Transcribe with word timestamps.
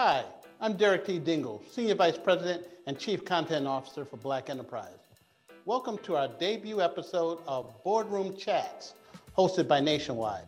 Hi, 0.00 0.24
I'm 0.60 0.74
Derek 0.74 1.04
T. 1.04 1.18
Dingle, 1.18 1.60
Senior 1.68 1.96
Vice 1.96 2.16
President 2.16 2.62
and 2.86 2.96
Chief 2.96 3.24
Content 3.24 3.66
Officer 3.66 4.04
for 4.04 4.16
Black 4.16 4.48
Enterprise. 4.48 5.08
Welcome 5.64 5.98
to 6.04 6.14
our 6.14 6.28
debut 6.28 6.80
episode 6.80 7.40
of 7.48 7.74
Boardroom 7.82 8.36
Chats, 8.36 8.94
hosted 9.36 9.66
by 9.66 9.80
Nationwide. 9.80 10.44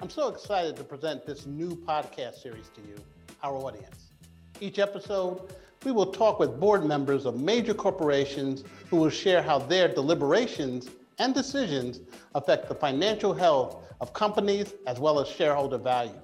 I'm 0.00 0.08
so 0.08 0.28
excited 0.28 0.76
to 0.76 0.84
present 0.84 1.26
this 1.26 1.44
new 1.44 1.70
podcast 1.70 2.40
series 2.40 2.70
to 2.76 2.82
you, 2.82 2.94
our 3.42 3.56
audience. 3.56 4.12
Each 4.60 4.78
episode, 4.78 5.52
we 5.84 5.90
will 5.90 6.12
talk 6.12 6.38
with 6.38 6.60
board 6.60 6.86
members 6.86 7.26
of 7.26 7.40
major 7.40 7.74
corporations 7.74 8.62
who 8.90 8.98
will 8.98 9.10
share 9.10 9.42
how 9.42 9.58
their 9.58 9.88
deliberations 9.88 10.88
and 11.18 11.34
decisions 11.34 11.98
affect 12.36 12.68
the 12.68 12.76
financial 12.76 13.34
health 13.34 13.92
of 14.00 14.12
companies 14.12 14.72
as 14.86 15.00
well 15.00 15.18
as 15.18 15.26
shareholder 15.26 15.78
value. 15.78 16.20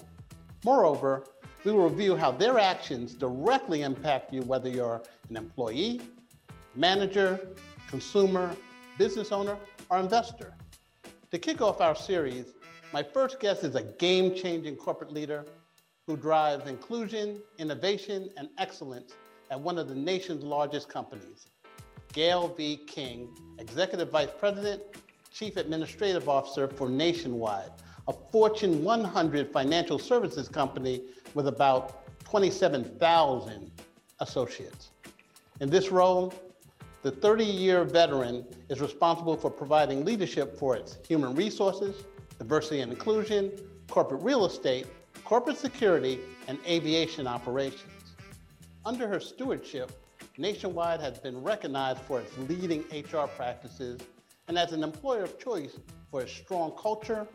Moreover, 0.64 1.24
we 1.64 1.72
will 1.72 1.88
review 1.88 2.16
how 2.16 2.30
their 2.30 2.58
actions 2.58 3.14
directly 3.14 3.82
impact 3.82 4.32
you, 4.32 4.42
whether 4.42 4.68
you're 4.68 5.02
an 5.28 5.36
employee, 5.36 6.00
manager, 6.74 7.48
consumer, 7.88 8.54
business 8.96 9.32
owner, 9.32 9.56
or 9.90 9.98
investor. 9.98 10.54
To 11.30 11.38
kick 11.38 11.60
off 11.60 11.80
our 11.80 11.94
series, 11.94 12.54
my 12.92 13.02
first 13.02 13.40
guest 13.40 13.62
is 13.62 13.74
a 13.74 13.82
game 13.82 14.34
changing 14.34 14.76
corporate 14.76 15.12
leader 15.12 15.44
who 16.06 16.16
drives 16.16 16.68
inclusion, 16.68 17.40
innovation, 17.58 18.30
and 18.36 18.48
excellence 18.58 19.14
at 19.50 19.60
one 19.60 19.78
of 19.78 19.88
the 19.88 19.94
nation's 19.94 20.42
largest 20.42 20.88
companies. 20.88 21.46
Gale 22.12 22.48
V. 22.48 22.78
King, 22.86 23.28
Executive 23.58 24.10
Vice 24.10 24.30
President, 24.38 24.82
Chief 25.32 25.56
Administrative 25.56 26.28
Officer 26.28 26.66
for 26.66 26.88
Nationwide, 26.88 27.70
a 28.08 28.12
Fortune 28.32 28.82
100 28.82 29.52
financial 29.52 29.98
services 29.98 30.48
company 30.48 31.02
with 31.34 31.48
about 31.48 32.06
27,000 32.24 33.70
associates. 34.20 34.90
In 35.60 35.70
this 35.70 35.90
role, 35.90 36.32
the 37.02 37.10
30 37.10 37.44
year 37.44 37.84
veteran 37.84 38.44
is 38.68 38.80
responsible 38.80 39.36
for 39.36 39.50
providing 39.50 40.04
leadership 40.04 40.58
for 40.58 40.76
its 40.76 40.98
human 41.06 41.34
resources, 41.34 42.04
diversity 42.38 42.80
and 42.80 42.92
inclusion, 42.92 43.50
corporate 43.88 44.22
real 44.22 44.44
estate, 44.44 44.86
corporate 45.24 45.56
security, 45.56 46.18
and 46.48 46.58
aviation 46.66 47.26
operations. 47.26 48.14
Under 48.84 49.06
her 49.08 49.20
stewardship, 49.20 49.92
Nationwide 50.38 51.00
has 51.00 51.18
been 51.18 51.42
recognized 51.42 52.00
for 52.00 52.20
its 52.20 52.36
leading 52.48 52.80
HR 52.92 53.26
practices 53.26 54.00
and 54.48 54.58
as 54.58 54.72
an 54.72 54.82
employer 54.82 55.24
of 55.24 55.38
choice 55.38 55.78
for 56.10 56.22
its 56.22 56.32
strong 56.32 56.72
culture, 56.80 57.26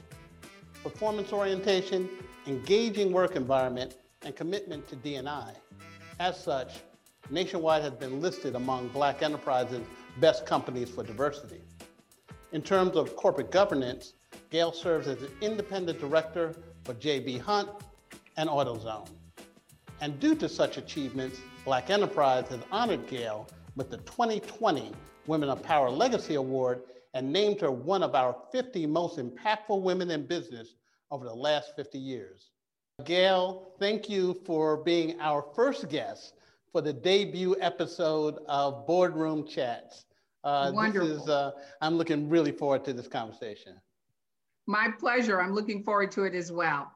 performance 0.84 1.32
orientation, 1.32 2.10
engaging 2.48 3.12
work 3.12 3.36
environment, 3.36 3.96
and 4.24 4.36
commitment 4.36 4.88
to 4.90 4.96
D&I. 4.96 5.54
As 6.20 6.42
such, 6.44 6.80
Nationwide 7.30 7.82
has 7.84 7.94
been 7.94 8.22
listed 8.22 8.56
among 8.56 8.88
Black 8.90 9.22
Enterprise's 9.22 9.86
best 10.20 10.46
companies 10.46 10.90
for 10.90 11.04
diversity. 11.04 11.62
In 12.52 12.62
terms 12.62 12.96
of 12.96 13.16
corporate 13.16 13.52
governance, 13.52 14.14
Gale 14.50 14.72
serves 14.72 15.08
as 15.08 15.22
an 15.22 15.32
independent 15.42 16.00
director 16.00 16.56
for 16.84 16.94
JB 16.96 17.40
Hunt 17.42 17.70
and 18.38 18.50
AutoZone. 18.50 19.10
And 20.02 20.20
due 20.20 20.36
to 20.36 20.50
such 20.50 20.78
achievements, 20.78 21.40
Black 21.64 21.90
Enterprise 21.90 22.48
has 22.50 22.60
honored 22.72 23.08
Gale 23.08 23.48
with 23.76 23.90
the 23.90 23.98
2020 23.98 24.92
Women 25.28 25.50
of 25.50 25.64
Power 25.64 25.90
Legacy 25.90 26.36
Award 26.36 26.84
and 27.14 27.32
named 27.32 27.62
her 27.62 27.72
one 27.72 28.04
of 28.04 28.14
our 28.14 28.36
50 28.52 28.86
most 28.88 29.18
impactful 29.18 29.82
women 29.82 30.12
in 30.12 30.26
business 30.26 30.76
over 31.16 31.24
the 31.24 31.34
last 31.34 31.74
50 31.78 31.98
years. 31.98 32.50
Gale, 33.06 33.72
thank 33.80 34.10
you 34.10 34.38
for 34.46 34.76
being 34.76 35.18
our 35.22 35.46
first 35.56 35.88
guest 35.88 36.34
for 36.74 36.82
the 36.82 36.92
debut 36.92 37.56
episode 37.62 38.40
of 38.50 38.86
Boardroom 38.86 39.48
Chats. 39.48 40.04
Uh, 40.44 40.72
Wonderful. 40.74 41.08
This 41.08 41.22
is, 41.22 41.30
uh, 41.30 41.52
I'm 41.80 41.98
looking 41.98 42.28
really 42.28 42.52
forward 42.52 42.84
to 42.84 42.92
this 42.92 43.08
conversation. 43.08 43.80
My 44.68 44.90
pleasure. 45.00 45.40
I'm 45.40 45.54
looking 45.54 45.84
forward 45.84 46.12
to 46.12 46.26
it 46.26 46.36
as 46.36 46.52
well. 46.52 46.92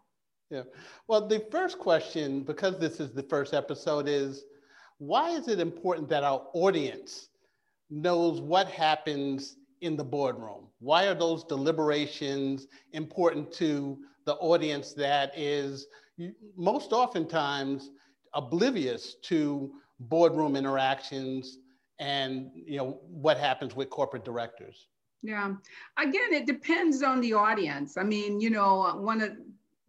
Yeah. 0.50 0.63
Well, 1.08 1.25
the 1.25 1.46
first 1.50 1.79
question, 1.79 2.44
because 2.44 2.78
this 2.78 3.00
is 3.00 3.13
the 3.13 3.24
first 3.24 3.53
episode, 3.53 4.09
is 4.09 4.44
why 4.97 5.29
is 5.29 5.47
it 5.47 5.62
important 5.62 6.09
that 6.09 6.25
our 6.25 6.46
audience 6.53 7.29
knows 7.90 8.41
what 8.41 8.68
happens 8.68 9.56
in 9.81 9.95
the 9.95 10.03
boardroom? 10.03 10.67
Why 10.79 11.06
are 11.07 11.16
those 11.16 11.44
deliberations 11.44 12.67
important 12.94 13.51
to 13.53 13.97
the 14.25 14.35
audience 14.35 14.94
that 14.94 15.38
is 15.38 15.88
most 16.56 16.91
oftentimes 16.91 17.91
oblivious 18.34 19.16
to 19.23 19.72
boardroom 20.00 20.56
interactions 20.56 21.57
and 22.00 22.51
you 22.53 22.78
know 22.78 23.00
what 23.09 23.38
happens 23.38 23.75
with 23.75 23.90
corporate 23.90 24.23
directors? 24.23 24.88
Yeah. 25.22 25.53
Again, 25.97 26.31
it 26.31 26.46
depends 26.46 27.03
on 27.03 27.19
the 27.19 27.34
audience. 27.34 27.97
I 27.97 28.03
mean, 28.03 28.40
you 28.40 28.50
know, 28.50 28.96
one 28.97 29.22
of 29.22 29.31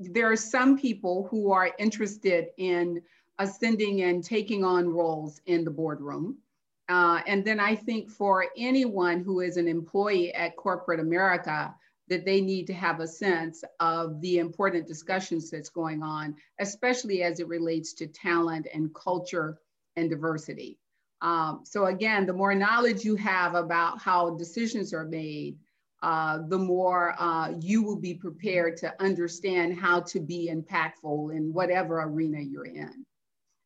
there 0.00 0.30
are 0.30 0.36
some 0.36 0.78
people 0.78 1.28
who 1.30 1.52
are 1.52 1.70
interested 1.78 2.48
in 2.56 3.02
ascending 3.38 4.02
and 4.02 4.24
taking 4.24 4.64
on 4.64 4.88
roles 4.88 5.40
in 5.46 5.64
the 5.64 5.70
boardroom. 5.70 6.38
Uh, 6.90 7.20
and 7.28 7.44
then 7.44 7.60
I 7.60 7.76
think 7.76 8.10
for 8.10 8.46
anyone 8.56 9.22
who 9.22 9.40
is 9.40 9.56
an 9.56 9.68
employee 9.68 10.34
at 10.34 10.56
corporate 10.56 10.98
America, 10.98 11.72
that 12.08 12.24
they 12.24 12.40
need 12.40 12.66
to 12.66 12.74
have 12.74 12.98
a 12.98 13.06
sense 13.06 13.62
of 13.78 14.20
the 14.20 14.38
important 14.38 14.88
discussions 14.88 15.48
that's 15.48 15.68
going 15.68 16.02
on, 16.02 16.34
especially 16.58 17.22
as 17.22 17.38
it 17.38 17.46
relates 17.46 17.92
to 17.94 18.08
talent 18.08 18.66
and 18.74 18.92
culture 18.92 19.58
and 19.94 20.10
diversity. 20.10 20.80
Um, 21.22 21.60
so 21.62 21.86
again, 21.86 22.26
the 22.26 22.32
more 22.32 22.56
knowledge 22.56 23.04
you 23.04 23.14
have 23.14 23.54
about 23.54 24.00
how 24.00 24.30
decisions 24.30 24.92
are 24.92 25.04
made, 25.04 25.58
uh, 26.02 26.40
the 26.48 26.58
more 26.58 27.14
uh, 27.20 27.52
you 27.60 27.84
will 27.84 28.00
be 28.00 28.14
prepared 28.14 28.76
to 28.78 28.92
understand 29.00 29.78
how 29.78 30.00
to 30.00 30.18
be 30.18 30.50
impactful 30.52 31.32
in 31.36 31.52
whatever 31.52 32.00
arena 32.00 32.40
you're 32.40 32.64
in. 32.64 33.06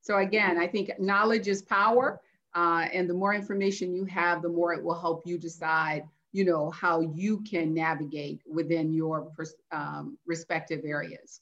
So 0.02 0.18
again, 0.18 0.58
I 0.58 0.66
think 0.66 0.90
knowledge 0.98 1.48
is 1.48 1.62
power, 1.62 2.20
uh, 2.54 2.86
and 2.92 3.08
the 3.08 3.14
more 3.14 3.34
information 3.34 3.94
you 3.94 4.04
have, 4.04 4.42
the 4.42 4.48
more 4.48 4.72
it 4.72 4.82
will 4.82 4.98
help 4.98 5.26
you 5.26 5.38
decide, 5.38 6.04
you 6.32 6.44
know, 6.44 6.70
how 6.70 7.00
you 7.00 7.40
can 7.40 7.74
navigate 7.74 8.40
within 8.50 8.92
your 8.92 9.32
um, 9.72 10.18
respective 10.26 10.82
areas. 10.84 11.40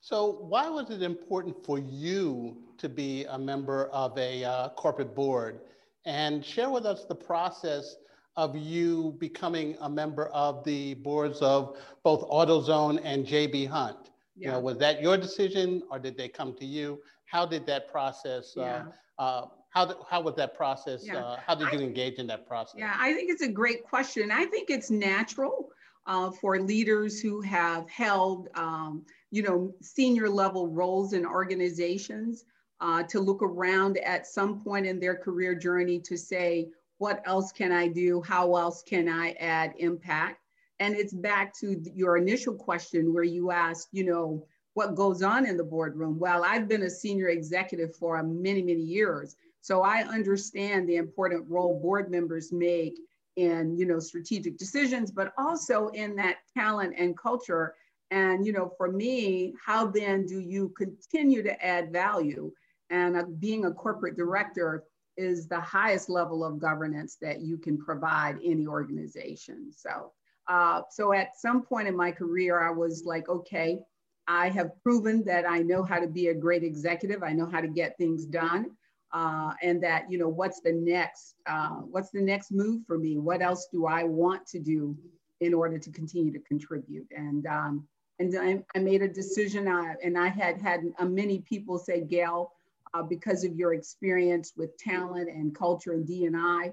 So 0.00 0.38
why 0.40 0.68
was 0.68 0.90
it 0.90 1.02
important 1.02 1.64
for 1.64 1.78
you 1.78 2.56
to 2.78 2.88
be 2.88 3.24
a 3.26 3.38
member 3.38 3.86
of 3.86 4.16
a 4.18 4.44
uh, 4.44 4.68
corporate 4.70 5.14
board? 5.14 5.60
And 6.06 6.44
share 6.44 6.70
with 6.70 6.86
us 6.86 7.04
the 7.04 7.14
process 7.14 7.96
of 8.36 8.56
you 8.56 9.16
becoming 9.18 9.76
a 9.80 9.90
member 9.90 10.28
of 10.28 10.64
the 10.64 10.94
boards 10.94 11.40
of 11.40 11.76
both 12.02 12.26
AutoZone 12.30 13.00
and 13.04 13.26
JB 13.26 13.68
Hunt. 13.68 14.10
Yeah. 14.34 14.46
You 14.46 14.52
know, 14.52 14.60
was 14.60 14.78
that 14.78 15.02
your 15.02 15.18
decision 15.18 15.82
or 15.90 15.98
did 15.98 16.16
they 16.16 16.28
come 16.28 16.54
to 16.54 16.64
you? 16.64 17.00
how 17.30 17.46
did 17.46 17.64
that 17.66 17.90
process, 17.90 18.54
uh, 18.56 18.60
yeah. 18.60 18.84
uh, 19.18 19.46
how, 19.70 19.86
did, 19.86 19.96
how 20.08 20.20
was 20.20 20.34
that 20.36 20.56
process, 20.56 21.06
yeah. 21.06 21.18
uh, 21.18 21.36
how 21.44 21.54
did 21.54 21.72
you 21.72 21.78
I, 21.78 21.82
engage 21.82 22.14
in 22.18 22.26
that 22.26 22.46
process? 22.46 22.76
Yeah, 22.78 22.94
I 22.98 23.12
think 23.14 23.30
it's 23.30 23.42
a 23.42 23.48
great 23.48 23.84
question. 23.84 24.30
I 24.30 24.44
think 24.46 24.68
it's 24.68 24.90
natural 24.90 25.70
uh, 26.06 26.30
for 26.30 26.60
leaders 26.60 27.20
who 27.20 27.40
have 27.40 27.88
held, 27.88 28.48
um, 28.54 29.04
you 29.30 29.42
know, 29.42 29.72
senior 29.80 30.28
level 30.28 30.68
roles 30.68 31.12
in 31.12 31.24
organizations 31.24 32.44
uh, 32.80 33.02
to 33.04 33.20
look 33.20 33.42
around 33.42 33.98
at 33.98 34.26
some 34.26 34.60
point 34.60 34.86
in 34.86 34.98
their 34.98 35.14
career 35.14 35.54
journey 35.54 36.00
to 36.00 36.16
say, 36.16 36.68
what 36.98 37.22
else 37.24 37.52
can 37.52 37.72
I 37.72 37.88
do? 37.88 38.20
How 38.22 38.56
else 38.56 38.82
can 38.82 39.08
I 39.08 39.32
add 39.32 39.74
impact? 39.78 40.40
And 40.80 40.96
it's 40.96 41.12
back 41.12 41.54
to 41.60 41.80
your 41.94 42.16
initial 42.16 42.54
question 42.54 43.12
where 43.14 43.22
you 43.22 43.50
asked, 43.50 43.88
you 43.92 44.04
know, 44.04 44.46
what 44.74 44.94
goes 44.94 45.22
on 45.22 45.46
in 45.46 45.56
the 45.56 45.64
boardroom. 45.64 46.18
Well, 46.18 46.44
I've 46.44 46.68
been 46.68 46.82
a 46.82 46.90
senior 46.90 47.28
executive 47.28 47.94
for 47.96 48.22
many, 48.22 48.62
many 48.62 48.80
years. 48.80 49.36
So 49.60 49.82
I 49.82 50.02
understand 50.02 50.88
the 50.88 50.96
important 50.96 51.48
role 51.48 51.78
board 51.80 52.10
members 52.10 52.52
make 52.52 52.98
in, 53.36 53.76
you 53.76 53.86
know, 53.86 53.98
strategic 53.98 54.58
decisions, 54.58 55.10
but 55.10 55.32
also 55.38 55.88
in 55.88 56.16
that 56.16 56.38
talent 56.56 56.94
and 56.96 57.16
culture. 57.16 57.74
And, 58.10 58.44
you 58.44 58.52
know, 58.52 58.72
for 58.76 58.90
me, 58.90 59.54
how 59.64 59.86
then 59.86 60.26
do 60.26 60.40
you 60.40 60.72
continue 60.76 61.42
to 61.42 61.64
add 61.64 61.92
value? 61.92 62.50
And 62.90 63.16
uh, 63.16 63.24
being 63.38 63.66
a 63.66 63.72
corporate 63.72 64.16
director 64.16 64.84
is 65.16 65.46
the 65.46 65.60
highest 65.60 66.08
level 66.08 66.44
of 66.44 66.58
governance 66.58 67.16
that 67.20 67.40
you 67.40 67.58
can 67.58 67.78
provide 67.78 68.38
any 68.44 68.66
organization. 68.66 69.70
So, 69.70 70.12
uh, 70.48 70.82
so 70.90 71.12
at 71.12 71.38
some 71.38 71.62
point 71.62 71.86
in 71.86 71.96
my 71.96 72.10
career, 72.10 72.66
I 72.66 72.70
was 72.70 73.04
like, 73.04 73.28
okay, 73.28 73.78
I 74.26 74.48
have 74.48 74.70
proven 74.82 75.24
that 75.24 75.48
I 75.48 75.58
know 75.58 75.82
how 75.82 76.00
to 76.00 76.08
be 76.08 76.28
a 76.28 76.34
great 76.34 76.64
executive. 76.64 77.22
I 77.22 77.32
know 77.32 77.46
how 77.46 77.60
to 77.60 77.68
get 77.68 77.96
things 77.96 78.26
done. 78.26 78.70
Uh, 79.12 79.52
and 79.62 79.82
that, 79.82 80.10
you 80.10 80.18
know, 80.18 80.28
what's 80.28 80.60
the 80.60 80.72
next, 80.72 81.34
uh, 81.46 81.76
what's 81.92 82.10
the 82.10 82.20
next 82.20 82.52
move 82.52 82.82
for 82.86 82.98
me? 82.98 83.18
What 83.18 83.42
else 83.42 83.68
do 83.72 83.86
I 83.86 84.04
want 84.04 84.46
to 84.48 84.58
do 84.58 84.96
in 85.40 85.52
order 85.54 85.78
to 85.78 85.90
continue 85.90 86.32
to 86.32 86.40
contribute? 86.40 87.08
And, 87.10 87.46
um, 87.46 87.88
And 88.20 88.36
I, 88.38 88.62
I 88.76 88.78
made 88.82 89.02
a 89.02 89.08
decision, 89.08 89.66
uh, 89.66 89.94
and 90.04 90.18
I 90.18 90.28
had 90.28 90.60
had 90.60 90.80
uh, 90.98 91.06
many 91.06 91.38
people 91.40 91.78
say, 91.78 92.02
Gale, 92.02 92.52
uh, 92.92 93.02
because 93.02 93.44
of 93.44 93.56
your 93.56 93.72
experience 93.72 94.52
with 94.58 94.76
talent 94.76 95.28
and 95.30 95.54
culture 95.54 95.92
and 95.92 96.06
D&I, 96.06 96.72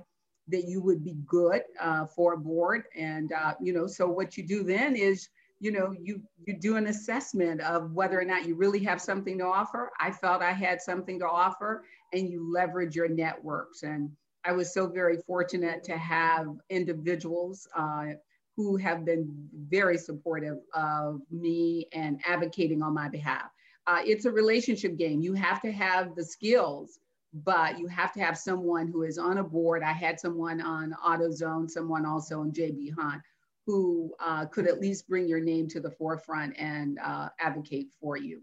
that 0.50 0.66
you 0.66 0.82
would 0.82 1.04
be 1.04 1.16
good 1.26 1.62
uh, 1.80 2.06
for 2.06 2.34
a 2.34 2.38
board. 2.38 2.84
And, 2.96 3.32
you 3.62 3.74
know, 3.74 3.88
so 3.88 4.08
what 4.08 4.38
you 4.38 4.44
do 4.46 4.64
then 4.64 4.96
is, 4.96 5.30
you 5.60 5.72
know, 5.72 5.96
you, 6.08 6.22
you 6.46 6.54
do 6.60 6.76
an 6.76 6.88
assessment 6.88 7.62
of 7.62 7.92
whether 7.94 8.20
or 8.20 8.26
not 8.26 8.46
you 8.46 8.56
really 8.56 8.84
have 8.84 9.00
something 9.02 9.38
to 9.40 9.46
offer. 9.46 9.90
I 10.00 10.12
felt 10.12 10.42
I 10.42 10.52
had 10.52 10.82
something 10.82 11.18
to 11.20 11.28
offer 11.28 11.84
and 12.14 12.30
you 12.30 12.52
leverage 12.52 12.96
your 12.96 13.08
networks. 13.08 13.84
And 13.84 14.12
I 14.46 14.52
was 14.54 14.74
so 14.74 14.88
very 14.88 15.18
fortunate 15.28 15.84
to 15.86 15.98
have 15.98 16.48
individuals 16.70 17.68
uh, 17.76 18.08
who 18.56 18.78
have 18.78 19.06
been 19.06 19.50
very 19.54 19.98
supportive 19.98 20.58
of 20.74 21.22
me 21.30 21.88
and 21.94 22.20
advocating 22.26 22.82
on 22.82 22.94
my 22.94 23.10
behalf. 23.10 23.50
Uh, 23.86 24.02
it's 24.06 24.26
a 24.26 24.32
relationship 24.32 24.98
game. 24.98 25.22
You 25.22 25.34
have 25.34 25.62
to 25.62 25.72
have 25.72 26.16
the 26.16 26.24
skills 26.24 27.00
but 27.34 27.78
you 27.78 27.88
have 27.88 28.14
to 28.14 28.20
have 28.20 28.38
someone 28.38 28.88
who 28.88 29.04
is 29.04 29.18
on 29.18 29.38
a 29.38 29.44
board. 29.44 29.84
I 29.84 29.92
had 29.92 30.20
someone 30.20 30.62
on 30.62 30.96
AutoZone, 31.06 31.70
someone 31.70 32.06
also 32.06 32.42
on 32.42 32.52
JB 32.52 32.94
Hunt, 32.98 33.22
who 33.66 34.14
uh, 34.20 34.46
could 34.46 34.68
at 34.68 34.80
least 34.80 35.08
bring 35.08 35.28
your 35.28 35.42
name 35.42 35.68
to 35.70 35.80
the 35.80 35.92
forefront 35.92 36.58
and 36.58 36.98
uh, 37.04 37.30
advocate 37.40 37.90
for 38.00 38.18
you. 38.18 38.42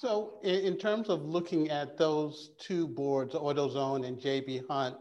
So, 0.00 0.34
in, 0.44 0.60
in, 0.60 0.76
terms 0.76 1.08
of 1.08 1.24
looking 1.24 1.70
at 1.70 1.98
those 1.98 2.52
two 2.56 2.86
boards, 2.86 3.34
AutoZone 3.34 4.06
and 4.06 4.16
JB 4.16 4.68
Hunt, 4.70 4.96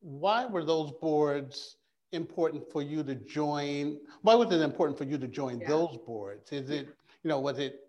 why 0.00 0.46
were 0.46 0.64
those 0.64 0.90
boards 1.02 1.76
important 2.12 2.64
for 2.72 2.80
you 2.80 3.02
to 3.02 3.14
join? 3.14 3.98
Why 4.22 4.34
was 4.34 4.50
it 4.52 4.62
important 4.62 4.96
for 4.96 5.04
you 5.04 5.18
to 5.18 5.28
join 5.28 5.60
yeah. 5.60 5.68
those 5.68 5.98
boards? 6.06 6.50
Is 6.50 6.70
it, 6.70 6.86
you 7.24 7.28
know, 7.28 7.38
was 7.40 7.58
it 7.58 7.80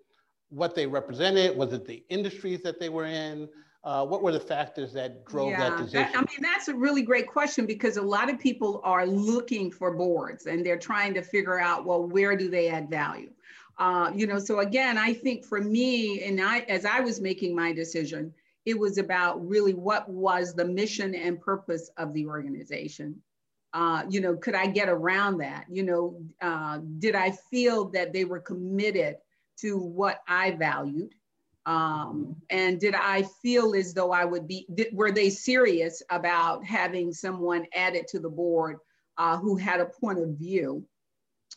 what 0.49 0.75
they 0.75 0.85
represented? 0.85 1.55
Was 1.55 1.71
it 1.71 1.85
the 1.85 2.03
industries 2.09 2.61
that 2.63 2.77
they 2.77 2.89
were 2.89 3.05
in? 3.05 3.47
Uh, 3.85 4.05
what 4.05 4.21
were 4.21 4.33
the 4.33 4.39
factors 4.39 4.91
that 4.91 5.23
drove 5.25 5.51
yeah, 5.51 5.69
that 5.69 5.77
decision? 5.77 6.11
That, 6.11 6.15
I 6.17 6.19
mean, 6.19 6.41
that's 6.41 6.67
a 6.67 6.75
really 6.75 7.03
great 7.03 7.27
question 7.27 7.65
because 7.65 7.95
a 7.95 8.01
lot 8.01 8.29
of 8.29 8.37
people 8.37 8.81
are 8.83 9.05
looking 9.05 9.71
for 9.71 9.95
boards 9.95 10.45
and 10.45 10.65
they're 10.65 10.77
trying 10.77 11.13
to 11.13 11.21
figure 11.21 11.57
out, 11.57 11.85
well, 11.85 12.05
where 12.05 12.35
do 12.35 12.49
they 12.49 12.67
add 12.67 12.89
value? 12.89 13.29
Uh, 13.79 14.11
you 14.15 14.25
know, 14.25 14.39
so 14.39 14.59
again, 14.59 14.97
I 14.97 15.13
think 15.13 15.45
for 15.45 15.61
me, 15.61 16.23
and 16.23 16.41
I, 16.41 16.59
as 16.61 16.85
I 16.85 16.99
was 16.99 17.21
making 17.21 17.55
my 17.55 17.73
decision, 17.73 18.33
it 18.65 18.77
was 18.77 18.97
about 18.97 19.47
really 19.47 19.73
what 19.73 20.09
was 20.09 20.53
the 20.53 20.65
mission 20.65 21.15
and 21.15 21.39
purpose 21.39 21.89
of 21.97 22.13
the 22.13 22.25
organization. 22.25 23.21
Uh, 23.73 24.03
you 24.09 24.19
know, 24.19 24.35
could 24.35 24.55
I 24.55 24.67
get 24.67 24.89
around 24.89 25.37
that? 25.37 25.65
You 25.69 25.83
know, 25.83 26.21
uh, 26.41 26.79
did 26.99 27.15
I 27.15 27.31
feel 27.51 27.89
that 27.89 28.13
they 28.13 28.25
were 28.25 28.39
committed 28.39 29.17
to 29.59 29.77
what 29.77 30.21
I 30.27 30.51
valued? 30.51 31.13
Um, 31.65 32.37
and 32.49 32.79
did 32.79 32.95
I 32.95 33.23
feel 33.41 33.75
as 33.75 33.93
though 33.93 34.11
I 34.11 34.23
would 34.25 34.47
be, 34.47 34.65
were 34.93 35.11
they 35.11 35.29
serious 35.29 36.01
about 36.09 36.63
having 36.65 37.13
someone 37.13 37.65
added 37.75 38.07
to 38.07 38.19
the 38.19 38.29
board 38.29 38.77
uh, 39.17 39.37
who 39.37 39.57
had 39.57 39.81
a 39.81 39.85
point 39.85 40.19
of 40.19 40.29
view? 40.29 40.85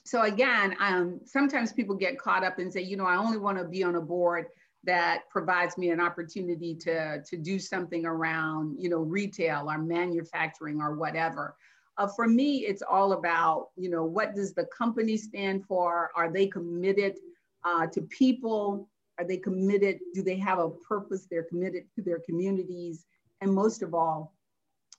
So 0.05 0.23
again, 0.23 0.77
um, 0.81 1.21
sometimes 1.25 1.73
people 1.73 1.95
get 1.95 2.19
caught 2.19 2.45
up 2.45 2.59
and 2.59 2.73
say, 2.73 2.81
you 2.81 2.97
know, 2.97 3.07
I 3.07 3.17
only 3.17 3.39
want 3.39 3.59
to 3.59 3.65
be 3.65 3.83
on 3.85 3.97
a 3.97 4.01
board 4.01 4.47
that 4.85 5.29
provides 5.31 5.77
me 5.77 5.91
an 5.91 6.01
opportunity 6.01 6.75
to, 6.75 7.23
to 7.23 7.37
do 7.37 7.59
something 7.59 8.07
around, 8.07 8.77
you 8.79 8.89
know, 8.89 9.01
retail 9.01 9.71
or 9.71 9.79
manufacturing 9.79 10.81
or 10.81 10.95
whatever. 10.95 11.55
Uh, 11.99 12.07
for 12.07 12.27
me, 12.27 12.61
it's 12.61 12.83
all 12.83 13.13
about, 13.13 13.69
you 13.77 13.91
know, 13.91 14.05
what 14.05 14.35
does 14.35 14.55
the 14.55 14.65
company 14.77 15.19
stand 15.19 15.67
for? 15.67 16.11
Are 16.17 16.33
they 16.33 16.47
committed 16.47 17.17
uh, 17.65 17.87
to 17.89 18.01
people? 18.03 18.89
Are 19.19 19.25
they 19.27 19.37
committed? 19.37 19.99
Do 20.15 20.23
they 20.23 20.37
have 20.37 20.59
a 20.59 20.71
purpose? 20.71 21.27
They're 21.31 21.43
committed 21.43 21.85
to 21.97 22.03
their 22.03 22.21
communities. 22.21 23.05
And 23.43 23.53
most 23.53 23.83
of 23.83 23.93
all, 23.93 24.35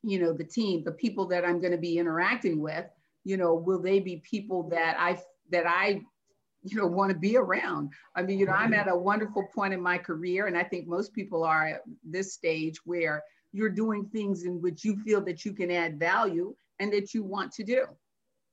you 0.04 0.20
know, 0.20 0.32
the 0.32 0.44
team, 0.44 0.84
the 0.84 0.92
people 0.92 1.26
that 1.28 1.44
I'm 1.44 1.60
going 1.60 1.72
to 1.72 1.78
be 1.78 1.98
interacting 1.98 2.60
with, 2.60 2.86
you 3.24 3.38
know, 3.38 3.54
will 3.54 3.82
they 3.82 4.00
be 4.00 4.18
people 4.18 4.70
that 4.70 4.96
I, 5.00 5.22
that 5.50 5.68
I, 5.68 6.02
you 6.64 6.78
know, 6.78 6.88
want 6.88 7.12
to 7.12 7.18
be 7.18 7.38
around? 7.38 7.92
I 8.16 8.22
mean, 8.22 8.40
you 8.40 8.46
know, 8.46 8.54
I'm 8.54 8.74
at 8.74 8.90
a 8.90 8.96
wonderful 8.96 9.48
point 9.54 9.74
in 9.74 9.82
my 9.82 9.98
career. 9.98 10.48
And 10.48 10.58
I 10.58 10.64
think 10.64 10.88
most 10.88 11.14
people 11.14 11.44
are 11.44 11.68
at 11.68 11.82
this 12.04 12.34
stage 12.34 12.78
where 12.86 13.24
you're 13.52 13.70
doing 13.70 14.06
things 14.06 14.44
in 14.44 14.62
which 14.62 14.86
you 14.86 14.96
feel 14.98 15.22
that 15.22 15.44
you 15.44 15.54
can 15.54 15.72
add 15.72 16.00
value 16.00 16.56
and 16.80 16.92
that 16.94 17.14
you 17.14 17.24
want 17.24 17.52
to 17.54 17.64
do. 17.64 17.86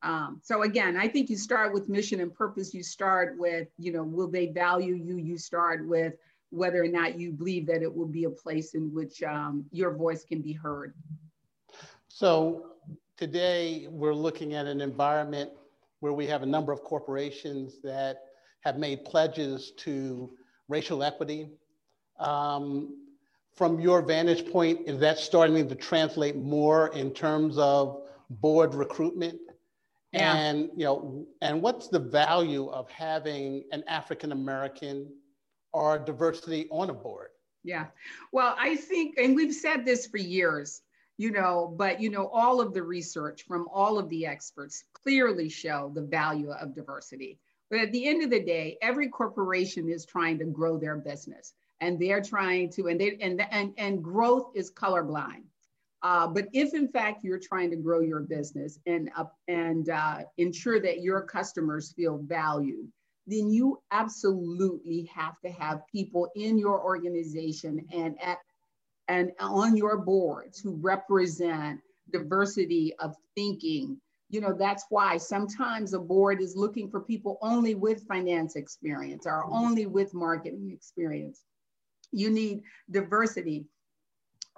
Um, 0.02 0.40
so 0.44 0.62
again, 0.62 0.96
I 0.96 1.08
think 1.08 1.28
you 1.28 1.36
start 1.36 1.72
with 1.72 1.88
mission 1.88 2.20
and 2.20 2.32
purpose. 2.32 2.72
You 2.72 2.82
start 2.82 3.36
with, 3.38 3.68
you 3.78 3.92
know, 3.92 4.04
will 4.04 4.30
they 4.30 4.46
value 4.46 4.94
you? 4.94 5.16
You 5.16 5.36
start 5.38 5.86
with 5.86 6.14
whether 6.50 6.82
or 6.82 6.88
not 6.88 7.18
you 7.18 7.32
believe 7.32 7.66
that 7.66 7.82
it 7.82 7.94
will 7.94 8.06
be 8.06 8.24
a 8.24 8.30
place 8.30 8.74
in 8.74 8.92
which 8.94 9.22
um, 9.22 9.64
your 9.70 9.94
voice 9.94 10.24
can 10.24 10.40
be 10.40 10.52
heard. 10.52 10.94
So 12.08 12.72
today 13.18 13.88
we're 13.90 14.14
looking 14.14 14.54
at 14.54 14.66
an 14.66 14.80
environment 14.80 15.50
where 16.00 16.12
we 16.12 16.24
have 16.26 16.42
a 16.42 16.46
number 16.46 16.72
of 16.72 16.82
corporations 16.84 17.80
that 17.82 18.22
have 18.60 18.78
made 18.78 19.04
pledges 19.04 19.72
to 19.76 20.30
racial 20.68 21.02
equity. 21.02 21.50
Um, 22.20 22.96
from 23.56 23.80
your 23.80 24.02
vantage 24.02 24.48
point, 24.50 24.80
is 24.86 25.00
that 25.00 25.18
starting 25.18 25.68
to 25.68 25.74
translate 25.74 26.36
more 26.36 26.94
in 26.94 27.10
terms 27.10 27.58
of 27.58 28.02
board 28.30 28.74
recruitment? 28.74 29.40
Yeah. 30.12 30.34
And 30.34 30.70
you 30.76 30.84
know, 30.84 31.26
and 31.42 31.60
what's 31.60 31.88
the 31.88 31.98
value 31.98 32.70
of 32.70 32.88
having 32.88 33.64
an 33.72 33.82
African 33.88 34.30
American 34.30 35.12
or 35.72 35.98
diversity 35.98 36.68
on 36.70 36.88
a 36.90 36.94
board? 36.94 37.28
Yeah. 37.64 37.86
Well, 38.32 38.54
I 38.58 38.76
think, 38.76 39.18
and 39.18 39.34
we've 39.34 39.52
said 39.52 39.84
this 39.84 40.06
for 40.06 40.18
years, 40.18 40.82
you 41.18 41.32
know, 41.32 41.74
but 41.76 42.00
you 42.00 42.10
know, 42.10 42.28
all 42.28 42.60
of 42.60 42.72
the 42.72 42.82
research 42.82 43.42
from 43.42 43.68
all 43.72 43.98
of 43.98 44.08
the 44.08 44.24
experts 44.24 44.84
clearly 44.94 45.48
show 45.48 45.90
the 45.94 46.02
value 46.02 46.50
of 46.52 46.74
diversity. 46.74 47.38
But 47.70 47.80
at 47.80 47.92
the 47.92 48.08
end 48.08 48.22
of 48.22 48.30
the 48.30 48.42
day, 48.42 48.78
every 48.80 49.08
corporation 49.08 49.90
is 49.90 50.06
trying 50.06 50.38
to 50.38 50.46
grow 50.46 50.78
their 50.78 50.96
business 50.96 51.52
and 51.80 51.98
they're 51.98 52.22
trying 52.22 52.70
to, 52.70 52.86
and 52.86 53.00
they 53.00 53.18
and 53.20 53.44
and, 53.50 53.74
and 53.76 54.02
growth 54.02 54.52
is 54.54 54.70
colorblind. 54.70 55.44
Uh, 56.02 56.28
but 56.28 56.46
if 56.52 56.74
in 56.74 56.86
fact 56.86 57.24
you're 57.24 57.40
trying 57.40 57.70
to 57.70 57.76
grow 57.76 58.00
your 58.00 58.20
business 58.20 58.78
and 58.86 59.10
uh, 59.16 59.24
and 59.48 59.90
uh, 59.90 60.20
ensure 60.36 60.80
that 60.80 61.02
your 61.02 61.22
customers 61.22 61.92
feel 61.92 62.18
valued, 62.18 62.90
then 63.26 63.50
you 63.50 63.80
absolutely 63.90 65.10
have 65.12 65.40
to 65.40 65.50
have 65.50 65.82
people 65.90 66.30
in 66.36 66.56
your 66.58 66.80
organization 66.82 67.84
and 67.92 68.16
at 68.22 68.38
and 69.08 69.32
on 69.40 69.76
your 69.76 69.96
boards 69.98 70.60
who 70.60 70.76
represent 70.76 71.80
diversity 72.12 72.94
of 73.00 73.16
thinking. 73.34 74.00
You 74.30 74.42
know, 74.42 74.52
that's 74.52 74.84
why 74.90 75.16
sometimes 75.16 75.94
a 75.94 75.98
board 75.98 76.42
is 76.42 76.54
looking 76.54 76.90
for 76.90 77.00
people 77.00 77.38
only 77.40 77.74
with 77.74 78.06
finance 78.06 78.56
experience 78.56 79.26
or 79.26 79.44
only 79.46 79.86
with 79.86 80.12
marketing 80.12 80.70
experience. 80.70 81.42
You 82.12 82.30
need 82.30 82.62
diversity 82.90 83.64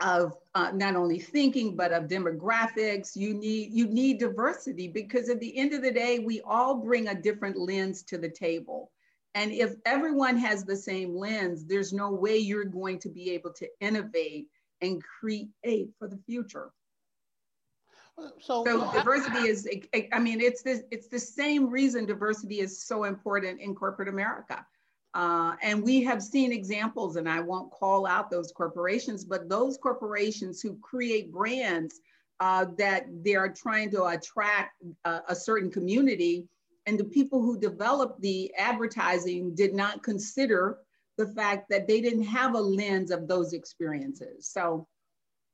of 0.00 0.36
uh, 0.54 0.70
not 0.72 0.96
only 0.96 1.18
thinking 1.18 1.76
but 1.76 1.92
of 1.92 2.04
demographics 2.04 3.14
you 3.14 3.34
need 3.34 3.70
you 3.70 3.86
need 3.86 4.18
diversity 4.18 4.88
because 4.88 5.28
at 5.28 5.38
the 5.40 5.56
end 5.58 5.74
of 5.74 5.82
the 5.82 5.90
day 5.90 6.18
we 6.18 6.40
all 6.42 6.74
bring 6.74 7.08
a 7.08 7.14
different 7.14 7.58
lens 7.58 8.02
to 8.02 8.16
the 8.16 8.30
table 8.30 8.90
and 9.34 9.52
if 9.52 9.74
everyone 9.86 10.36
has 10.36 10.64
the 10.64 10.76
same 10.76 11.14
lens 11.14 11.64
there's 11.64 11.92
no 11.92 12.10
way 12.10 12.36
you're 12.36 12.64
going 12.64 12.98
to 12.98 13.08
be 13.08 13.30
able 13.30 13.52
to 13.52 13.68
innovate 13.80 14.46
and 14.80 15.02
create 15.02 15.90
for 15.98 16.08
the 16.08 16.18
future. 16.26 16.72
So, 18.38 18.64
so 18.64 18.92
diversity 18.92 19.48
is 19.48 19.68
i 20.12 20.18
mean 20.18 20.40
it's 20.40 20.62
this 20.62 20.82
it's 20.90 21.08
the 21.08 21.18
same 21.18 21.70
reason 21.70 22.04
diversity 22.04 22.60
is 22.60 22.82
so 22.82 23.04
important 23.04 23.60
in 23.60 23.74
corporate 23.74 24.08
america. 24.08 24.64
Uh, 25.12 25.56
and 25.60 25.82
we 25.82 26.04
have 26.04 26.22
seen 26.22 26.52
examples, 26.52 27.16
and 27.16 27.28
I 27.28 27.40
won't 27.40 27.72
call 27.72 28.06
out 28.06 28.30
those 28.30 28.52
corporations, 28.52 29.24
but 29.24 29.48
those 29.48 29.76
corporations 29.76 30.60
who 30.60 30.78
create 30.78 31.32
brands 31.32 32.00
uh, 32.38 32.66
that 32.78 33.06
they 33.24 33.34
are 33.34 33.52
trying 33.52 33.90
to 33.90 34.04
attract 34.04 34.82
a, 35.04 35.20
a 35.28 35.34
certain 35.34 35.70
community, 35.70 36.46
and 36.86 36.98
the 36.98 37.04
people 37.04 37.42
who 37.42 37.58
developed 37.58 38.20
the 38.20 38.52
advertising 38.56 39.54
did 39.54 39.74
not 39.74 40.02
consider 40.02 40.78
the 41.18 41.26
fact 41.28 41.68
that 41.68 41.86
they 41.86 42.00
didn't 42.00 42.24
have 42.24 42.54
a 42.54 42.60
lens 42.60 43.10
of 43.10 43.28
those 43.28 43.52
experiences. 43.52 44.48
So, 44.50 44.86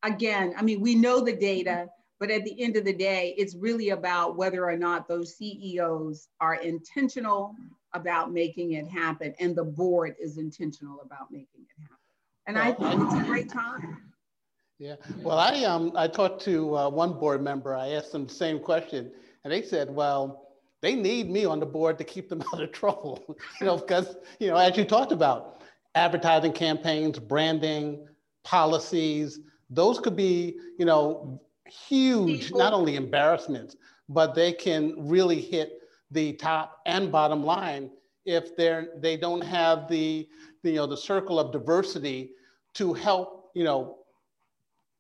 again, 0.03 0.55
I 0.57 0.63
mean, 0.63 0.81
we 0.81 0.95
know 0.95 1.21
the 1.21 1.35
data, 1.35 1.89
but 2.21 2.31
at 2.31 2.45
the 2.45 2.63
end 2.63 2.77
of 2.77 2.85
the 2.85 2.93
day, 2.93 3.35
it's 3.37 3.57
really 3.57 3.91
about 3.91 4.37
whether 4.37 4.69
or 4.69 4.77
not 4.77 5.09
those 5.09 5.37
CEOs 5.37 6.29
are 6.41 6.55
intentional 6.55 7.55
about 7.93 8.33
making 8.33 8.73
it 8.73 8.87
happen, 8.87 9.35
and 9.41 9.57
the 9.57 9.65
board 9.65 10.15
is 10.21 10.39
intentional 10.39 11.01
about 11.01 11.31
making 11.31 11.63
it 11.63 11.83
happen. 11.83 11.97
And 12.47 12.59
I 12.59 12.73
think 12.73 13.03
it's 13.03 13.21
a 13.21 13.25
great 13.25 13.51
time. 13.51 14.13
Yeah. 14.79 14.97
Well, 15.23 15.39
I 15.39 15.65
um 15.65 15.93
I 15.97 16.07
talked 16.07 16.43
to 16.45 16.77
uh, 16.77 16.91
one 16.91 17.15
board 17.15 17.43
member. 17.43 17.75
I 17.75 17.93
asked 17.93 18.13
them 18.13 18.27
the 18.27 18.35
same 18.35 18.61
question, 18.61 19.11
and 19.43 19.53
they 19.53 19.63
said, 19.63 19.91
"Well, 19.91 20.47
they 20.83 20.95
need 20.95 21.31
me 21.31 21.45
on 21.45 21.61
the 21.61 21.67
board 21.67 21.99
to 21.99 22.05
keep 22.05 22.29
them 22.29 22.43
out 22.53 22.63
of 22.63 22.73
trouble. 22.73 23.37
you 23.61 23.67
know, 23.67 23.77
because 23.77 24.17
you 24.39 24.49
know, 24.49 24.57
as 24.57 24.77
you 24.77 24.85
talked 24.85 25.13
about, 25.13 25.63
advertising 25.95 26.53
campaigns, 26.53 27.19
branding, 27.19 28.07
policies, 28.45 29.41
those 29.71 29.99
could 29.99 30.15
be, 30.17 30.59
you 30.79 30.85
know, 30.85 31.41
huge, 31.89 32.53
not 32.53 32.73
only 32.73 32.97
embarrassments, 32.97 33.77
but 34.09 34.35
they 34.35 34.53
can 34.53 34.95
really 35.09 35.41
hit 35.41 35.81
the 36.11 36.35
top 36.35 36.81
and 36.87 37.11
bottom 37.11 37.45
line 37.45 37.91
if 38.25 38.57
they're 38.57 38.89
they 38.99 39.17
don't 39.17 39.43
have 39.43 39.89
the, 39.89 40.29
the 40.63 40.71
you 40.71 40.77
know 40.77 40.87
the 40.87 40.97
circle 40.97 41.39
of 41.39 41.53
diversity 41.53 42.31
to 42.75 42.93
help 42.93 43.51
you 43.55 43.65
know 43.65 43.99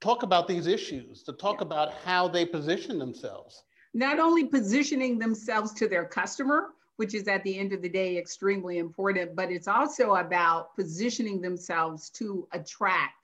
talk 0.01 0.23
about 0.23 0.49
these 0.49 0.67
issues 0.67 1.23
to 1.23 1.33
talk 1.33 1.57
yeah. 1.61 1.67
about 1.67 1.93
how 2.05 2.27
they 2.27 2.45
position 2.45 2.99
themselves 2.99 3.65
not 3.97 4.19
only 4.19 4.45
positioning 4.45 5.19
themselves 5.19 5.73
to 5.73 5.89
their 5.89 6.05
customer 6.05 6.69
which 6.97 7.15
is 7.15 7.29
at 7.29 7.43
the 7.45 7.59
end 7.59 7.73
of 7.73 7.83
the 7.83 7.89
day 7.89 8.17
extremely 8.17 8.79
important 8.79 9.35
but 9.35 9.51
it's 9.51 9.69
also 9.69 10.15
about 10.15 10.75
positioning 10.77 11.41
themselves 11.41 12.11
to 12.11 12.47
attract 12.53 13.15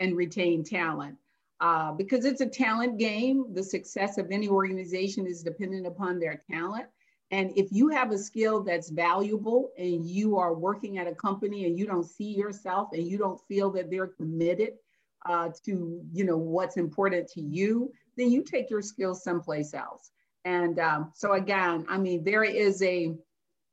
and 0.00 0.16
retain 0.16 0.62
talent 0.62 1.16
uh, 1.60 1.92
because 1.92 2.24
it's 2.24 2.40
a 2.40 2.46
talent 2.46 2.98
game. 2.98 3.46
The 3.54 3.62
success 3.62 4.18
of 4.18 4.30
any 4.30 4.48
organization 4.48 5.26
is 5.26 5.42
dependent 5.42 5.86
upon 5.86 6.18
their 6.18 6.42
talent. 6.50 6.86
And 7.30 7.50
if 7.56 7.72
you 7.72 7.88
have 7.88 8.12
a 8.12 8.18
skill 8.18 8.62
that's 8.62 8.90
valuable 8.90 9.72
and 9.78 10.06
you 10.06 10.36
are 10.36 10.54
working 10.54 10.98
at 10.98 11.08
a 11.08 11.14
company 11.14 11.64
and 11.64 11.78
you 11.78 11.86
don't 11.86 12.04
see 12.04 12.34
yourself 12.34 12.90
and 12.92 13.06
you 13.06 13.18
don't 13.18 13.40
feel 13.48 13.70
that 13.70 13.90
they're 13.90 14.06
committed 14.06 14.74
uh, 15.28 15.48
to, 15.64 16.00
you 16.12 16.24
know, 16.24 16.36
what's 16.36 16.76
important 16.76 17.26
to 17.28 17.40
you, 17.40 17.90
then 18.16 18.30
you 18.30 18.44
take 18.44 18.70
your 18.70 18.82
skills 18.82 19.24
someplace 19.24 19.74
else. 19.74 20.12
And 20.46 20.78
um, 20.78 21.10
so 21.12 21.32
again, 21.32 21.84
I 21.88 21.98
mean, 21.98 22.22
there 22.22 22.44
is 22.44 22.80
a, 22.80 23.12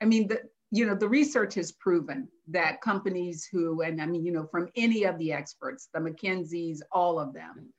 I 0.01 0.05
mean, 0.05 0.27
the, 0.27 0.41
you 0.71 0.87
know, 0.87 0.95
the 0.95 1.07
research 1.07 1.53
has 1.53 1.71
proven 1.71 2.27
that 2.47 2.81
companies 2.81 3.47
who, 3.49 3.83
and 3.83 4.01
I 4.01 4.07
mean, 4.07 4.25
you 4.25 4.31
know, 4.31 4.47
from 4.47 4.67
any 4.75 5.03
of 5.03 5.19
the 5.19 5.31
experts, 5.31 5.87
the 5.93 5.99
McKinseys, 5.99 6.79
all 6.91 7.19
of 7.19 7.31
them, 7.31 7.71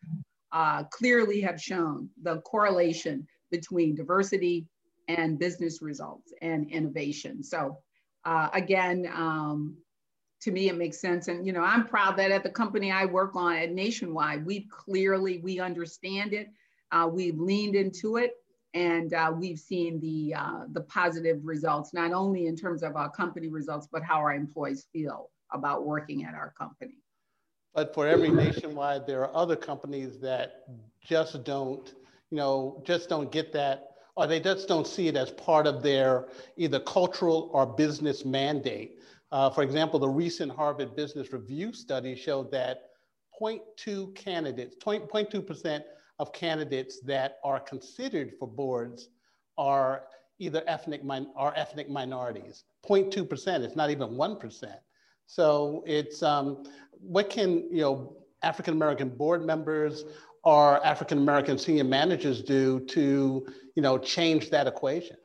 uh, 0.53 0.85
clearly 0.85 1.41
have 1.41 1.61
shown 1.61 2.09
the 2.23 2.37
correlation 2.43 3.27
between 3.51 3.97
diversity 3.97 4.69
and 5.09 5.41
business 5.41 5.83
results 5.83 6.33
and 6.41 6.71
innovation. 6.71 7.43
So 7.43 7.79
uh, 8.25 8.49
again, 8.53 9.11
um, 9.13 9.77
to 10.43 10.53
me, 10.53 10.69
it 10.69 10.77
makes 10.77 11.01
sense. 11.01 11.27
And, 11.27 11.45
you 11.45 11.53
know, 11.53 11.63
I'm 11.63 11.89
proud 11.89 12.17
that 12.19 12.31
at 12.31 12.45
the 12.45 12.51
company 12.51 12.93
I 12.93 13.07
work 13.07 13.35
on 13.35 13.57
at 13.57 13.73
Nationwide, 13.73 14.47
we 14.47 14.69
clearly, 14.71 15.39
we 15.39 15.59
understand 15.59 16.33
it. 16.33 16.49
Uh, 16.93 17.09
we've 17.13 17.41
leaned 17.41 17.75
into 17.75 18.19
it 18.19 18.35
and 18.75 19.15
uh, 19.15 19.33
we've 19.35 19.59
seen 19.59 20.01
the 20.01 20.35
uh, 20.35 20.65
the 20.73 20.83
positive 20.83 21.39
results 21.45 21.95
not 21.95 22.13
only 22.13 22.47
in 22.47 22.57
terms 22.57 22.83
of 22.83 22.97
our 22.97 23.11
company 23.11 23.49
results 23.49 23.89
but 23.91 24.03
how 24.03 24.17
our 24.17 24.35
employees 24.35 24.87
feel 24.93 25.31
about 25.53 25.87
working 25.87 26.25
at 26.25 26.35
our 26.35 26.53
company. 26.59 26.99
But 27.73 27.95
for 27.95 28.07
every 28.07 28.31
nationwide 28.31 29.07
there 29.07 29.23
are 29.23 29.35
other 29.35 29.57
companies 29.57 30.19
that 30.21 30.65
just 31.01 31.45
don't 31.45 31.95
you 32.31 32.37
know 32.37 32.83
just 32.85 33.09
don't 33.09 33.31
get 33.31 33.53
that 33.53 33.91
or 34.17 34.27
they 34.27 34.41
just 34.41 34.69
don't 34.69 34.87
see 34.87 35.09
it 35.09 35.17
as 35.17 35.31
part 35.31 35.67
of 35.67 35.83
their 35.83 36.29
either 36.57 36.81
cultural 36.81 37.51
or 37.53 37.67
business 37.67 38.25
mandate. 38.25 38.99
Uh, 39.31 39.51
for 39.51 39.63
example 39.63 39.99
the 39.99 40.09
recent 40.09 40.51
harvard 40.51 40.97
business 40.97 41.33
review 41.33 41.73
study 41.73 42.17
showed 42.17 42.51
that 42.51 42.91
0.2 43.41 44.15
candidates 44.15 44.77
0.2 44.85 45.47
percent 45.47 45.85
of 46.19 46.33
candidates 46.33 47.01
that 47.01 47.39
are 47.45 47.61
considered 47.61 48.33
for 48.39 48.47
boards 48.47 49.09
are 49.59 50.05
either 50.39 50.63
ethnic 50.67 51.05
min- 51.05 51.31
ethnic 51.57 51.89
minorities. 51.89 52.65
0.2%, 52.89 53.61
it's 53.61 53.77
not 53.77 53.91
even 53.91 54.11
1%. 54.11 54.75
So 55.27 55.83
it's 55.87 56.23
um, 56.23 56.65
what 57.01 57.31
can 57.31 57.69
you 57.71 57.81
know 57.81 58.17
African 58.43 58.75
American 58.75 59.09
board 59.09 59.45
members 59.45 60.05
or 60.43 60.85
African 60.85 61.19
American 61.19 61.57
senior 61.57 61.85
managers 61.85 62.43
do 62.43 62.81
to 62.87 63.47
you 63.75 63.83
know 63.83 63.99
change 63.99 64.51
that 64.51 64.67
equation? 64.67 65.17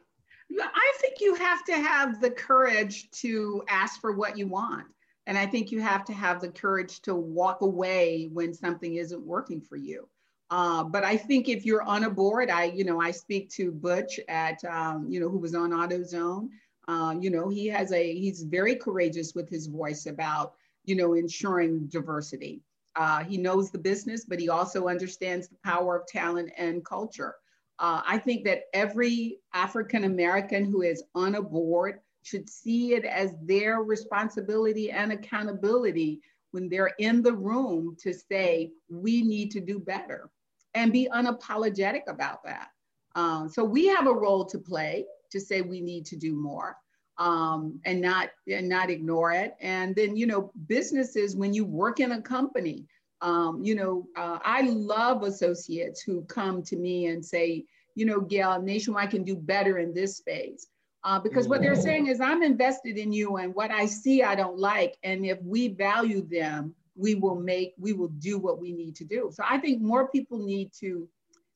I 0.59 0.93
think 0.99 1.19
you 1.19 1.35
have 1.35 1.63
to 1.65 1.73
have 1.73 2.21
the 2.21 2.31
courage 2.31 3.09
to 3.21 3.63
ask 3.67 3.99
for 4.01 4.13
what 4.13 4.37
you 4.37 4.47
want. 4.47 4.87
And 5.27 5.37
I 5.37 5.45
think 5.45 5.71
you 5.71 5.79
have 5.81 6.05
to 6.05 6.13
have 6.13 6.41
the 6.41 6.49
courage 6.49 7.01
to 7.01 7.13
walk 7.13 7.61
away 7.61 8.29
when 8.33 8.53
something 8.53 8.95
isn't 8.95 9.21
working 9.21 9.61
for 9.61 9.75
you. 9.75 10.09
Uh, 10.51 10.83
but 10.83 11.03
I 11.03 11.15
think 11.15 11.47
if 11.47 11.65
you're 11.65 11.83
on 11.83 12.05
a 12.05 12.09
board, 12.09 12.49
I, 12.49 12.65
you 12.65 12.83
know, 12.83 12.99
I 12.99 13.11
speak 13.11 13.49
to 13.51 13.71
Butch 13.71 14.19
at, 14.27 14.63
um, 14.65 15.05
you 15.07 15.19
know, 15.19 15.29
who 15.29 15.37
was 15.37 15.53
on 15.53 15.69
AutoZone. 15.71 16.49
Uh, 16.87 17.15
you 17.19 17.29
know, 17.29 17.49
he 17.49 17.67
has 17.67 17.91
a, 17.91 18.15
he's 18.15 18.41
very 18.43 18.75
courageous 18.75 19.35
with 19.35 19.47
his 19.47 19.67
voice 19.67 20.07
about, 20.07 20.55
you 20.85 20.95
know, 20.95 21.13
ensuring 21.13 21.85
diversity. 21.87 22.61
Uh, 22.95 23.23
he 23.23 23.37
knows 23.37 23.69
the 23.69 23.77
business, 23.77 24.25
but 24.25 24.39
he 24.39 24.49
also 24.49 24.87
understands 24.87 25.47
the 25.47 25.57
power 25.63 25.97
of 25.97 26.07
talent 26.07 26.51
and 26.57 26.83
culture. 26.83 27.35
Uh, 27.77 28.01
I 28.05 28.17
think 28.17 28.43
that 28.45 28.63
every 28.73 29.37
African 29.53 30.03
American 30.03 30.65
who 30.65 30.81
is 30.81 31.03
on 31.13 31.35
a 31.35 31.41
board 31.41 31.99
should 32.23 32.49
see 32.49 32.95
it 32.95 33.05
as 33.05 33.35
their 33.43 33.83
responsibility 33.83 34.89
and 34.91 35.11
accountability 35.11 36.21
when 36.51 36.67
they're 36.67 36.95
in 36.97 37.21
the 37.21 37.33
room 37.33 37.95
to 37.99 38.13
say, 38.13 38.71
we 38.89 39.21
need 39.21 39.51
to 39.51 39.61
do 39.61 39.79
better 39.79 40.29
and 40.73 40.93
be 40.93 41.09
unapologetic 41.13 42.01
about 42.07 42.43
that. 42.43 42.69
Um, 43.15 43.49
so 43.49 43.63
we 43.63 43.87
have 43.87 44.07
a 44.07 44.13
role 44.13 44.45
to 44.45 44.57
play 44.57 45.05
to 45.31 45.39
say 45.39 45.61
we 45.61 45.81
need 45.81 46.05
to 46.07 46.15
do 46.15 46.33
more 46.35 46.77
um, 47.17 47.79
and 47.85 48.01
not 48.01 48.29
and 48.47 48.67
not 48.67 48.89
ignore 48.89 49.31
it. 49.31 49.55
And 49.61 49.95
then 49.95 50.15
you 50.15 50.25
know 50.25 50.51
businesses 50.67 51.35
when 51.35 51.53
you 51.53 51.65
work 51.65 51.99
in 51.99 52.13
a 52.13 52.21
company, 52.21 52.87
um, 53.21 53.61
you 53.63 53.75
know 53.75 54.07
uh, 54.15 54.39
I 54.43 54.61
love 54.61 55.23
associates 55.23 56.01
who 56.01 56.23
come 56.23 56.63
to 56.63 56.77
me 56.77 57.07
and 57.07 57.23
say, 57.23 57.65
you 57.95 58.05
know, 58.05 58.21
Gale, 58.21 58.61
Nationwide 58.61 59.11
can 59.11 59.23
do 59.23 59.35
better 59.35 59.79
in 59.79 59.93
this 59.93 60.17
space. 60.17 60.67
Uh, 61.03 61.19
because 61.19 61.47
what 61.47 61.61
they're 61.61 61.75
saying 61.75 62.07
is, 62.07 62.19
I'm 62.19 62.43
invested 62.43 62.97
in 62.97 63.13
you, 63.13 63.37
and 63.37 63.55
what 63.55 63.71
I 63.71 63.85
see, 63.85 64.21
I 64.21 64.35
don't 64.35 64.57
like. 64.57 64.97
And 65.03 65.25
if 65.25 65.41
we 65.41 65.69
value 65.69 66.27
them, 66.27 66.75
we 66.99 67.15
will 67.15 67.39
make, 67.39 67.73
we 67.79 67.93
will 67.93 68.09
do 68.19 68.37
what 68.37 68.59
we 68.59 68.73
need 68.73 68.95
to 68.97 69.05
do. 69.05 69.29
So 69.33 69.43
I 69.49 69.57
think 69.57 69.81
more 69.81 70.09
people 70.09 70.37
need 70.37 70.71
to 70.81 71.07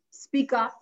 speak 0.10 0.54
up 0.54 0.80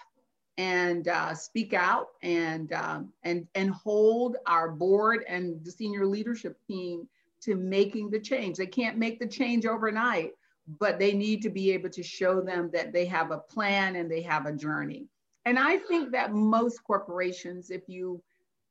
and 0.57 1.07
uh, 1.07 1.33
speak 1.33 1.73
out 1.73 2.09
and, 2.21 2.71
um, 2.73 3.11
and, 3.23 3.47
and 3.55 3.71
hold 3.71 4.37
our 4.45 4.69
board 4.69 5.25
and 5.27 5.65
the 5.65 5.71
senior 5.71 6.05
leadership 6.05 6.57
team 6.67 7.07
to 7.41 7.55
making 7.55 8.11
the 8.11 8.19
change. 8.19 8.57
They 8.57 8.67
can't 8.67 8.97
make 8.97 9.19
the 9.19 9.27
change 9.27 9.65
overnight, 9.65 10.33
but 10.79 10.99
they 10.99 11.13
need 11.13 11.41
to 11.41 11.49
be 11.49 11.71
able 11.71 11.89
to 11.89 12.03
show 12.03 12.39
them 12.39 12.69
that 12.71 12.93
they 12.93 13.05
have 13.05 13.31
a 13.31 13.39
plan 13.39 13.95
and 13.95 14.11
they 14.11 14.21
have 14.21 14.45
a 14.45 14.53
journey. 14.53 15.07
And 15.45 15.57
I 15.57 15.77
think 15.77 16.11
that 16.11 16.33
most 16.33 16.83
corporations, 16.83 17.71
if 17.71 17.81
you 17.87 18.21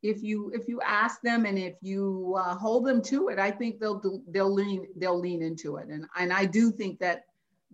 if 0.03 0.23
you 0.23 0.51
if 0.53 0.67
you 0.67 0.81
ask 0.81 1.21
them 1.21 1.45
and 1.45 1.57
if 1.57 1.75
you 1.81 2.35
uh, 2.37 2.55
hold 2.55 2.85
them 2.85 3.01
to 3.03 3.29
it, 3.29 3.39
I 3.39 3.51
think 3.51 3.79
they'll 3.79 4.01
they'll 4.29 4.53
lean 4.53 4.87
they'll 4.97 5.19
lean 5.19 5.41
into 5.41 5.77
it. 5.77 5.87
And 5.89 6.05
and 6.17 6.33
I 6.33 6.45
do 6.45 6.71
think 6.71 6.99
that 6.99 7.25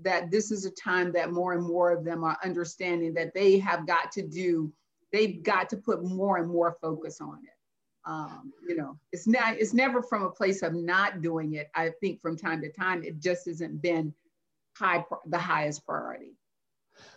that 0.01 0.29
this 0.29 0.51
is 0.51 0.65
a 0.65 0.71
time 0.71 1.11
that 1.13 1.31
more 1.31 1.53
and 1.53 1.65
more 1.65 1.91
of 1.91 2.03
them 2.03 2.23
are 2.23 2.37
understanding 2.43 3.13
that 3.15 3.33
they 3.33 3.57
have 3.59 3.87
got 3.87 4.11
to 4.13 4.21
do 4.21 4.71
they've 5.11 5.41
got 5.41 5.69
to 5.69 5.77
put 5.77 6.03
more 6.03 6.37
and 6.37 6.49
more 6.49 6.77
focus 6.81 7.21
on 7.21 7.39
it. 7.43 7.53
Um, 8.05 8.51
you 8.67 8.75
know, 8.75 8.97
it's 9.11 9.27
not 9.27 9.57
it's 9.57 9.73
never 9.73 10.01
from 10.01 10.23
a 10.23 10.29
place 10.29 10.63
of 10.63 10.73
not 10.73 11.21
doing 11.21 11.53
it. 11.53 11.69
I 11.75 11.91
think 12.01 12.21
from 12.21 12.37
time 12.37 12.61
to 12.61 12.71
time 12.71 13.03
it 13.03 13.19
just 13.19 13.45
hasn't 13.47 13.81
been 13.81 14.13
high 14.77 15.03
the 15.27 15.37
highest 15.37 15.85
priority. 15.85 16.35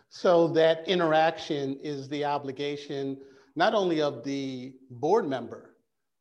So 0.09 0.49
that 0.49 0.88
interaction 0.88 1.79
is 1.83 2.09
the 2.09 2.25
obligation 2.25 3.19
not 3.61 3.75
only 3.75 4.00
of 4.00 4.25
the 4.25 4.73
board 4.88 5.29
member, 5.29 5.76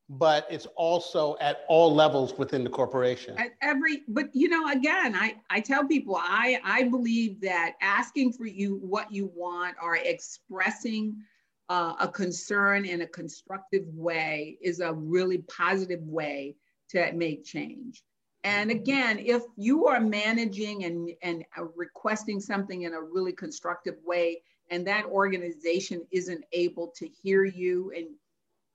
but 0.09 0.45
it's 0.49 0.65
also 0.75 1.37
at 1.39 1.61
all 1.69 1.95
levels 1.95 2.37
within 2.37 2.65
the 2.65 2.69
corporation. 2.69 3.37
At 3.37 3.51
every, 3.61 4.01
but 4.09 4.27
you 4.33 4.49
know, 4.49 4.69
again, 4.69 5.15
I, 5.15 5.37
I 5.49 5.61
tell 5.61 5.87
people, 5.87 6.17
I, 6.17 6.59
I 6.65 6.83
believe 6.89 7.39
that 7.39 7.75
asking 7.81 8.33
for 8.33 8.45
you 8.45 8.75
what 8.81 9.09
you 9.09 9.31
want 9.33 9.77
or 9.81 9.95
expressing 9.95 11.15
uh, 11.69 11.93
a 12.01 12.09
concern 12.09 12.83
in 12.83 13.03
a 13.03 13.07
constructive 13.07 13.85
way 13.93 14.57
is 14.61 14.81
a 14.81 14.91
really 14.91 15.37
positive 15.37 16.01
way 16.01 16.57
to 16.89 17.09
make 17.13 17.45
change. 17.45 18.03
And 18.43 18.69
again, 18.69 19.17
if 19.17 19.43
you 19.55 19.87
are 19.87 20.01
managing 20.01 20.83
and, 20.83 21.09
and 21.21 21.45
requesting 21.73 22.41
something 22.41 22.81
in 22.81 22.93
a 22.95 23.01
really 23.01 23.31
constructive 23.31 23.95
way, 24.03 24.41
and 24.69 24.85
that 24.85 25.05
organization 25.05 26.05
isn't 26.11 26.43
able 26.53 26.87
to 26.87 27.07
hear 27.07 27.43
you 27.45 27.91
and 27.95 28.07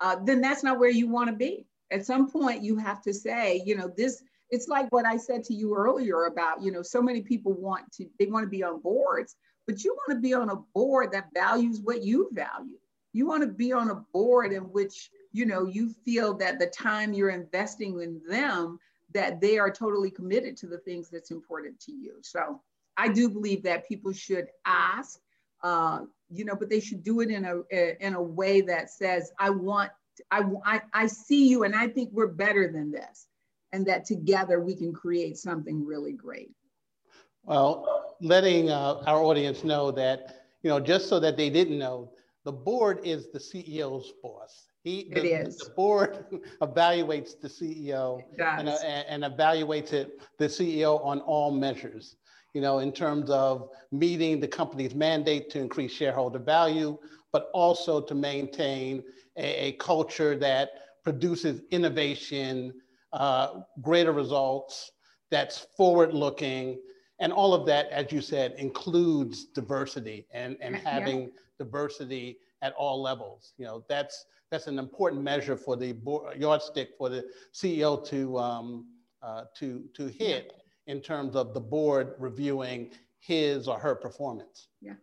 uh, 0.01 0.17
then 0.25 0.41
that's 0.41 0.63
not 0.63 0.79
where 0.79 0.91
you 0.91 1.09
want 1.09 1.29
to 1.29 1.37
be 1.37 1.67
at 1.91 2.05
some 2.05 2.31
point 2.31 2.63
you 2.63 2.77
have 2.77 3.03
to 3.03 3.13
say 3.13 3.63
you 3.65 3.77
know 3.77 3.91
this 3.97 4.23
it's 4.51 4.69
like 4.69 4.91
what 4.93 5.07
i 5.07 5.17
said 5.17 5.45
to 5.45 5.55
you 5.55 5.75
earlier 5.75 6.25
about 6.25 6.63
you 6.63 6.71
know 6.71 6.83
so 6.83 7.01
many 7.01 7.23
people 7.23 7.53
want 7.53 7.91
to 7.93 8.07
they 8.19 8.27
want 8.27 8.45
to 8.45 8.51
be 8.51 8.63
on 8.63 8.81
boards 8.81 9.37
but 9.67 9.83
you 9.83 9.95
want 9.95 10.17
to 10.17 10.23
be 10.23 10.35
on 10.35 10.51
a 10.51 10.57
board 10.75 11.13
that 11.13 11.29
values 11.35 11.81
what 11.83 12.03
you 12.03 12.29
value 12.33 12.79
You 13.15 13.27
want 13.27 13.43
to 13.43 13.49
be 13.49 13.73
on 13.73 13.91
a 13.91 14.05
board 14.13 14.53
in 14.53 14.65
which, 14.65 15.11
you 15.33 15.47
know, 15.47 15.67
you 15.67 15.89
feel 16.05 16.35
that 16.35 16.59
the 16.59 16.67
time 16.67 17.13
you're 17.15 17.31
investing 17.31 18.01
in 18.01 18.21
them, 18.29 18.79
that 19.13 19.41
they 19.41 19.57
are 19.57 19.71
totally 19.71 20.11
committed 20.11 20.57
to 20.59 20.67
the 20.67 20.79
things 20.79 21.09
that's 21.09 21.31
important 21.31 21.79
to 21.81 21.93
you. 21.93 22.15
So 22.23 22.61
I 22.97 23.09
do 23.09 23.31
believe 23.31 23.63
that 23.63 23.89
people 23.89 24.13
should 24.13 24.49
ask, 24.67 25.21
uh, 25.65 26.01
you 26.31 26.45
know, 26.45 26.55
but 26.55 26.71
they 26.71 26.79
should 26.79 27.03
do 27.03 27.21
it 27.21 27.31
in 27.31 27.45
a 27.45 28.07
in 28.07 28.15
a 28.15 28.23
way 28.23 28.61
that 28.61 28.91
says, 28.91 29.33
I 29.39 29.51
want, 29.51 29.91
I, 30.31 30.45
I, 30.65 30.83
I 30.93 31.07
see 31.07 31.49
you 31.49 31.65
and 31.65 31.75
I 31.75 31.89
think 31.89 32.11
we're 32.13 32.29
better 32.29 32.71
than 32.71 32.93
this. 32.93 33.27
And 33.73 33.85
that 33.87 34.05
together 34.05 34.61
we 34.61 34.77
can 34.77 34.93
create 34.93 35.37
something 35.37 35.85
really 35.85 36.13
great. 36.13 36.53
Well, 37.43 38.15
letting 38.21 38.71
uh, 38.71 39.03
our 39.07 39.21
audience 39.21 39.65
know 39.65 39.91
that, 39.93 40.45
you 40.63 40.71
know, 40.71 40.79
just 40.79 41.09
so 41.09 41.19
that 41.19 41.37
they 41.37 41.51
didn't 41.51 41.79
know, 41.79 42.13
the 42.45 42.53
board 42.53 43.01
is 43.03 43.33
the 43.33 43.39
CEO's 43.39 44.13
boss. 44.23 44.69
He, 44.85 45.11
the, 45.13 45.19
it 45.19 45.47
is. 45.47 45.59
The 45.59 45.71
board 45.71 46.25
evaluates 46.63 47.41
the 47.41 47.49
CEO 47.49 48.23
and, 48.39 48.69
uh, 48.69 48.77
and, 48.83 49.25
evaluates 49.25 49.93
it, 49.93 50.21
the 50.39 50.47
CEO 50.47 51.05
on 51.05 51.21
all 51.21 51.51
measures, 51.51 52.17
you 52.55 52.61
know, 52.61 52.79
in 52.79 52.93
terms 52.93 53.29
of 53.31 53.69
meeting 53.91 54.41
the 54.41 54.49
company's 54.49 54.95
mandate 54.95 55.51
to 55.51 55.61
increase 55.61 55.93
shareholder 55.93 56.39
value, 56.39 56.97
but 57.33 57.51
also 57.53 58.01
to 58.01 58.15
maintain 58.15 59.03
a, 59.37 59.69
a 59.69 59.73
culture 59.73 60.37
that 60.37 60.71
produces 61.03 61.63
innovation, 61.71 62.73
uh, 63.13 63.61
greater 63.83 64.13
results, 64.13 64.93
that's 65.31 65.67
forward 65.77 66.15
looking, 66.15 66.79
and 67.19 67.33
all 67.33 67.55
of 67.55 67.67
that, 67.67 67.89
as 67.91 68.13
you 68.13 68.21
said, 68.21 68.55
includes 68.57 69.47
diversity 69.47 70.27
and, 70.33 70.57
and 70.61 70.77
having 70.77 71.23
yeah. 71.23 71.29
diversity 71.59 72.39
at 72.63 72.73
all 72.75 73.03
levels. 73.03 73.53
You 73.57 73.67
know, 73.67 73.85
that's 73.89 74.27
that's 74.51 74.67
an 74.69 74.79
important 74.79 75.23
measure 75.23 75.57
for 75.57 75.77
the 75.77 75.93
board, 75.93 76.39
yardstick 76.39 76.91
for 76.97 77.09
the 77.09 77.25
CEO 77.53 78.05
to 78.09 78.39
um, 78.39 78.87
uh, 79.23 79.45
to 79.57 79.85
to 79.95 80.07
hit 80.07 80.53
in 80.87 81.01
terms 81.01 81.37
of 81.37 81.55
the 81.55 81.61
board 81.61 82.15
reviewing 82.19 82.91
his 83.21 83.69
or 83.69 83.79
her 83.79 83.95
performance. 83.95 84.69
Yeah. 84.81 84.95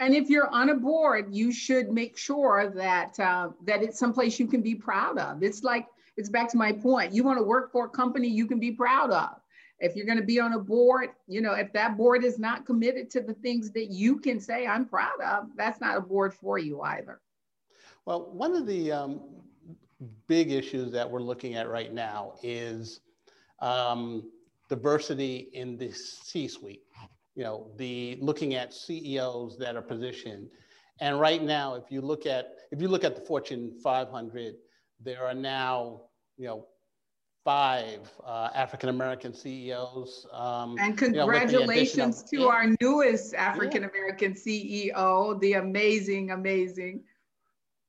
And 0.00 0.14
if 0.14 0.28
you're 0.28 0.48
on 0.48 0.70
a 0.70 0.74
board, 0.74 1.28
you 1.30 1.52
should 1.52 1.90
make 1.90 2.18
sure 2.18 2.72
that 2.74 3.18
uh, 3.20 3.50
that 3.64 3.82
it's 3.82 3.98
someplace 3.98 4.40
you 4.40 4.48
can 4.48 4.60
be 4.60 4.74
proud 4.74 5.18
of. 5.18 5.42
It's 5.42 5.62
like 5.62 5.86
it's 6.16 6.28
back 6.28 6.50
to 6.50 6.56
my 6.56 6.72
point. 6.72 7.12
You 7.12 7.22
want 7.22 7.38
to 7.38 7.44
work 7.44 7.70
for 7.70 7.86
a 7.86 7.88
company 7.88 8.28
you 8.28 8.46
can 8.46 8.58
be 8.58 8.72
proud 8.72 9.10
of 9.10 9.40
if 9.80 9.96
you're 9.96 10.06
going 10.06 10.18
to 10.18 10.24
be 10.24 10.40
on 10.40 10.52
a 10.54 10.58
board, 10.58 11.10
you 11.26 11.40
know, 11.40 11.52
if 11.52 11.72
that 11.72 11.96
board 11.96 12.24
is 12.24 12.38
not 12.38 12.64
committed 12.64 13.10
to 13.10 13.20
the 13.20 13.34
things 13.34 13.70
that 13.72 13.90
you 13.90 14.18
can 14.18 14.40
say 14.40 14.66
I'm 14.66 14.86
proud 14.86 15.20
of, 15.20 15.48
that's 15.56 15.80
not 15.80 15.96
a 15.96 16.00
board 16.00 16.32
for 16.32 16.58
you 16.58 16.80
either. 16.82 17.20
Well, 18.06 18.30
one 18.32 18.54
of 18.54 18.66
the 18.66 18.92
um, 18.92 19.20
big 20.26 20.52
issues 20.52 20.92
that 20.92 21.10
we're 21.10 21.22
looking 21.22 21.54
at 21.54 21.68
right 21.68 21.92
now 21.92 22.34
is 22.42 23.00
um, 23.60 24.30
diversity 24.68 25.48
in 25.52 25.76
the 25.76 25.92
C-suite. 25.92 26.82
You 27.34 27.44
know, 27.44 27.70
the 27.76 28.16
looking 28.20 28.54
at 28.54 28.72
CEOs 28.72 29.58
that 29.58 29.76
are 29.76 29.82
positioned, 29.82 30.48
and 31.00 31.18
right 31.18 31.42
now, 31.42 31.74
if 31.74 31.90
you 31.90 32.00
look 32.00 32.26
at 32.26 32.54
if 32.70 32.80
you 32.80 32.88
look 32.88 33.02
at 33.02 33.16
the 33.16 33.20
Fortune 33.20 33.72
500, 33.82 34.54
there 35.00 35.26
are 35.26 35.34
now 35.34 36.02
you 36.36 36.46
know 36.46 36.66
five 37.44 38.10
uh, 38.24 38.48
African 38.54 38.88
American 38.88 39.34
CEOs. 39.34 40.26
Um, 40.32 40.76
and 40.80 40.96
congratulations 40.96 42.24
you 42.30 42.38
know, 42.38 42.44
to 42.46 42.50
our 42.50 42.66
newest 42.80 43.34
African 43.34 43.84
American 43.84 44.34
yeah. 44.44 44.92
CEO, 44.92 45.40
the 45.40 45.54
amazing, 45.54 46.30
amazing 46.30 47.02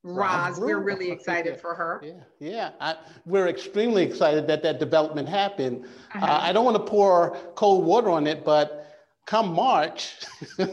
Roz. 0.06 0.60
We're 0.60 0.80
really 0.80 1.10
excited 1.10 1.56
yeah. 1.56 1.62
for 1.62 1.74
her. 1.74 2.02
Yeah, 2.04 2.14
yeah. 2.40 2.70
I, 2.80 2.96
we're 3.26 3.48
extremely 3.48 4.04
excited 4.04 4.46
that 4.48 4.62
that 4.62 4.80
development 4.80 5.28
happened. 5.28 5.86
Uh-huh. 6.14 6.26
Uh, 6.26 6.40
I 6.42 6.54
don't 6.54 6.64
want 6.64 6.78
to 6.78 6.84
pour 6.84 7.36
cold 7.56 7.86
water 7.86 8.12
on 8.12 8.28
it, 8.28 8.46
but 8.46 8.88
come 9.26 9.52
March, 9.52 10.16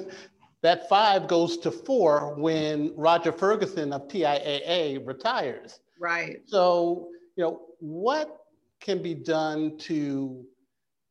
that 0.63 0.89
five 0.89 1.29
goes 1.29 1.57
to 1.59 1.71
four 1.71 2.35
when 2.35 2.93
Roger 2.95 3.33
Ferguson 3.33 3.95
of 3.95 4.07
TIAA 4.09 5.07
retires. 5.07 5.81
Right. 5.99 6.41
So, 6.45 7.09
you 7.37 7.45
know, 7.45 7.61
what 7.79 8.37
can 8.81 9.01
be 9.01 9.15
done 9.15 9.79
to 9.79 10.45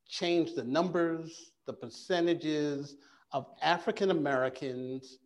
change 0.07 0.53
the 0.53 0.63
numbers, 0.63 1.53
the 1.65 1.73
percentages 1.73 2.97
of 3.31 3.47
African 3.63 4.11
Americans 4.11 5.17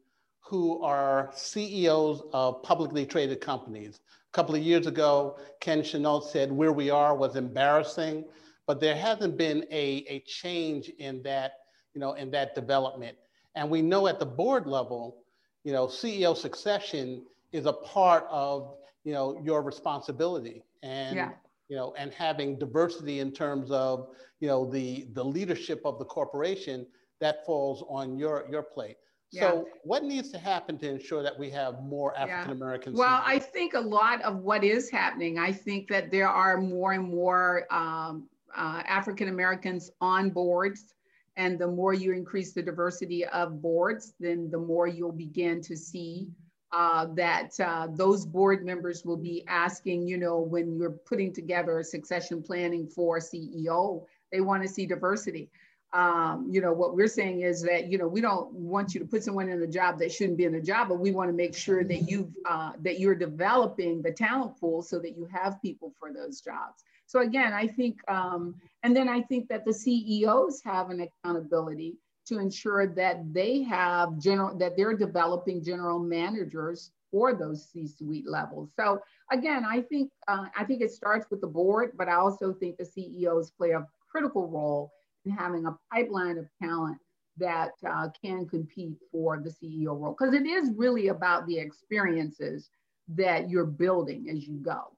who 0.45 0.81
are 0.81 1.31
CEOs 1.33 2.23
of 2.31 2.61
publicly 2.61 3.05
traded 3.05 3.41
companies. 3.41 3.99
A 4.09 4.31
couple 4.31 4.55
of 4.55 4.61
years 4.61 4.85
ago, 4.85 5.39
Ken 5.59 5.83
Chenault 5.83 6.21
said 6.31 6.51
where 6.51 6.71
we 6.71 6.89
are 6.89 7.15
was 7.15 7.35
embarrassing, 7.35 8.25
but 8.67 8.79
there 8.79 8.95
hasn't 8.95 9.37
been 9.37 9.65
a, 9.71 10.05
a 10.07 10.19
change 10.27 10.89
in 10.99 11.23
that, 11.23 11.53
you 11.93 11.99
know, 11.99 12.13
in 12.13 12.29
that 12.31 12.53
development. 12.53 13.17
And 13.55 13.69
we 13.69 13.81
know 13.81 14.07
at 14.07 14.19
the 14.19 14.25
board 14.25 14.67
level, 14.67 15.23
you 15.63 15.73
know, 15.73 15.87
CEO 15.87 16.37
succession 16.37 17.25
is 17.51 17.65
a 17.65 17.73
part 17.73 18.27
of, 18.29 18.75
you 19.03 19.13
know, 19.13 19.41
your 19.43 19.61
responsibility. 19.61 20.63
And 20.83 21.15
yeah 21.15 21.31
you 21.67 21.75
know, 21.75 21.93
and 21.97 22.13
having 22.13 22.57
diversity 22.59 23.19
in 23.19 23.31
terms 23.31 23.71
of, 23.71 24.09
you 24.39 24.47
know, 24.47 24.69
the, 24.69 25.07
the 25.13 25.23
leadership 25.23 25.81
of 25.83 25.97
the 25.97 26.05
corporation, 26.05 26.85
that 27.19 27.45
falls 27.45 27.83
on 27.89 28.17
your, 28.17 28.45
your 28.49 28.61
plate. 28.61 28.97
So 29.41 29.67
what 29.83 30.03
needs 30.03 30.31
to 30.31 30.37
happen 30.37 30.77
to 30.79 30.89
ensure 30.89 31.23
that 31.23 31.37
we 31.37 31.49
have 31.51 31.83
more 31.83 32.17
African 32.17 32.51
Americans? 32.51 32.97
Yeah. 32.97 33.05
Well, 33.05 33.21
I 33.25 33.39
think 33.39 33.73
a 33.73 33.79
lot 33.79 34.21
of 34.21 34.37
what 34.37 34.63
is 34.63 34.89
happening, 34.89 35.37
I 35.37 35.51
think 35.51 35.87
that 35.89 36.11
there 36.11 36.29
are 36.29 36.57
more 36.57 36.93
and 36.93 37.09
more 37.09 37.65
um, 37.71 38.27
uh, 38.55 38.81
African 38.87 39.29
Americans 39.29 39.91
on 40.01 40.29
boards. 40.29 40.93
And 41.37 41.59
the 41.59 41.67
more 41.67 41.93
you 41.93 42.13
increase 42.13 42.53
the 42.53 42.61
diversity 42.61 43.25
of 43.25 43.61
boards, 43.61 44.13
then 44.19 44.49
the 44.49 44.57
more 44.57 44.87
you'll 44.87 45.11
begin 45.11 45.61
to 45.63 45.75
see 45.75 46.29
uh, 46.71 47.07
that 47.15 47.51
uh, 47.59 47.87
those 47.91 48.25
board 48.25 48.65
members 48.65 49.05
will 49.05 49.17
be 49.17 49.43
asking, 49.47 50.07
you 50.07 50.17
know, 50.17 50.39
when 50.39 50.77
you're 50.77 50.91
putting 50.91 51.33
together 51.33 51.81
succession 51.83 52.41
planning 52.41 52.87
for 52.87 53.19
CEO, 53.19 54.05
they 54.31 54.41
want 54.41 54.63
to 54.63 54.69
see 54.69 54.85
diversity. 54.85 55.49
Um, 55.95 56.47
you 56.51 56.59
know, 56.59 56.73
what 56.73 56.93
we're 56.93 57.07
saying 57.07 57.41
is 57.41 57.61
that, 57.61 57.89
you 57.89 57.97
know, 57.97 58.05
we 58.05 58.19
don't 58.19 58.51
want 58.51 58.93
you 58.93 58.99
to 58.99 59.05
put 59.05 59.23
someone 59.23 59.47
in 59.47 59.61
a 59.61 59.67
job 59.67 59.97
that 59.99 60.11
shouldn't 60.11 60.37
be 60.37 60.43
in 60.43 60.55
a 60.55 60.61
job, 60.61 60.89
but 60.89 60.99
we 60.99 61.11
want 61.11 61.29
to 61.29 61.33
make 61.33 61.55
sure 61.55 61.85
that 61.85 62.09
you've, 62.09 62.33
uh, 62.45 62.73
that 62.81 62.99
you're 62.99 63.15
developing 63.15 64.01
the 64.01 64.11
talent 64.11 64.59
pool 64.59 64.81
so 64.81 64.99
that 64.99 65.15
you 65.17 65.25
have 65.31 65.61
people 65.61 65.93
for 65.97 66.11
those 66.11 66.41
jobs. 66.41 66.83
So 67.05 67.21
again, 67.21 67.53
I 67.53 67.67
think, 67.67 68.01
um, 68.11 68.55
and 68.83 68.93
then 68.93 69.07
I 69.07 69.21
think 69.21 69.47
that 69.47 69.63
the 69.63 69.71
CEOs 69.71 70.61
have 70.65 70.89
an 70.89 71.07
accountability 71.07 71.95
to 72.27 72.39
ensure 72.39 72.87
that 72.87 73.33
they 73.33 73.61
have 73.63 74.19
general, 74.19 74.53
that 74.57 74.75
they're 74.75 74.97
developing 74.97 75.63
general 75.63 75.99
managers 75.99 76.91
for 77.09 77.33
those 77.33 77.69
C-suite 77.69 78.27
levels. 78.27 78.73
So 78.75 78.99
again, 79.31 79.63
I 79.63 79.79
think 79.79 80.11
uh, 80.27 80.47
I 80.57 80.65
think 80.65 80.81
it 80.81 80.91
starts 80.91 81.27
with 81.31 81.39
the 81.39 81.47
board, 81.47 81.91
but 81.95 82.09
I 82.09 82.15
also 82.15 82.51
think 82.51 82.75
the 82.75 82.85
CEOs 82.85 83.51
play 83.51 83.71
a 83.71 83.87
critical 84.11 84.49
role 84.49 84.91
in 85.25 85.31
having 85.31 85.65
a 85.65 85.77
pipeline 85.91 86.37
of 86.37 86.47
talent 86.61 86.97
that 87.37 87.71
uh, 87.87 88.07
can 88.23 88.47
compete 88.47 88.95
for 89.11 89.39
the 89.39 89.49
CEO 89.49 89.99
role 89.99 90.15
because 90.17 90.33
it 90.33 90.45
is 90.45 90.71
really 90.75 91.09
about 91.09 91.45
the 91.47 91.57
experiences 91.57 92.69
that 93.09 93.49
you're 93.49 93.65
building 93.65 94.29
as 94.29 94.47
you 94.47 94.57
go. 94.57 94.95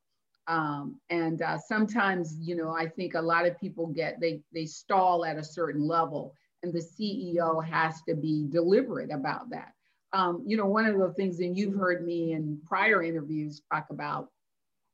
Um, 0.48 1.00
and 1.10 1.42
uh, 1.42 1.58
sometimes, 1.58 2.38
you 2.40 2.56
know, 2.56 2.72
I 2.72 2.88
think 2.88 3.16
a 3.16 3.22
lot 3.22 3.46
of 3.46 3.60
people 3.60 3.88
get 3.88 4.20
they 4.22 4.42
they 4.54 4.66
stall 4.66 5.26
at 5.26 5.38
a 5.38 5.44
certain 5.44 5.86
level 5.86 6.34
and 6.63 6.74
the 6.74 6.80
CEO 6.80 7.63
has 7.63 8.02
to 8.04 8.16
be 8.16 8.48
deliberate 8.50 9.12
about 9.12 9.50
that. 9.50 9.74
Um, 10.13 10.44
you 10.46 10.58
know, 10.58 10.66
one 10.66 10.86
of 10.86 10.98
the 10.98 11.13
things, 11.13 11.40
and 11.40 11.58
you've 11.58 11.76
heard 11.76 12.06
me 12.06 12.34
in 12.34 12.60
prior 12.66 13.04
interviews 13.04 13.62
talk 13.72 13.88
about 13.90 14.30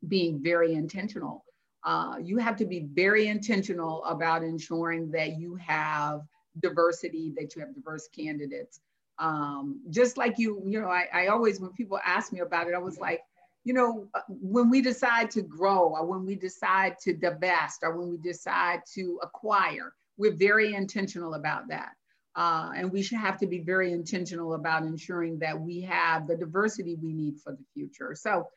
being 0.08 0.42
very 0.42 0.74
intentional. 0.74 1.43
Uh, 1.86 2.16
you 2.22 2.38
have 2.38 2.56
to 2.56 2.66
be 2.66 2.88
very 2.94 3.28
intentional 3.28 4.04
about 4.06 4.44
ensuring 4.44 5.12
that 5.12 5.38
you 5.38 5.56
have 5.56 6.22
diversity, 6.62 7.34
that 7.36 7.56
you 7.56 7.62
have 7.62 7.74
diverse 7.74 8.08
candidates. 8.08 8.80
Um, 9.20 9.82
just 9.90 10.18
like 10.18 10.38
you, 10.38 10.64
you 10.66 10.82
know, 10.82 10.88
I, 10.88 11.08
I 11.14 11.28
always, 11.28 11.60
when 11.60 11.72
people 11.72 12.00
ask 12.04 12.32
me 12.32 12.40
about 12.40 12.68
it, 12.68 12.74
I 12.74 12.80
was 12.80 12.98
like, 13.00 13.22
you 13.64 13.74
know, 13.74 14.08
uh, 14.14 14.22
when 14.28 14.70
we 14.70 14.82
decide 14.82 15.30
to 15.32 15.42
grow 15.42 15.90
or 15.90 16.06
when 16.06 16.26
we 16.26 16.36
decide 16.36 16.98
to 17.00 17.14
divest 17.14 17.80
or 17.84 17.98
when 17.98 18.10
we 18.10 18.18
decide 18.18 18.82
to 18.94 19.20
acquire, 19.22 19.94
we're 20.18 20.36
very 20.36 20.74
intentional 20.74 21.36
about 21.36 21.68
that. 21.70 21.92
Uh, 22.36 22.72
and 22.76 22.92
we 22.92 23.02
should 23.02 23.20
have 23.20 23.38
to 23.38 23.46
be 23.46 23.60
very 23.60 23.92
intentional 23.92 24.56
about 24.56 24.84
ensuring 24.84 25.38
that 25.40 25.60
we 25.60 25.82
have 25.82 26.28
the 26.28 26.36
diversity 26.36 26.96
we 26.96 27.14
need 27.14 27.40
for 27.40 27.52
the 27.54 27.64
future. 27.74 28.16
So 28.16 28.48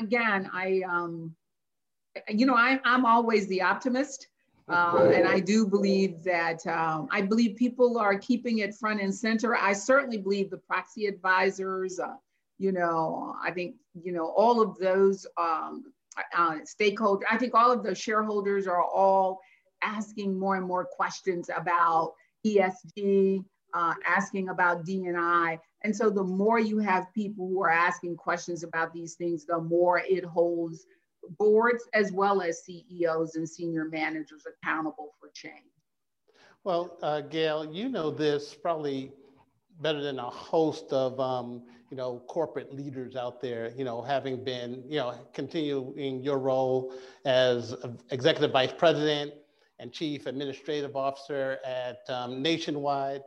again, 0.00 0.50
I, 0.52 0.82
um, 0.88 1.34
you 2.28 2.46
know, 2.46 2.54
I, 2.54 2.80
I'm 2.84 3.04
always 3.04 3.46
the 3.48 3.62
optimist. 3.62 4.28
Uh, 4.66 5.10
and 5.14 5.28
I 5.28 5.40
do 5.40 5.66
believe 5.66 6.24
that 6.24 6.66
um, 6.66 7.06
I 7.10 7.20
believe 7.20 7.56
people 7.56 7.98
are 7.98 8.16
keeping 8.18 8.58
it 8.58 8.74
front 8.74 9.00
and 9.00 9.14
center. 9.14 9.54
I 9.54 9.74
certainly 9.74 10.16
believe 10.16 10.48
the 10.48 10.56
proxy 10.56 11.06
advisors, 11.06 12.00
uh, 12.00 12.14
you 12.58 12.72
know, 12.72 13.36
I 13.42 13.50
think, 13.50 13.74
you 14.02 14.12
know, 14.12 14.28
all 14.28 14.62
of 14.62 14.78
those 14.78 15.26
um, 15.36 15.92
uh, 16.34 16.60
stakeholders, 16.64 17.24
I 17.30 17.36
think 17.36 17.54
all 17.54 17.70
of 17.70 17.82
those 17.82 17.98
shareholders 17.98 18.66
are 18.66 18.82
all 18.82 19.40
asking 19.82 20.38
more 20.38 20.56
and 20.56 20.66
more 20.66 20.86
questions 20.86 21.50
about 21.54 22.14
ESG, 22.46 23.44
uh, 23.74 23.94
asking 24.06 24.48
about 24.48 24.86
D&I. 24.86 25.58
And 25.82 25.94
so 25.94 26.08
the 26.08 26.24
more 26.24 26.58
you 26.58 26.78
have 26.78 27.12
people 27.12 27.48
who 27.48 27.62
are 27.62 27.70
asking 27.70 28.16
questions 28.16 28.62
about 28.62 28.94
these 28.94 29.14
things, 29.14 29.44
the 29.44 29.60
more 29.60 29.98
it 29.98 30.24
holds 30.24 30.86
boards 31.38 31.84
as 31.94 32.12
well 32.12 32.42
as 32.42 32.64
CEOs 32.64 33.36
and 33.36 33.48
senior 33.48 33.86
managers 33.86 34.44
accountable 34.46 35.14
for 35.20 35.30
change. 35.34 35.72
Well, 36.64 36.98
uh, 37.02 37.20
Gale, 37.20 37.70
you 37.70 37.88
know 37.88 38.10
this 38.10 38.54
probably 38.54 39.12
better 39.80 40.02
than 40.02 40.18
a 40.18 40.30
host 40.30 40.92
of 40.92 41.18
um, 41.20 41.62
you 41.90 41.96
know 41.96 42.22
corporate 42.26 42.74
leaders 42.74 43.16
out 43.16 43.40
there. 43.40 43.72
You 43.76 43.84
know, 43.84 44.00
having 44.00 44.42
been 44.42 44.82
you 44.88 44.96
know 44.98 45.14
continuing 45.32 46.22
your 46.22 46.38
role 46.38 46.94
as 47.24 47.74
executive 48.10 48.52
vice 48.52 48.72
president 48.72 49.32
and 49.78 49.92
chief 49.92 50.26
administrative 50.26 50.96
officer 50.96 51.58
at 51.64 51.98
um, 52.08 52.42
Nationwide. 52.42 53.22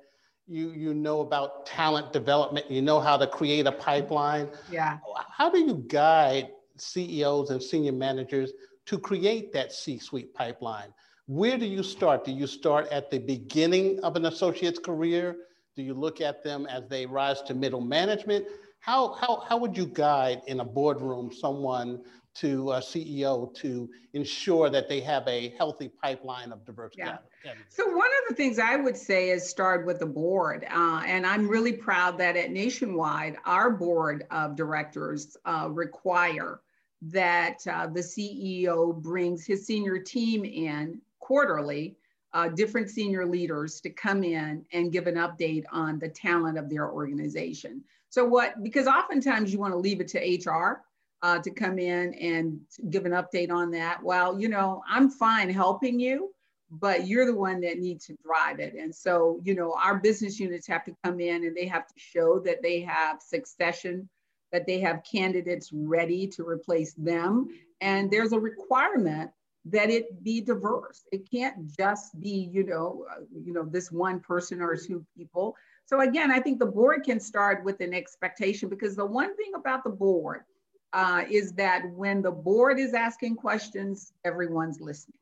You 0.47 0.71
you 0.71 0.93
know 0.93 1.19
about 1.21 1.65
talent 1.65 2.13
development. 2.13 2.71
You 2.71 2.81
know 2.81 2.99
how 2.99 3.17
to 3.17 3.27
create 3.27 3.67
a 3.67 3.71
pipeline. 3.71 4.49
Yeah. 4.71 4.97
How 5.29 5.49
do 5.51 5.59
you 5.59 5.85
guide 5.87 6.49
CEOs 6.77 7.49
and 7.49 7.61
senior 7.61 7.91
managers 7.91 8.53
to 8.85 8.97
create 8.97 9.51
that 9.53 9.71
C-suite 9.71 10.33
pipeline? 10.33 10.93
Where 11.27 11.57
do 11.57 11.65
you 11.65 11.83
start? 11.83 12.23
Do 12.23 12.31
you 12.31 12.47
start 12.47 12.87
at 12.87 13.11
the 13.11 13.19
beginning 13.19 13.99
of 14.01 14.15
an 14.15 14.25
associate's 14.25 14.79
career? 14.79 15.35
Do 15.75 15.83
you 15.83 15.93
look 15.93 16.21
at 16.21 16.43
them 16.43 16.65
as 16.67 16.87
they 16.87 17.05
rise 17.05 17.41
to 17.43 17.53
middle 17.53 17.81
management? 17.81 18.45
How, 18.79 19.13
how, 19.13 19.43
how 19.47 19.57
would 19.57 19.77
you 19.77 19.85
guide 19.85 20.41
in 20.47 20.61
a 20.61 20.65
boardroom 20.65 21.31
someone 21.31 22.01
to 22.35 22.71
a 22.71 22.79
CEO 22.79 23.53
to 23.55 23.89
ensure 24.13 24.69
that 24.69 24.87
they 24.87 25.01
have 25.01 25.27
a 25.27 25.49
healthy 25.57 25.89
pipeline 25.89 26.53
of 26.53 26.63
diverse 26.65 26.93
yeah. 26.97 27.17
candidates? 27.43 27.75
So 27.75 27.85
one 27.87 28.07
of 28.07 28.29
the 28.29 28.35
things 28.35 28.59
I 28.59 28.77
would 28.77 28.95
say 28.95 29.31
is 29.31 29.47
start 29.47 29.85
with 29.85 29.99
the 29.99 30.05
board. 30.05 30.65
Uh, 30.69 31.03
and 31.05 31.25
I'm 31.25 31.47
really 31.47 31.73
proud 31.73 32.17
that 32.19 32.37
at 32.37 32.51
Nationwide, 32.51 33.35
our 33.45 33.69
board 33.69 34.25
of 34.31 34.55
directors 34.55 35.35
uh, 35.45 35.67
require 35.69 36.61
that 37.01 37.59
uh, 37.69 37.87
the 37.87 38.01
CEO 38.01 38.95
brings 39.01 39.45
his 39.45 39.65
senior 39.65 39.99
team 39.99 40.45
in 40.45 40.99
quarterly, 41.19 41.95
uh, 42.33 42.49
different 42.49 42.89
senior 42.89 43.25
leaders 43.25 43.79
to 43.81 43.89
come 43.89 44.23
in 44.23 44.65
and 44.73 44.91
give 44.91 45.07
an 45.07 45.15
update 45.15 45.63
on 45.71 45.99
the 45.99 46.09
talent 46.09 46.57
of 46.57 46.69
their 46.69 46.91
organization. 46.91 47.83
So 48.09 48.25
what, 48.25 48.63
because 48.63 48.87
oftentimes 48.87 49.51
you 49.51 49.59
want 49.59 49.73
to 49.73 49.77
leave 49.77 50.01
it 50.01 50.07
to 50.09 50.49
HR 50.49 50.83
uh, 51.21 51.39
to 51.39 51.51
come 51.51 51.79
in 51.79 52.13
and 52.15 52.59
give 52.89 53.05
an 53.05 53.11
update 53.11 53.51
on 53.51 53.71
that. 53.71 54.01
Well, 54.03 54.39
you 54.39 54.49
know, 54.49 54.83
I'm 54.87 55.09
fine 55.09 55.49
helping 55.49 55.99
you, 55.99 56.33
but 56.69 57.07
you're 57.07 57.25
the 57.25 57.35
one 57.35 57.61
that 57.61 57.79
needs 57.79 58.05
to 58.05 58.15
drive 58.23 58.59
it. 58.59 58.75
And 58.75 58.93
so, 58.93 59.39
you 59.43 59.55
know, 59.55 59.73
our 59.73 59.97
business 59.97 60.39
units 60.39 60.67
have 60.67 60.83
to 60.85 60.95
come 61.03 61.19
in 61.19 61.45
and 61.45 61.55
they 61.55 61.65
have 61.65 61.87
to 61.87 61.93
show 61.97 62.39
that 62.39 62.61
they 62.61 62.81
have 62.81 63.21
succession, 63.21 64.07
that 64.51 64.65
they 64.65 64.79
have 64.79 65.03
candidates 65.03 65.71
ready 65.73 66.27
to 66.27 66.47
replace 66.47 66.93
them. 66.93 67.47
And 67.81 68.09
there's 68.09 68.31
a 68.31 68.39
requirement 68.39 69.31
that 69.65 69.89
it 69.89 70.23
be 70.23 70.41
diverse. 70.41 71.03
It 71.11 71.29
can't 71.29 71.67
just 71.77 72.19
be, 72.19 72.49
you 72.51 72.65
know, 72.65 73.05
uh, 73.11 73.23
you 73.43 73.53
know, 73.53 73.65
this 73.65 73.91
one 73.91 74.19
person 74.19 74.61
or 74.61 74.75
two 74.75 75.05
people. 75.15 75.55
So 75.85 76.01
again, 76.01 76.31
I 76.31 76.39
think 76.39 76.59
the 76.59 76.65
board 76.65 77.03
can 77.03 77.19
start 77.19 77.63
with 77.63 77.81
an 77.81 77.93
expectation 77.93 78.69
because 78.69 78.95
the 78.95 79.05
one 79.05 79.35
thing 79.35 79.51
about 79.55 79.83
the 79.83 79.89
board 79.89 80.41
uh, 80.93 81.23
is 81.29 81.53
that 81.53 81.89
when 81.91 82.21
the 82.21 82.31
board 82.31 82.79
is 82.79 82.93
asking 82.93 83.35
questions, 83.35 84.13
everyone's 84.23 84.79
listening. 84.79 85.19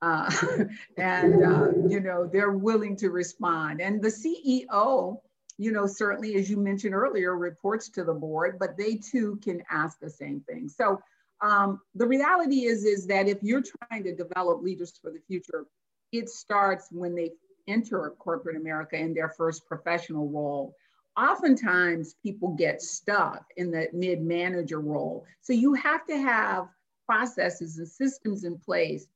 Uh, 0.00 0.30
and, 0.96 1.44
uh, 1.44 1.68
you 1.88 2.00
know, 2.00 2.28
they're 2.32 2.52
willing 2.52 2.96
to 2.96 3.10
respond. 3.10 3.80
And 3.80 4.00
the 4.00 4.08
CEO, 4.08 5.18
you 5.58 5.72
know, 5.72 5.86
certainly, 5.86 6.36
as 6.36 6.48
you 6.48 6.56
mentioned 6.56 6.94
earlier, 6.94 7.36
reports 7.36 7.88
to 7.90 8.04
the 8.04 8.14
board, 8.14 8.58
but 8.58 8.78
they 8.78 8.94
too 8.94 9.38
can 9.42 9.62
ask 9.68 9.98
the 9.98 10.08
same 10.08 10.40
thing. 10.48 10.68
So 10.68 11.00
um, 11.40 11.80
the 11.96 12.06
reality 12.06 12.66
is, 12.66 12.84
is 12.84 13.06
that 13.08 13.28
if 13.28 13.42
you're 13.42 13.62
trying 13.62 14.04
to 14.04 14.14
develop 14.14 14.62
leaders 14.62 14.98
for 15.02 15.10
the 15.10 15.20
future, 15.26 15.66
it 16.12 16.28
starts 16.28 16.88
when 16.92 17.14
they 17.14 17.32
enter 17.66 18.14
corporate 18.18 18.56
America 18.56 18.96
in 18.96 19.12
their 19.12 19.28
first 19.28 19.66
professional 19.66 20.28
role. 20.30 20.74
Oftentimes, 21.16 22.14
people 22.22 22.54
get 22.54 22.80
stuck 22.80 23.44
in 23.56 23.72
the 23.72 23.88
mid 23.92 24.22
manager 24.22 24.80
role. 24.80 25.26
So, 25.40 25.52
you 25.52 25.74
have 25.74 26.06
to 26.06 26.16
have 26.16 26.68
processes 27.04 27.78
and 27.78 27.88
systems 27.88 28.44
in 28.44 28.58
place 28.58 29.08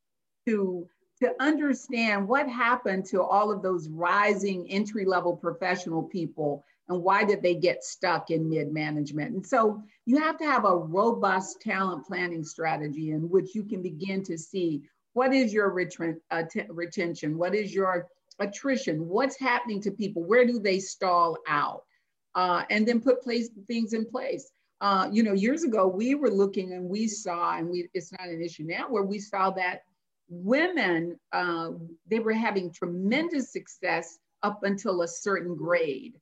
to, 0.48 0.88
to 1.22 1.32
understand 1.40 2.26
what 2.26 2.48
happened 2.48 3.04
to 3.04 3.22
all 3.22 3.52
of 3.52 3.62
those 3.62 3.88
rising 3.88 4.68
entry 4.68 5.04
level 5.04 5.36
professional 5.36 6.02
people 6.02 6.64
and 6.88 7.00
why 7.00 7.22
did 7.22 7.40
they 7.40 7.54
get 7.54 7.84
stuck 7.84 8.30
in 8.30 8.50
mid 8.50 8.72
management. 8.72 9.32
And 9.32 9.46
so, 9.46 9.80
you 10.04 10.18
have 10.18 10.36
to 10.38 10.44
have 10.44 10.64
a 10.64 10.76
robust 10.76 11.60
talent 11.60 12.04
planning 12.04 12.42
strategy 12.42 13.12
in 13.12 13.30
which 13.30 13.54
you 13.54 13.62
can 13.62 13.82
begin 13.82 14.24
to 14.24 14.36
see 14.36 14.82
what 15.12 15.32
is 15.32 15.54
your 15.54 15.70
retention, 15.70 17.38
what 17.38 17.54
is 17.54 17.72
your 17.72 18.08
attrition, 18.40 19.06
what's 19.06 19.38
happening 19.38 19.80
to 19.82 19.92
people, 19.92 20.24
where 20.24 20.44
do 20.44 20.58
they 20.58 20.80
stall 20.80 21.36
out, 21.46 21.84
uh, 22.34 22.64
and 22.68 22.84
then 22.86 23.00
put 23.00 23.22
place 23.22 23.50
things 23.68 23.92
in 23.92 24.04
place. 24.04 24.50
Uh, 24.80 25.08
you 25.12 25.22
know, 25.22 25.34
years 25.34 25.62
ago 25.62 25.86
we 25.86 26.16
were 26.16 26.30
looking 26.30 26.72
and 26.72 26.88
we 26.88 27.06
saw, 27.06 27.56
and 27.56 27.68
we 27.68 27.88
it's 27.94 28.10
not 28.10 28.26
an 28.26 28.42
issue 28.42 28.64
now, 28.64 28.88
where 28.88 29.04
we 29.04 29.20
saw 29.20 29.50
that 29.50 29.82
women 30.32 31.18
uh, 31.32 31.70
they 32.08 32.18
were 32.18 32.32
having 32.32 32.72
tremendous 32.72 33.52
success 33.52 34.18
up 34.42 34.64
until 34.64 35.02
a 35.02 35.08
certain 35.08 35.54
grade. 35.54 36.14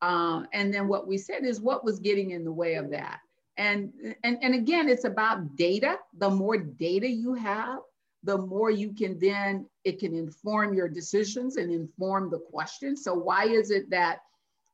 Uh, 0.00 0.44
and 0.52 0.72
then 0.72 0.86
what 0.86 1.08
we 1.08 1.18
said 1.18 1.44
is 1.44 1.60
what 1.60 1.84
was 1.84 1.98
getting 1.98 2.30
in 2.30 2.44
the 2.44 2.52
way 2.52 2.74
of 2.74 2.90
that. 2.90 3.18
And, 3.56 3.92
and, 4.22 4.38
and 4.40 4.54
again, 4.54 4.88
it's 4.88 5.04
about 5.04 5.56
data. 5.56 5.98
The 6.18 6.30
more 6.30 6.56
data 6.56 7.08
you 7.08 7.34
have, 7.34 7.80
the 8.22 8.38
more 8.38 8.70
you 8.70 8.92
can 8.92 9.18
then, 9.18 9.66
it 9.82 9.98
can 9.98 10.14
inform 10.14 10.72
your 10.72 10.88
decisions 10.88 11.56
and 11.56 11.72
inform 11.72 12.30
the 12.30 12.38
question. 12.38 12.96
So 12.96 13.12
why 13.14 13.46
is 13.46 13.72
it 13.72 13.90
that, 13.90 14.20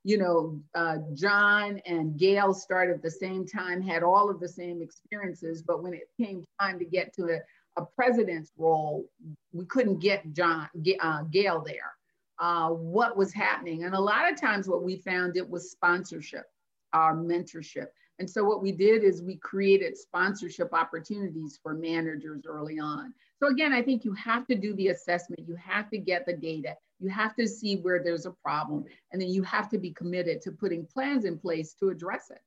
you 0.05 0.19
know, 0.19 0.61
uh, 0.75 0.99
John 1.15 1.81
and 1.87 2.19
Gail 2.19 2.53
started 2.53 2.97
at 2.97 3.03
the 3.03 3.11
same 3.11 3.47
time, 3.47 3.81
had 3.81 4.03
all 4.03 4.29
of 4.29 4.41
the 4.41 4.49
same 4.49 4.83
experiences, 4.83 5.63
but 5.63 5.83
when 5.83 5.95
it 5.95 6.11
came 6.21 6.45
time 6.61 6.79
to 6.79 6.85
get 6.85 7.15
to 7.15 7.37
a, 7.37 7.39
a 7.77 7.85
president's 7.85 8.53
role, 8.57 9.09
we 9.53 9.65
couldn't 9.67 9.99
get 9.99 10.33
John, 10.33 10.69
uh, 11.01 11.23
Gail 11.25 11.63
there. 11.67 11.93
Uh, 12.39 12.71
what 12.71 13.17
was 13.17 13.33
happening? 13.33 13.85
And 13.85 13.95
a 13.95 14.01
lot 14.01 14.31
of 14.31 14.41
times 14.41 14.69
what 14.69 14.83
we 14.83 14.97
found 14.97 15.37
it 15.37 15.49
was 15.49 15.71
sponsorship, 15.71 16.45
our 16.93 17.15
mentorship. 17.15 17.87
And 18.19 18.31
so 18.31 18.45
what 18.45 18.63
we 18.63 18.73
did 18.73 19.03
is 19.03 19.23
we 19.23 19.37
created 19.37 19.97
sponsorship 19.97 20.73
opportunities 20.73 21.59
for 21.63 21.75
managers 21.75 22.43
early 22.47 22.79
on. 22.79 23.13
So 23.41 23.49
again, 23.49 23.73
I 23.73 23.83
think 23.83 24.05
you 24.05 24.13
have 24.15 24.47
to 24.47 24.55
do 24.55 24.75
the 24.75 24.89
assessment, 24.89 25.49
you 25.49 25.57
have 25.57 25.91
to 25.91 25.99
get 25.99 26.25
the 26.25 26.33
data, 26.33 26.77
you 27.01 27.09
have 27.09 27.35
to 27.37 27.47
see 27.47 27.77
where 27.77 28.03
there's 28.03 28.27
a 28.27 28.31
problem, 28.31 28.85
and 29.13 29.21
then 29.21 29.29
you 29.29 29.43
have 29.43 29.69
to 29.71 29.79
be 29.79 29.91
committed 29.91 30.41
to 30.43 30.53
putting 30.53 30.87
plans 30.87 31.25
in 31.25 31.39
place 31.39 31.75
to 31.75 31.89
address 31.91 32.31
it. 32.31 32.41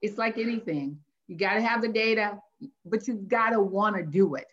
It's 0.00 0.16
like 0.16 0.38
anything. 0.38 0.98
You 1.26 1.36
got 1.36 1.54
to 1.54 1.62
have 1.62 1.82
the 1.82 1.88
data, 1.88 2.40
but 2.84 3.06
you've 3.06 3.28
got 3.28 3.50
to 3.50 3.60
want 3.60 3.96
to 3.96 4.02
do 4.02 4.36
it. 4.36 4.46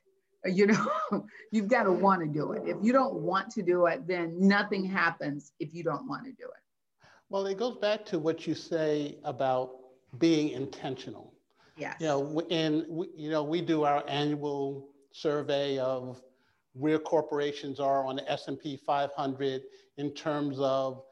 You 0.47 0.67
know, 0.67 0.87
you've 1.51 1.67
got 1.67 1.83
to 1.83 1.91
want 1.91 2.21
to 2.21 2.27
do 2.27 2.53
it. 2.53 2.63
If 2.65 2.77
you 2.81 2.93
don't 2.93 3.15
want 3.15 3.49
to 3.51 3.61
do 3.61 3.85
it, 3.87 4.07
then 4.07 4.35
nothing 4.39 4.85
happens 4.85 5.51
if 5.59 5.73
you 5.73 5.83
don't 5.83 6.07
want 6.07 6.25
to 6.25 6.31
do 6.31 6.45
it. 6.45 7.07
Well, 7.29 7.45
it 7.45 7.57
goes 7.57 7.77
back 7.77 8.05
to 8.07 8.19
what 8.19 8.47
you 8.47 8.55
say 8.55 9.17
about 9.23 9.71
being 10.17 10.49
intentional. 10.49 11.33
Yes. 11.75 11.95
You 11.99 12.07
know, 12.07 12.41
and 12.49 12.85
we, 12.87 13.07
you 13.15 13.29
know, 13.29 13.43
we 13.43 13.61
do 13.61 13.83
our 13.83 14.03
annual 14.07 14.89
survey 15.11 15.77
of 15.77 16.21
where 16.73 16.99
corporations 16.99 17.79
are 17.79 18.05
on 18.05 18.17
the 18.17 18.31
S&P 18.31 18.77
500 18.77 19.61
in 19.97 20.11
terms 20.13 20.57
of, 20.59 21.03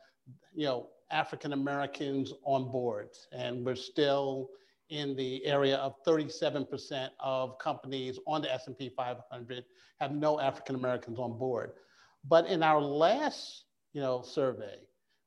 you 0.53 0.65
know, 0.65 0.87
African 1.11 1.53
Americans 1.53 2.33
on 2.43 2.71
boards. 2.71 3.27
And 3.31 3.65
we're 3.65 3.75
still 3.75 4.49
in 4.89 5.15
the 5.15 5.45
area 5.45 5.77
of 5.77 5.95
37% 6.05 7.09
of 7.19 7.57
companies 7.59 8.19
on 8.27 8.41
the 8.41 8.53
S&P 8.53 8.89
500 8.89 9.63
have 9.99 10.11
no 10.11 10.39
African 10.39 10.75
Americans 10.75 11.19
on 11.19 11.37
board. 11.37 11.71
But 12.27 12.47
in 12.47 12.63
our 12.63 12.81
last, 12.81 13.65
you 13.93 14.01
know, 14.01 14.21
survey, 14.21 14.79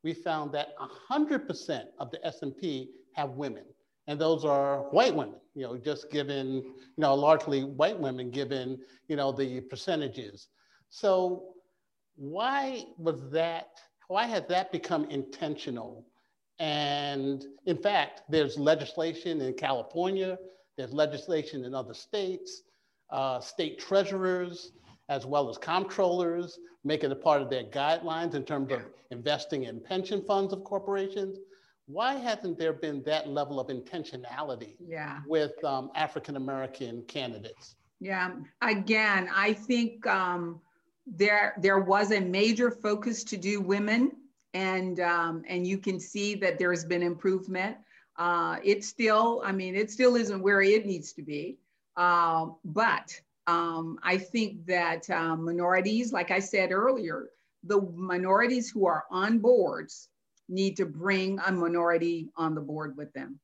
we 0.04 0.14
found 0.14 0.52
that 0.52 0.68
100% 1.10 1.84
of 1.98 2.10
the 2.10 2.24
S&P 2.24 2.90
have 3.14 3.30
women 3.30 3.64
and 4.08 4.18
those 4.18 4.44
are 4.44 4.88
white 4.90 5.14
women, 5.14 5.38
you 5.54 5.62
know, 5.62 5.76
just 5.76 6.10
given, 6.10 6.54
you 6.64 6.74
know, 6.96 7.14
largely 7.14 7.64
white 7.64 7.98
women 8.00 8.30
given, 8.30 8.78
you 9.06 9.16
know, 9.16 9.30
the 9.30 9.60
percentages. 9.60 10.48
So 10.88 11.52
why 12.16 12.86
was 12.96 13.30
that, 13.30 13.68
why 14.08 14.24
had 14.24 14.48
that 14.48 14.72
become 14.72 15.04
intentional 15.10 16.06
And 16.58 17.44
in 17.66 17.76
fact, 17.76 18.22
there's 18.28 18.58
legislation 18.58 19.40
in 19.40 19.54
California, 19.54 20.38
there's 20.76 20.92
legislation 20.92 21.64
in 21.64 21.74
other 21.74 21.94
states, 21.94 22.62
uh, 23.10 23.40
state 23.40 23.78
treasurers, 23.78 24.72
as 25.08 25.24
well 25.24 25.48
as 25.48 25.56
comptrollers, 25.56 26.58
make 26.84 27.04
it 27.04 27.12
a 27.12 27.16
part 27.16 27.42
of 27.42 27.50
their 27.50 27.64
guidelines 27.64 28.34
in 28.34 28.44
terms 28.44 28.72
of 28.72 28.82
investing 29.10 29.64
in 29.64 29.80
pension 29.80 30.22
funds 30.24 30.52
of 30.52 30.64
corporations. 30.64 31.38
Why 31.86 32.14
hasn't 32.14 32.58
there 32.58 32.74
been 32.74 33.02
that 33.04 33.28
level 33.28 33.58
of 33.58 33.68
intentionality 33.68 34.74
yeah. 34.86 35.20
with 35.26 35.52
um, 35.64 35.90
African 35.94 36.36
American 36.36 37.02
candidates? 37.08 37.76
Yeah, 38.00 38.32
again, 38.60 39.28
I 39.34 39.54
think 39.54 40.06
um, 40.06 40.60
there 41.06 41.54
there 41.60 41.78
was 41.78 42.12
a 42.12 42.20
major 42.20 42.70
focus 42.70 43.24
to 43.24 43.36
do 43.36 43.60
women, 43.60 44.12
and 44.54 45.00
um, 45.00 45.42
and 45.48 45.66
you 45.66 45.78
can 45.78 46.00
see 46.00 46.34
that 46.36 46.58
there 46.58 46.70
has 46.70 46.84
been 46.84 47.02
improvement. 47.02 47.76
Uh, 48.16 48.56
it 48.64 48.84
still, 48.84 49.42
I 49.44 49.52
mean, 49.52 49.76
it 49.76 49.90
still 49.90 50.16
isn't 50.16 50.42
where 50.42 50.60
it 50.60 50.86
needs 50.86 51.12
to 51.12 51.22
be, 51.22 51.58
uh, 51.96 52.46
but 52.64 53.20
um, 53.46 53.98
I 54.02 54.18
think 54.18 54.66
that 54.66 55.08
um, 55.10 55.44
minorities, 55.44 56.12
like 56.12 56.30
I 56.30 56.40
said 56.40 56.72
earlier, 56.72 57.28
the 57.62 57.80
minorities 57.94 58.70
who 58.70 58.86
are 58.86 59.04
on 59.10 59.38
boards 59.38 60.08
need 60.48 60.76
to 60.78 60.86
bring 60.86 61.38
a 61.46 61.52
minority 61.52 62.28
on 62.36 62.54
the 62.54 62.60
board 62.60 62.96
with 62.96 63.12
them 63.12 63.38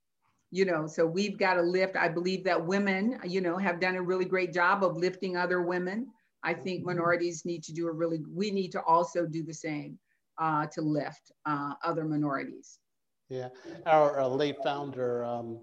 you 0.54 0.64
know 0.64 0.86
so 0.86 1.04
we've 1.04 1.36
got 1.36 1.54
to 1.54 1.62
lift 1.62 1.96
i 1.96 2.08
believe 2.08 2.44
that 2.44 2.64
women 2.64 3.18
you 3.24 3.40
know 3.40 3.58
have 3.58 3.80
done 3.80 3.96
a 3.96 4.02
really 4.02 4.24
great 4.24 4.54
job 4.54 4.84
of 4.84 4.96
lifting 4.96 5.36
other 5.36 5.62
women 5.62 6.06
i 6.44 6.54
think 6.54 6.78
mm-hmm. 6.78 6.90
minorities 6.90 7.44
need 7.44 7.62
to 7.62 7.72
do 7.72 7.88
a 7.88 7.92
really 7.92 8.20
we 8.32 8.52
need 8.52 8.70
to 8.70 8.80
also 8.82 9.26
do 9.26 9.42
the 9.42 9.52
same 9.52 9.98
uh, 10.38 10.66
to 10.66 10.80
lift 10.80 11.32
uh, 11.46 11.74
other 11.84 12.04
minorities 12.04 12.78
yeah 13.28 13.48
our, 13.86 14.18
our 14.20 14.28
late 14.28 14.56
founder 14.62 15.24
um, 15.24 15.58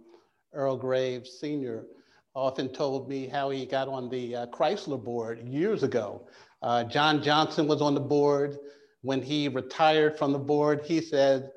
earl 0.54 0.78
graves 0.78 1.40
senior 1.40 1.86
often 2.34 2.70
told 2.70 3.10
me 3.10 3.28
how 3.28 3.50
he 3.50 3.66
got 3.66 3.88
on 3.88 4.10
the 4.10 4.36
uh, 4.36 4.46
chrysler 4.48 5.02
board 5.02 5.40
years 5.48 5.84
ago 5.84 6.28
uh, 6.62 6.84
john 6.84 7.22
johnson 7.22 7.68
was 7.68 7.82
on 7.82 7.94
the 7.94 8.00
board 8.02 8.58
when 9.02 9.22
he 9.22 9.48
retired 9.48 10.18
from 10.18 10.32
the 10.32 10.40
board 10.40 10.82
he 10.86 11.02
said 11.02 11.52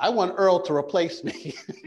I 0.00 0.08
want 0.08 0.34
Earl 0.36 0.60
to 0.62 0.74
replace 0.74 1.22
me. 1.22 1.54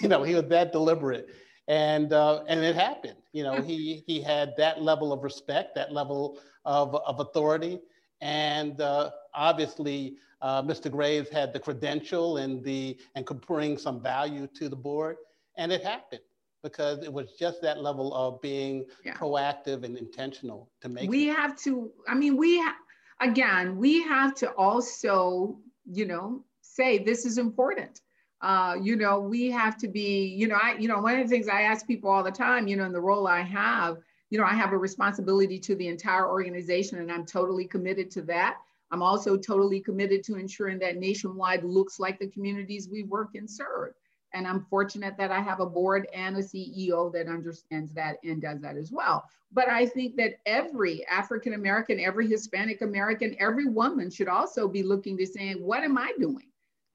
you 0.00 0.08
know, 0.08 0.22
he 0.22 0.34
was 0.34 0.44
that 0.44 0.70
deliberate. 0.72 1.26
And, 1.66 2.12
uh, 2.12 2.44
and 2.46 2.60
it 2.60 2.76
happened. 2.76 3.16
You 3.32 3.42
know, 3.42 3.60
he, 3.60 4.04
he 4.06 4.20
had 4.22 4.52
that 4.56 4.82
level 4.82 5.12
of 5.12 5.24
respect, 5.24 5.74
that 5.74 5.92
level 5.92 6.38
of, 6.64 6.94
of 6.94 7.18
authority. 7.18 7.80
And 8.20 8.80
uh, 8.80 9.10
obviously, 9.34 10.16
uh, 10.42 10.62
Mr. 10.62 10.90
Graves 10.90 11.30
had 11.30 11.52
the 11.52 11.58
credential 11.58 12.38
and, 12.38 12.62
the, 12.62 12.98
and 13.14 13.26
could 13.26 13.40
bring 13.42 13.78
some 13.78 14.02
value 14.02 14.46
to 14.58 14.68
the 14.68 14.76
board. 14.76 15.16
And 15.56 15.72
it 15.72 15.82
happened 15.82 16.22
because 16.62 17.02
it 17.02 17.12
was 17.12 17.32
just 17.32 17.62
that 17.62 17.82
level 17.82 18.14
of 18.14 18.40
being 18.40 18.84
yeah. 19.04 19.14
proactive 19.14 19.84
and 19.84 19.96
intentional 19.96 20.70
to 20.80 20.88
make 20.88 21.08
we 21.08 21.30
it. 21.30 21.34
have 21.34 21.56
to 21.56 21.90
i 22.06 22.14
mean 22.14 22.36
we 22.36 22.60
ha- 22.60 22.76
again 23.20 23.78
we 23.78 24.02
have 24.02 24.34
to 24.34 24.50
also 24.50 25.58
you 25.90 26.04
know 26.04 26.44
say 26.80 26.98
this 26.98 27.26
is 27.26 27.38
important. 27.38 28.00
Uh, 28.40 28.74
you 28.80 28.96
know, 28.96 29.20
we 29.20 29.50
have 29.50 29.76
to 29.76 29.88
be, 29.88 30.26
you 30.26 30.48
know, 30.48 30.58
I, 30.60 30.76
you 30.78 30.88
know, 30.88 30.98
one 31.00 31.18
of 31.18 31.28
the 31.28 31.28
things 31.28 31.48
I 31.48 31.62
ask 31.62 31.86
people 31.86 32.10
all 32.10 32.22
the 32.22 32.30
time, 32.30 32.66
you 32.66 32.76
know, 32.76 32.84
in 32.84 32.92
the 32.92 33.00
role 33.00 33.26
I 33.26 33.42
have, 33.42 33.98
you 34.30 34.38
know, 34.38 34.44
I 34.44 34.54
have 34.54 34.72
a 34.72 34.78
responsibility 34.78 35.58
to 35.58 35.74
the 35.74 35.88
entire 35.88 36.28
organization 36.28 36.98
and 36.98 37.10
I'm 37.10 37.26
totally 37.26 37.66
committed 37.66 38.10
to 38.12 38.22
that. 38.22 38.58
I'm 38.92 39.02
also 39.02 39.36
totally 39.36 39.80
committed 39.80 40.24
to 40.24 40.36
ensuring 40.36 40.78
that 40.80 40.96
nationwide 40.96 41.64
looks 41.64 42.00
like 42.00 42.18
the 42.18 42.28
communities 42.28 42.88
we 42.90 43.02
work 43.02 43.30
and 43.34 43.48
serve. 43.48 43.92
And 44.32 44.46
I'm 44.46 44.64
fortunate 44.70 45.16
that 45.18 45.32
I 45.32 45.40
have 45.40 45.58
a 45.58 45.66
board 45.66 46.06
and 46.14 46.36
a 46.36 46.40
CEO 46.40 47.12
that 47.12 47.26
understands 47.26 47.92
that 47.94 48.18
and 48.22 48.40
does 48.40 48.60
that 48.60 48.76
as 48.76 48.92
well. 48.92 49.24
But 49.52 49.68
I 49.68 49.86
think 49.86 50.14
that 50.16 50.34
every 50.46 51.04
African 51.08 51.54
American, 51.54 51.98
every 51.98 52.28
Hispanic 52.28 52.82
American, 52.82 53.34
every 53.40 53.66
woman 53.66 54.10
should 54.10 54.28
also 54.28 54.68
be 54.68 54.84
looking 54.84 55.16
to 55.18 55.26
saying, 55.26 55.56
what 55.56 55.82
am 55.82 55.98
I 55.98 56.12
doing? 56.20 56.46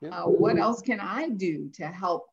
Uh, 0.09 0.23
what 0.23 0.57
else 0.57 0.81
can 0.81 0.99
I 0.99 1.29
do 1.29 1.69
to 1.73 1.87
help 1.87 2.27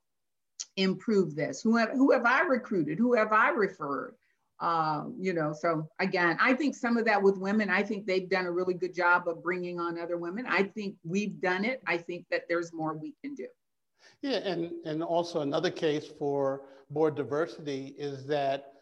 improve 0.77 1.35
this? 1.35 1.63
Who 1.63 1.77
have, 1.77 1.91
who 1.91 2.13
have 2.13 2.25
I 2.25 2.43
recruited? 2.43 2.99
Who 2.99 3.15
have 3.15 3.33
I 3.33 3.51
referred? 3.51 4.15
Uh, 4.63 5.07
you 5.19 5.33
know, 5.33 5.53
so 5.53 5.89
again, 5.99 6.39
I 6.41 6.55
think 6.55 6.77
some 6.77 6.97
of 6.97 7.05
that 7.07 7.21
with 7.21 7.37
women, 7.37 7.69
I 7.69 7.83
think 7.83 8.07
they've 8.07 8.31
done 8.31 8.47
a 8.47 8.53
really 8.53 8.75
good 8.75 8.95
job 8.95 9.27
of 9.27 9.43
bringing 9.43 9.81
on 9.81 9.99
other 9.99 10.17
women. 10.17 10.47
I 10.49 10.63
think 10.63 10.95
we've 11.03 11.41
done 11.41 11.65
it. 11.65 11.83
I 11.89 11.99
think 11.99 12.27
that 12.31 12.45
there's 12.49 12.73
more 12.73 12.97
we 12.97 13.13
can 13.25 13.35
do. 13.35 13.49
Yeah, 14.23 14.37
and, 14.37 14.71
and 14.85 15.03
also 15.03 15.41
another 15.41 15.71
case 15.71 16.07
for 16.17 16.63
board 16.91 17.17
diversity 17.17 17.97
is 17.99 18.25
that 18.27 18.75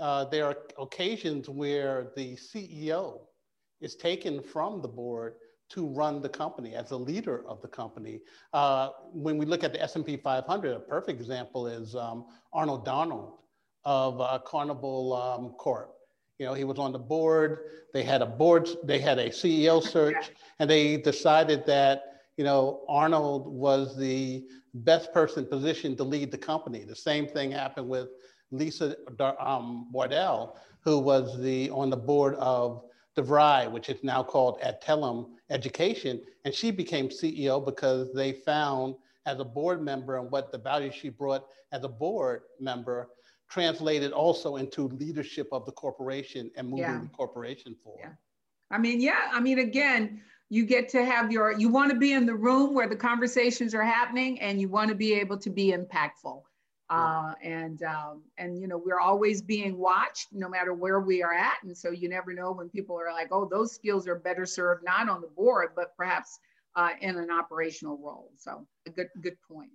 uh, 0.00 0.24
there 0.24 0.46
are 0.46 0.56
occasions 0.78 1.50
where 1.50 2.10
the 2.16 2.34
CEO 2.34 3.20
is 3.82 3.96
taken 3.96 4.42
from 4.42 4.80
the 4.80 4.88
board 4.88 5.34
to 5.70 5.86
run 5.86 6.22
the 6.22 6.28
company 6.30 6.74
as 6.74 6.92
a 6.92 6.96
leader 6.96 7.46
of 7.46 7.60
the 7.60 7.68
company. 7.68 8.20
Uh, 8.54 8.88
when 9.12 9.36
we 9.36 9.44
look 9.44 9.62
at 9.62 9.74
the 9.74 9.82
S&P 9.82 10.16
500, 10.16 10.74
a 10.74 10.80
perfect 10.80 11.20
example 11.20 11.66
is 11.66 11.94
um, 11.94 12.24
Arnold 12.54 12.86
Donald 12.86 13.34
of 13.88 14.20
uh, 14.20 14.38
Carnival 14.44 15.14
um, 15.14 15.54
Corp. 15.56 15.94
You 16.38 16.44
know, 16.44 16.52
he 16.52 16.64
was 16.64 16.78
on 16.78 16.92
the 16.92 16.98
board. 16.98 17.60
They 17.94 18.02
had 18.02 18.20
a 18.20 18.26
board. 18.26 18.68
They 18.84 18.98
had 18.98 19.18
a 19.18 19.30
CEO 19.30 19.82
search, 19.82 20.30
and 20.58 20.68
they 20.68 20.98
decided 20.98 21.64
that 21.64 22.20
you 22.36 22.44
know 22.44 22.84
Arnold 22.86 23.46
was 23.46 23.96
the 23.96 24.46
best 24.74 25.14
person 25.14 25.46
positioned 25.46 25.96
to 25.96 26.04
lead 26.04 26.30
the 26.30 26.36
company. 26.36 26.84
The 26.84 26.94
same 26.94 27.26
thing 27.26 27.50
happened 27.50 27.88
with 27.88 28.08
Lisa 28.50 28.94
um, 29.40 29.90
Wardell, 29.90 30.58
who 30.82 30.98
was 30.98 31.40
the 31.40 31.70
on 31.70 31.88
the 31.88 31.96
board 31.96 32.34
of 32.34 32.84
DeVry, 33.16 33.72
which 33.72 33.88
is 33.88 34.04
now 34.04 34.22
called 34.22 34.60
Adtalem 34.60 35.30
Education, 35.48 36.20
and 36.44 36.52
she 36.52 36.70
became 36.70 37.08
CEO 37.08 37.64
because 37.64 38.12
they 38.12 38.32
found 38.32 38.96
as 39.24 39.40
a 39.40 39.44
board 39.44 39.82
member 39.82 40.18
and 40.18 40.30
what 40.30 40.52
the 40.52 40.58
value 40.58 40.92
she 40.92 41.08
brought 41.08 41.46
as 41.72 41.84
a 41.84 41.88
board 41.88 42.42
member 42.60 43.08
translated 43.48 44.12
also 44.12 44.56
into 44.56 44.88
leadership 44.88 45.48
of 45.52 45.64
the 45.64 45.72
corporation 45.72 46.50
and 46.56 46.68
moving 46.68 46.84
yeah. 46.84 47.00
the 47.00 47.08
corporation 47.08 47.74
forward. 47.82 48.00
Yeah. 48.02 48.10
I 48.70 48.78
mean, 48.78 49.00
yeah, 49.00 49.30
I 49.32 49.40
mean, 49.40 49.58
again, 49.58 50.20
you 50.50 50.66
get 50.66 50.88
to 50.90 51.04
have 51.04 51.32
your, 51.32 51.52
you 51.52 51.68
want 51.68 51.90
to 51.90 51.98
be 51.98 52.12
in 52.12 52.26
the 52.26 52.34
room 52.34 52.74
where 52.74 52.88
the 52.88 52.96
conversations 52.96 53.74
are 53.74 53.82
happening 53.82 54.40
and 54.40 54.60
you 54.60 54.68
want 54.68 54.88
to 54.90 54.94
be 54.94 55.14
able 55.14 55.38
to 55.38 55.50
be 55.50 55.72
impactful. 55.72 56.42
Uh, 56.90 57.34
and 57.42 57.82
um, 57.82 58.22
and 58.38 58.58
you 58.58 58.66
know 58.66 58.78
we're 58.78 58.98
always 58.98 59.42
being 59.42 59.76
watched 59.76 60.28
no 60.32 60.48
matter 60.48 60.72
where 60.72 61.00
we 61.00 61.22
are 61.22 61.34
at 61.34 61.56
and 61.62 61.76
so 61.76 61.90
you 61.90 62.08
never 62.08 62.32
know 62.32 62.50
when 62.50 62.70
people 62.70 62.98
are 62.98 63.12
like 63.12 63.28
oh 63.30 63.46
those 63.46 63.74
skills 63.74 64.08
are 64.08 64.14
better 64.14 64.46
served 64.46 64.82
not 64.82 65.06
on 65.06 65.20
the 65.20 65.26
board 65.26 65.72
but 65.76 65.94
perhaps 65.98 66.38
uh, 66.76 66.92
in 67.02 67.18
an 67.18 67.30
operational 67.30 67.98
role 67.98 68.32
so 68.38 68.66
a 68.86 68.90
good 68.90 69.08
good 69.20 69.36
point 69.46 69.68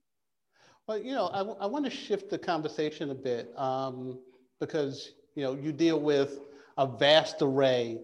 well 0.87 0.97
you 0.97 1.13
know 1.13 1.27
I, 1.27 1.41
I 1.63 1.65
want 1.67 1.85
to 1.85 1.91
shift 1.91 2.29
the 2.29 2.37
conversation 2.37 3.09
a 3.11 3.15
bit 3.15 3.51
um, 3.57 4.19
because 4.59 5.13
you 5.35 5.43
know 5.43 5.53
you 5.53 5.71
deal 5.71 5.99
with 5.99 6.39
a 6.77 6.87
vast 6.87 7.41
array 7.41 7.99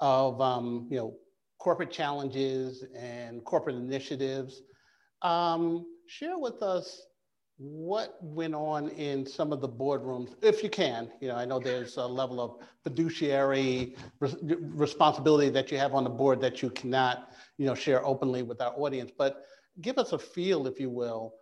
of 0.00 0.40
um, 0.40 0.86
you 0.90 0.98
know 0.98 1.14
corporate 1.58 1.90
challenges 1.90 2.84
and 2.96 3.44
corporate 3.44 3.76
initiatives 3.76 4.62
um, 5.22 5.84
share 6.06 6.38
with 6.38 6.62
us 6.62 7.02
what 7.58 8.16
went 8.22 8.54
on 8.54 8.88
in 8.90 9.26
some 9.26 9.52
of 9.52 9.60
the 9.60 9.68
boardrooms, 9.68 10.34
if 10.42 10.62
you 10.62 10.70
can? 10.70 11.10
You 11.20 11.28
know, 11.28 11.34
I 11.34 11.44
know 11.44 11.58
there's 11.58 11.96
a 11.96 12.06
level 12.06 12.40
of 12.40 12.64
fiduciary 12.84 13.96
res 14.20 14.36
responsibility 14.42 15.50
that 15.50 15.72
you 15.72 15.78
have 15.78 15.92
on 15.92 16.04
the 16.04 16.10
board 16.10 16.40
that 16.40 16.62
you 16.62 16.70
cannot, 16.70 17.32
you 17.58 17.66
know, 17.66 17.74
share 17.74 18.04
openly 18.06 18.44
with 18.44 18.60
our 18.60 18.72
audience. 18.76 19.10
But 19.16 19.42
give 19.80 19.98
us 19.98 20.12
a 20.12 20.18
feel, 20.18 20.68
if 20.68 20.78
you 20.78 20.88
will, 20.88 21.34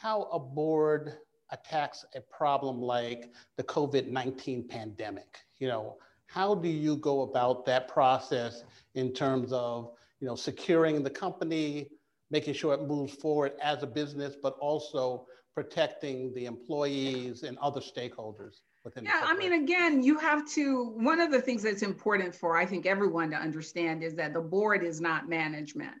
how 0.00 0.22
a 0.32 0.38
board 0.38 1.18
attacks 1.50 2.06
a 2.14 2.20
problem 2.20 2.80
like 2.80 3.30
the 3.56 3.64
COVID-19 3.64 4.66
pandemic. 4.66 5.40
You 5.58 5.68
know, 5.68 5.96
how 6.26 6.54
do 6.54 6.68
you 6.68 6.96
go 6.96 7.22
about 7.22 7.66
that 7.66 7.86
process 7.86 8.64
in 8.94 9.12
terms 9.12 9.52
of, 9.52 9.92
you 10.20 10.26
know, 10.26 10.36
securing 10.36 11.02
the 11.02 11.10
company, 11.10 11.88
making 12.30 12.54
sure 12.54 12.72
it 12.72 12.82
moves 12.82 13.12
forward 13.14 13.52
as 13.62 13.82
a 13.82 13.86
business, 13.86 14.36
but 14.42 14.54
also 14.60 15.26
protecting 15.54 16.32
the 16.32 16.46
employees 16.46 17.42
and 17.42 17.58
other 17.58 17.80
stakeholders 17.80 18.60
within 18.84 19.04
yeah 19.04 19.24
i 19.24 19.36
mean 19.36 19.52
again 19.52 20.00
you 20.02 20.16
have 20.16 20.48
to 20.48 20.94
one 20.96 21.20
of 21.20 21.30
the 21.30 21.40
things 21.40 21.62
that's 21.62 21.82
important 21.82 22.34
for 22.34 22.56
i 22.56 22.64
think 22.64 22.86
everyone 22.86 23.28
to 23.30 23.36
understand 23.36 24.02
is 24.02 24.14
that 24.14 24.32
the 24.32 24.40
board 24.40 24.84
is 24.84 25.00
not 25.00 25.28
management 25.28 25.96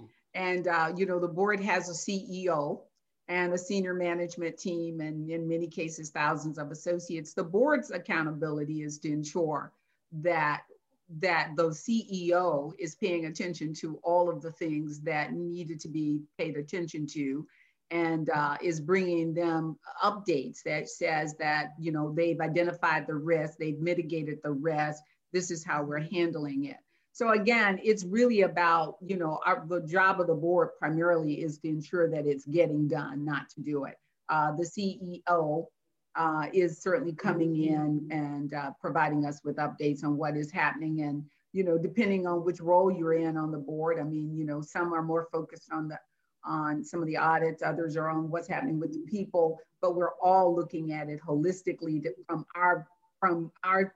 mm. 0.00 0.08
and 0.34 0.68
uh, 0.68 0.90
you 0.96 1.04
know 1.04 1.18
the 1.18 1.28
board 1.28 1.60
has 1.60 1.90
a 1.90 1.92
ceo 1.92 2.80
and 3.28 3.52
a 3.52 3.58
senior 3.58 3.94
management 3.94 4.58
team 4.58 5.00
and 5.00 5.30
in 5.30 5.48
many 5.48 5.66
cases 5.66 6.10
thousands 6.10 6.58
of 6.58 6.70
associates. 6.70 7.32
The 7.32 7.44
board's 7.44 7.90
accountability 7.90 8.82
is 8.82 8.98
to 9.00 9.12
ensure 9.12 9.72
that 10.12 10.62
that 11.20 11.50
the 11.56 11.68
CEO 11.68 12.72
is 12.78 12.94
paying 12.94 13.26
attention 13.26 13.74
to 13.74 14.00
all 14.02 14.30
of 14.30 14.40
the 14.40 14.52
things 14.52 15.00
that 15.00 15.34
needed 15.34 15.78
to 15.80 15.88
be 15.88 16.22
paid 16.38 16.56
attention 16.56 17.06
to 17.06 17.46
and 17.90 18.30
uh, 18.30 18.56
is 18.62 18.80
bringing 18.80 19.34
them 19.34 19.78
updates 20.02 20.62
that 20.62 20.88
says 20.88 21.34
that 21.36 21.74
you 21.78 21.92
know 21.92 22.12
they've 22.12 22.40
identified 22.40 23.06
the 23.06 23.14
risk 23.14 23.58
they've 23.58 23.80
mitigated 23.80 24.38
the 24.42 24.52
risk. 24.52 25.02
This 25.32 25.50
is 25.50 25.64
how 25.64 25.82
we're 25.82 25.98
handling 25.98 26.66
it 26.66 26.76
so 27.14 27.30
again 27.30 27.80
it's 27.82 28.04
really 28.04 28.42
about 28.42 28.96
you 29.00 29.16
know 29.16 29.40
our, 29.46 29.64
the 29.68 29.80
job 29.86 30.20
of 30.20 30.26
the 30.26 30.34
board 30.34 30.68
primarily 30.78 31.42
is 31.42 31.58
to 31.58 31.68
ensure 31.68 32.10
that 32.10 32.26
it's 32.26 32.44
getting 32.44 32.86
done 32.86 33.24
not 33.24 33.48
to 33.48 33.62
do 33.62 33.84
it 33.84 33.96
uh, 34.28 34.52
the 34.52 34.62
ceo 34.64 35.66
uh, 36.16 36.46
is 36.52 36.78
certainly 36.78 37.12
coming 37.12 37.56
in 37.64 38.06
and 38.10 38.54
uh, 38.54 38.70
providing 38.80 39.26
us 39.26 39.40
with 39.44 39.56
updates 39.56 40.04
on 40.04 40.16
what 40.16 40.36
is 40.36 40.50
happening. 40.50 41.02
And, 41.02 41.24
you 41.52 41.64
know, 41.64 41.76
depending 41.78 42.26
on 42.26 42.44
which 42.44 42.60
role 42.60 42.90
you're 42.90 43.14
in 43.14 43.36
on 43.36 43.50
the 43.50 43.58
board, 43.58 43.98
I 43.98 44.04
mean, 44.04 44.36
you 44.36 44.44
know, 44.44 44.60
some 44.60 44.92
are 44.92 45.02
more 45.02 45.28
focused 45.32 45.70
on 45.72 45.88
the 45.88 45.98
on 46.46 46.84
some 46.84 47.00
of 47.00 47.06
the 47.06 47.16
audits, 47.16 47.62
others 47.62 47.96
are 47.96 48.10
on 48.10 48.30
what's 48.30 48.46
happening 48.46 48.78
with 48.78 48.92
the 48.92 49.00
people, 49.10 49.58
but 49.80 49.96
we're 49.96 50.14
all 50.22 50.54
looking 50.54 50.92
at 50.92 51.08
it 51.08 51.18
holistically 51.26 52.04
from 52.28 52.44
our 52.54 52.86
from 53.18 53.50
our 53.64 53.94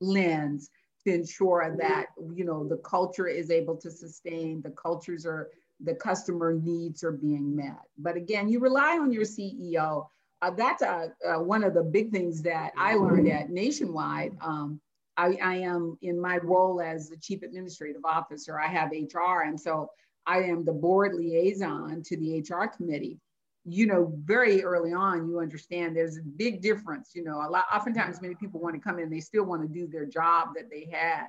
lens 0.00 0.70
to 1.06 1.14
ensure 1.14 1.74
that 1.78 2.06
you 2.34 2.44
know 2.44 2.66
the 2.66 2.78
culture 2.78 3.26
is 3.26 3.50
able 3.50 3.76
to 3.76 3.90
sustain, 3.90 4.60
the 4.62 4.70
cultures 4.70 5.24
are 5.26 5.50
the 5.80 5.94
customer 5.94 6.54
needs 6.54 7.04
are 7.04 7.12
being 7.12 7.54
met. 7.54 7.80
But 7.98 8.16
again, 8.16 8.48
you 8.48 8.60
rely 8.60 8.98
on 8.98 9.12
your 9.12 9.24
CEO 9.24 10.06
uh, 10.42 10.50
that's 10.50 10.82
uh, 10.82 11.08
uh, 11.26 11.40
one 11.40 11.64
of 11.64 11.74
the 11.74 11.82
big 11.82 12.12
things 12.12 12.42
that 12.42 12.72
I 12.76 12.94
learned 12.94 13.28
at 13.28 13.50
Nationwide. 13.50 14.36
Um, 14.40 14.80
I, 15.16 15.38
I, 15.42 15.54
am 15.56 15.96
in 16.02 16.20
my 16.20 16.36
role 16.38 16.82
as 16.82 17.08
the 17.08 17.16
chief 17.16 17.42
administrative 17.42 18.04
officer. 18.04 18.60
I 18.60 18.66
have 18.66 18.90
HR, 18.90 19.44
and 19.46 19.58
so 19.58 19.90
I 20.26 20.42
am 20.42 20.62
the 20.64 20.72
board 20.72 21.14
liaison 21.14 22.02
to 22.04 22.16
the 22.18 22.40
HR 22.40 22.66
committee. 22.66 23.18
You 23.68 23.86
know, 23.86 24.12
very 24.24 24.62
early 24.62 24.92
on, 24.92 25.28
you 25.28 25.40
understand 25.40 25.96
there's 25.96 26.18
a 26.18 26.22
big 26.22 26.62
difference. 26.62 27.10
You 27.14 27.24
know, 27.24 27.38
a 27.38 27.50
lot. 27.50 27.64
Oftentimes, 27.74 28.22
many 28.22 28.34
people 28.36 28.60
want 28.60 28.74
to 28.76 28.80
come 28.80 28.98
in, 28.98 29.10
they 29.10 29.20
still 29.20 29.44
want 29.44 29.62
to 29.62 29.68
do 29.68 29.86
their 29.86 30.06
job 30.06 30.50
that 30.54 30.70
they 30.70 30.88
had. 30.90 31.26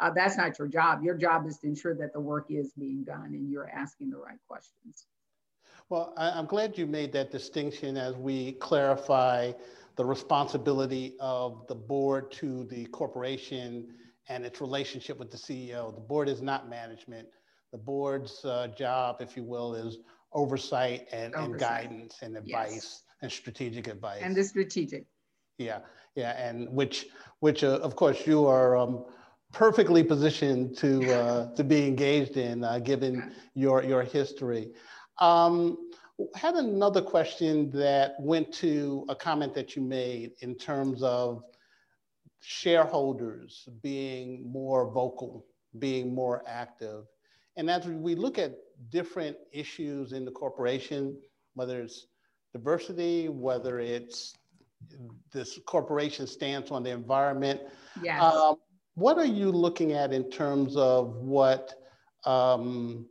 Uh, 0.00 0.10
that's 0.14 0.36
not 0.36 0.58
your 0.58 0.68
job. 0.68 1.02
Your 1.02 1.16
job 1.16 1.46
is 1.46 1.58
to 1.58 1.66
ensure 1.66 1.94
that 1.94 2.12
the 2.12 2.20
work 2.20 2.46
is 2.50 2.72
being 2.72 3.02
done 3.02 3.30
and 3.32 3.50
you're 3.50 3.68
asking 3.68 4.10
the 4.10 4.16
right 4.16 4.38
questions. 4.46 5.06
Well, 5.88 6.12
I, 6.16 6.38
am 6.38 6.46
glad 6.46 6.78
you 6.78 6.86
made 6.86 7.12
that 7.14 7.30
distinction 7.30 7.96
as 7.96 8.14
we 8.14 8.52
clarify 8.52 9.52
the 9.96 10.04
responsibility 10.04 11.16
of 11.18 11.66
the 11.66 11.74
board 11.74 12.30
to 12.32 12.64
the 12.64 12.84
corporation 12.86 13.88
and 14.28 14.44
its 14.44 14.60
relationship 14.60 15.18
with 15.18 15.30
the 15.30 15.36
CEO. 15.36 15.94
The 15.94 16.00
board 16.00 16.28
is 16.28 16.42
not 16.42 16.68
management. 16.68 17.28
The 17.72 17.78
board's 17.78 18.44
uh, 18.44 18.68
job, 18.68 19.16
if 19.20 19.36
you 19.36 19.42
will, 19.42 19.74
is 19.74 19.98
oversight 20.32 21.08
and, 21.12 21.34
oversight. 21.34 21.50
and 21.50 21.60
guidance 21.60 22.18
and 22.22 22.36
advice 22.36 22.74
yes. 22.74 23.02
and 23.22 23.32
strategic 23.32 23.88
advice. 23.88 24.20
And 24.22 24.36
the 24.36 24.44
strategic. 24.44 25.04
Yeah, 25.58 25.80
yeah, 26.14 26.32
and 26.38 26.68
which, 26.70 27.06
which 27.40 27.64
uh, 27.64 27.78
of 27.78 27.96
course, 27.96 28.26
you 28.26 28.46
are 28.46 28.76
um, 28.76 29.04
perfectly 29.52 30.04
positioned 30.04 30.76
to 30.78 31.12
uh, 31.12 31.54
to 31.56 31.64
be 31.64 31.86
engaged 31.86 32.36
in, 32.36 32.64
uh, 32.64 32.78
given 32.78 33.32
your 33.54 33.82
your 33.82 34.02
history. 34.02 34.70
Um, 35.18 35.90
had 36.34 36.54
another 36.54 37.00
question 37.00 37.70
that 37.70 38.14
went 38.18 38.52
to 38.52 39.04
a 39.08 39.14
comment 39.14 39.54
that 39.54 39.76
you 39.76 39.82
made 39.82 40.32
in 40.40 40.56
terms 40.56 41.02
of 41.02 41.42
shareholders 42.40 43.68
being 43.82 44.50
more 44.50 44.90
vocal, 44.90 45.46
being 45.78 46.14
more 46.14 46.42
active. 46.46 47.04
And 47.56 47.70
as 47.70 47.86
we 47.86 48.14
look 48.14 48.38
at 48.38 48.54
different 48.90 49.36
issues 49.52 50.12
in 50.12 50.24
the 50.24 50.30
corporation, 50.30 51.16
whether 51.54 51.80
it's 51.80 52.06
diversity, 52.52 53.28
whether 53.28 53.80
it's 53.80 54.34
this 55.32 55.58
corporation 55.66 56.26
stance 56.26 56.70
on 56.70 56.82
the 56.82 56.90
environment, 56.90 57.60
yes. 58.02 58.22
Um, 58.22 58.56
what 58.98 59.16
are 59.16 59.24
you 59.24 59.52
looking 59.52 59.92
at 59.92 60.12
in 60.12 60.28
terms 60.28 60.76
of 60.76 61.14
what 61.18 61.72
um, 62.24 63.06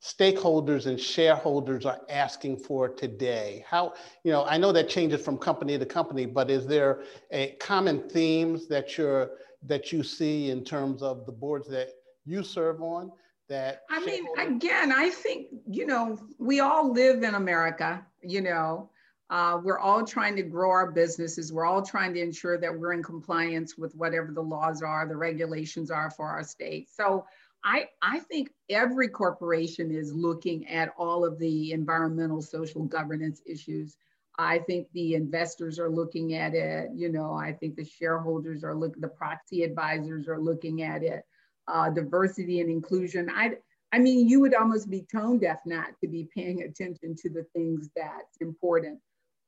stakeholders 0.00 0.86
and 0.86 1.00
shareholders 1.00 1.84
are 1.84 2.00
asking 2.08 2.58
for 2.58 2.88
today? 2.88 3.64
How, 3.68 3.94
you 4.22 4.30
know, 4.30 4.44
I 4.44 4.56
know 4.56 4.70
that 4.70 4.88
changes 4.88 5.20
from 5.20 5.36
company 5.36 5.76
to 5.76 5.84
company, 5.84 6.26
but 6.26 6.48
is 6.48 6.64
there 6.64 7.02
a 7.32 7.56
common 7.58 8.08
themes 8.08 8.68
that 8.68 8.96
you're 8.96 9.32
that 9.66 9.92
you 9.92 10.04
see 10.04 10.50
in 10.50 10.64
terms 10.64 11.02
of 11.02 11.26
the 11.26 11.32
boards 11.32 11.68
that 11.68 11.88
you 12.24 12.44
serve 12.44 12.80
on? 12.80 13.10
That 13.50 13.82
I 13.90 14.02
mean, 14.04 14.24
again, 14.38 14.92
I 14.92 15.10
think 15.10 15.48
you 15.68 15.84
know 15.84 16.18
we 16.38 16.60
all 16.60 16.92
live 16.92 17.22
in 17.22 17.34
America. 17.34 18.06
You 18.22 18.40
know, 18.40 18.90
uh, 19.28 19.58
we're 19.62 19.78
all 19.78 20.04
trying 20.04 20.36
to 20.36 20.42
grow 20.42 20.70
our 20.70 20.90
businesses. 20.90 21.52
We're 21.52 21.66
all 21.66 21.82
trying 21.82 22.14
to 22.14 22.20
ensure 22.20 22.58
that 22.58 22.76
we're 22.76 22.92
in 22.92 23.02
compliance 23.02 23.76
with 23.76 23.94
whatever 23.94 24.32
the 24.32 24.42
laws 24.42 24.82
are, 24.82 25.06
the 25.06 25.16
regulations 25.16 25.90
are 25.90 26.10
for 26.10 26.28
our 26.28 26.42
state. 26.42 26.88
So 26.90 27.26
I, 27.64 27.88
I 28.02 28.20
think 28.20 28.50
every 28.68 29.08
corporation 29.08 29.92
is 29.92 30.12
looking 30.12 30.66
at 30.68 30.92
all 30.96 31.24
of 31.24 31.38
the 31.38 31.72
environmental, 31.72 32.42
social 32.42 32.84
governance 32.84 33.42
issues. 33.46 33.96
I 34.38 34.58
think 34.58 34.88
the 34.94 35.14
investors 35.14 35.78
are 35.78 35.90
looking 35.90 36.34
at 36.34 36.54
it. 36.54 36.90
You 36.94 37.12
know, 37.12 37.34
I 37.34 37.52
think 37.52 37.76
the 37.76 37.84
shareholders 37.84 38.64
are 38.64 38.74
looking, 38.74 39.00
the 39.02 39.08
proxy 39.08 39.62
advisors 39.62 40.26
are 40.26 40.40
looking 40.40 40.82
at 40.82 41.02
it. 41.02 41.24
Uh, 41.72 41.88
diversity 41.88 42.60
and 42.60 42.68
inclusion. 42.68 43.30
I, 43.30 43.44
I 43.92 43.98
mean, 44.00 44.28
you 44.28 44.40
would 44.40 44.54
almost 44.54 44.90
be 44.90 45.06
tone 45.16 45.38
deaf 45.38 45.60
not 45.64 45.90
to 46.00 46.08
be 46.08 46.28
paying 46.34 46.62
attention 46.62 47.14
to 47.22 47.28
the 47.30 47.44
things 47.54 47.88
that's 47.94 48.36
important, 48.40 48.98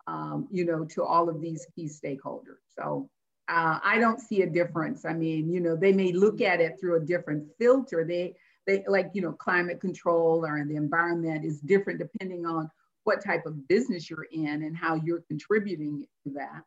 um, 0.07 0.47
you 0.57 0.65
know, 0.65 0.85
to 0.95 1.03
all 1.03 1.29
of 1.29 1.41
these 1.41 1.67
key 1.75 1.89
stakeholders. 1.89 2.63
So 2.79 3.11
uh, 3.49 3.81
I 3.83 3.99
don't 3.99 4.21
see 4.21 4.43
a 4.43 4.47
difference. 4.47 5.05
I 5.05 5.15
mean, 5.15 5.51
you 5.51 5.59
know, 5.59 5.75
they 5.75 5.93
may 5.93 6.13
look 6.13 6.41
at 6.41 6.61
it 6.61 6.79
through 6.79 6.97
a 6.99 7.07
different 7.13 7.43
filter. 7.59 8.05
They, 8.05 8.35
they 8.69 8.85
like, 8.87 9.11
you 9.15 9.23
know, 9.23 9.33
climate 9.33 9.81
control 9.81 10.47
or 10.47 10.65
the 10.65 10.77
environment 10.77 11.45
is 11.45 11.59
different 11.61 11.99
depending 11.99 12.47
on 12.47 12.71
what 13.03 13.25
type 13.25 13.47
of 13.47 13.67
business 13.67 14.09
you're 14.09 14.29
in 14.31 14.63
and 14.63 14.77
how 14.77 14.95
you're 14.95 15.25
contributing 15.27 16.07
to 16.25 16.35
that. 16.35 16.63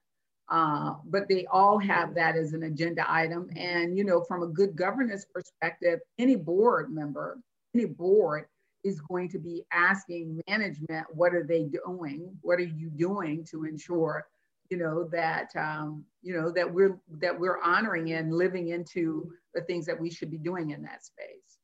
Uh, 0.50 0.96
but 1.06 1.28
they 1.28 1.46
all 1.48 1.80
have 1.80 2.14
that 2.14 2.36
as 2.36 2.54
an 2.54 2.64
agenda 2.64 3.04
item. 3.08 3.50
And, 3.56 3.98
you 3.98 4.04
know, 4.04 4.22
from 4.22 4.44
a 4.44 4.48
good 4.48 4.76
governance 4.76 5.26
perspective, 5.26 6.00
any 6.20 6.36
board 6.36 6.94
member, 6.94 7.40
any 7.74 7.86
board 7.86 8.46
is 8.84 9.02
going 9.02 9.30
to 9.30 9.40
be 9.40 9.64
asking 9.72 10.40
management, 10.48 11.08
what 11.10 11.34
are 11.34 11.44
they 11.44 11.64
doing? 11.64 12.38
What 12.42 12.60
are 12.60 12.64
you 12.64 12.90
doing 12.90 13.44
to 13.46 13.66
ensure 13.66 14.28
you 14.70 14.78
know 14.78 15.08
that 15.12 15.56
um, 15.56 16.04
you 16.22 16.36
know 16.36 16.52
that 16.52 16.72
we're 16.72 17.00
that 17.20 17.40
we're 17.40 17.62
honoring 17.62 18.14
and 18.14 18.34
living 18.34 18.70
into 18.70 19.32
the 19.54 19.62
things 19.62 19.86
that 19.86 20.00
we 20.00 20.10
should 20.10 20.32
be 20.32 20.38
doing 20.38 20.72
in 20.72 20.82
that 20.84 21.06
space 21.06 21.60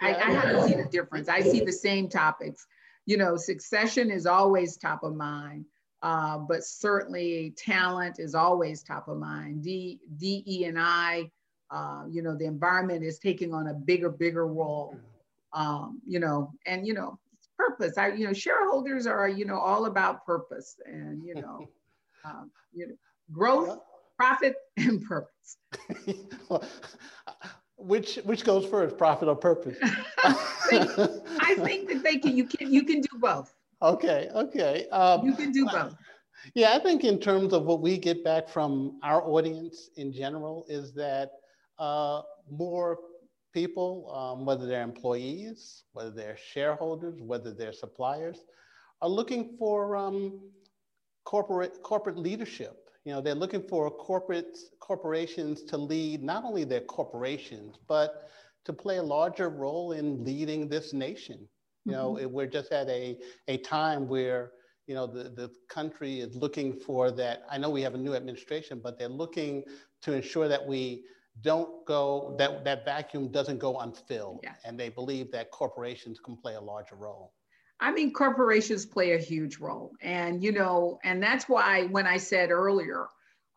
I, 0.00 0.14
I 0.14 0.30
haven't 0.30 0.68
seen 0.68 0.80
a 0.80 0.88
difference 0.88 1.28
i 1.28 1.40
see 1.40 1.60
the 1.60 1.72
same 1.72 2.08
topics 2.08 2.66
you 3.06 3.16
know 3.16 3.36
succession 3.36 4.10
is 4.10 4.26
always 4.26 4.76
top 4.76 5.02
of 5.02 5.14
mind 5.14 5.64
uh, 6.02 6.38
but 6.38 6.64
certainly 6.64 7.52
talent 7.56 8.18
is 8.18 8.34
always 8.34 8.82
top 8.82 9.08
of 9.08 9.18
mind 9.18 9.62
d 9.62 9.98
de 10.18 10.64
and 10.64 10.78
i 10.78 11.30
uh, 11.70 12.04
you 12.08 12.22
know 12.22 12.36
the 12.36 12.44
environment 12.46 13.04
is 13.04 13.18
taking 13.18 13.52
on 13.52 13.68
a 13.68 13.74
bigger 13.74 14.10
bigger 14.10 14.46
role 14.46 14.96
um, 15.52 16.00
you 16.06 16.20
know 16.20 16.52
and 16.66 16.86
you 16.86 16.94
know 16.94 17.18
purpose 17.56 17.98
i 17.98 18.08
you 18.08 18.26
know 18.26 18.32
shareholders 18.32 19.06
are 19.06 19.28
you 19.28 19.44
know 19.44 19.58
all 19.58 19.86
about 19.86 20.24
purpose 20.24 20.78
and 20.86 21.24
you 21.24 21.34
know 21.34 21.68
um, 22.24 22.50
you 22.72 22.88
know, 22.88 22.94
growth, 23.32 23.78
profit, 24.16 24.56
and 24.76 25.04
purpose. 25.04 25.56
which 27.76 28.16
which 28.24 28.44
goes 28.44 28.66
first, 28.66 28.96
profit 28.96 29.28
or 29.28 29.36
purpose? 29.36 29.76
I, 30.24 30.32
think, 30.68 30.90
I, 31.40 31.54
think, 31.54 31.88
that 31.88 32.02
they 32.02 32.18
can. 32.18 32.36
You 32.36 32.44
can 32.44 32.72
you 32.72 32.84
can 32.84 33.00
do 33.00 33.18
both. 33.18 33.54
Okay. 33.82 34.28
Okay. 34.34 34.88
Um, 34.88 35.26
you 35.26 35.34
can 35.34 35.52
do 35.52 35.66
both. 35.66 35.94
Yeah, 36.54 36.72
I 36.72 36.78
think 36.78 37.04
in 37.04 37.18
terms 37.18 37.52
of 37.52 37.64
what 37.64 37.80
we 37.80 37.98
get 37.98 38.24
back 38.24 38.48
from 38.48 38.98
our 39.02 39.22
audience 39.22 39.90
in 39.96 40.12
general 40.12 40.64
is 40.68 40.92
that 40.94 41.32
uh, 41.78 42.22
more 42.50 42.98
people, 43.52 44.12
um, 44.14 44.46
whether 44.46 44.66
they're 44.66 44.82
employees, 44.82 45.84
whether 45.92 46.10
they're 46.10 46.36
shareholders, 46.36 47.20
whether 47.20 47.52
they're 47.52 47.72
suppliers, 47.72 48.44
are 49.02 49.08
looking 49.08 49.56
for 49.58 49.96
um, 49.96 50.40
corporate 51.24 51.82
corporate 51.82 52.18
leadership. 52.18 52.88
You 53.04 53.14
know, 53.14 53.20
they're 53.20 53.34
looking 53.34 53.62
for 53.62 53.90
corporate 53.90 54.56
corporations 54.80 55.62
to 55.64 55.76
lead 55.76 56.22
not 56.22 56.44
only 56.44 56.64
their 56.64 56.82
corporations, 56.82 57.76
but 57.86 58.28
to 58.64 58.72
play 58.72 58.98
a 58.98 59.02
larger 59.02 59.48
role 59.48 59.92
in 59.92 60.24
leading 60.24 60.68
this 60.68 60.92
nation. 60.92 61.48
You 61.88 61.96
know, 61.96 62.12
mm-hmm. 62.14 62.32
we're 62.32 62.46
just 62.46 62.72
at 62.72 62.88
a, 62.88 63.18
a 63.48 63.58
time 63.58 64.08
where, 64.08 64.52
you 64.86 64.94
know, 64.94 65.06
the, 65.06 65.24
the 65.24 65.50
country 65.68 66.20
is 66.20 66.34
looking 66.34 66.72
for 66.72 67.10
that. 67.12 67.42
I 67.50 67.58
know 67.58 67.70
we 67.70 67.82
have 67.82 67.94
a 67.94 67.98
new 67.98 68.14
administration, 68.14 68.80
but 68.82 68.98
they're 68.98 69.08
looking 69.08 69.64
to 70.02 70.12
ensure 70.12 70.48
that 70.48 70.66
we 70.66 71.04
don't 71.42 71.86
go 71.86 72.34
that 72.38 72.64
that 72.64 72.84
vacuum 72.84 73.28
doesn't 73.28 73.58
go 73.58 73.78
unfilled 73.78 74.40
yeah. 74.42 74.54
and 74.64 74.78
they 74.78 74.88
believe 74.88 75.30
that 75.30 75.50
corporations 75.50 76.18
can 76.18 76.36
play 76.36 76.54
a 76.54 76.60
larger 76.60 76.96
role 76.96 77.32
i 77.80 77.90
mean 77.92 78.12
corporations 78.12 78.84
play 78.84 79.12
a 79.12 79.18
huge 79.18 79.58
role 79.58 79.92
and 80.02 80.42
you 80.42 80.50
know 80.50 80.98
and 81.04 81.22
that's 81.22 81.48
why 81.48 81.84
when 81.86 82.06
i 82.06 82.16
said 82.16 82.50
earlier 82.50 83.06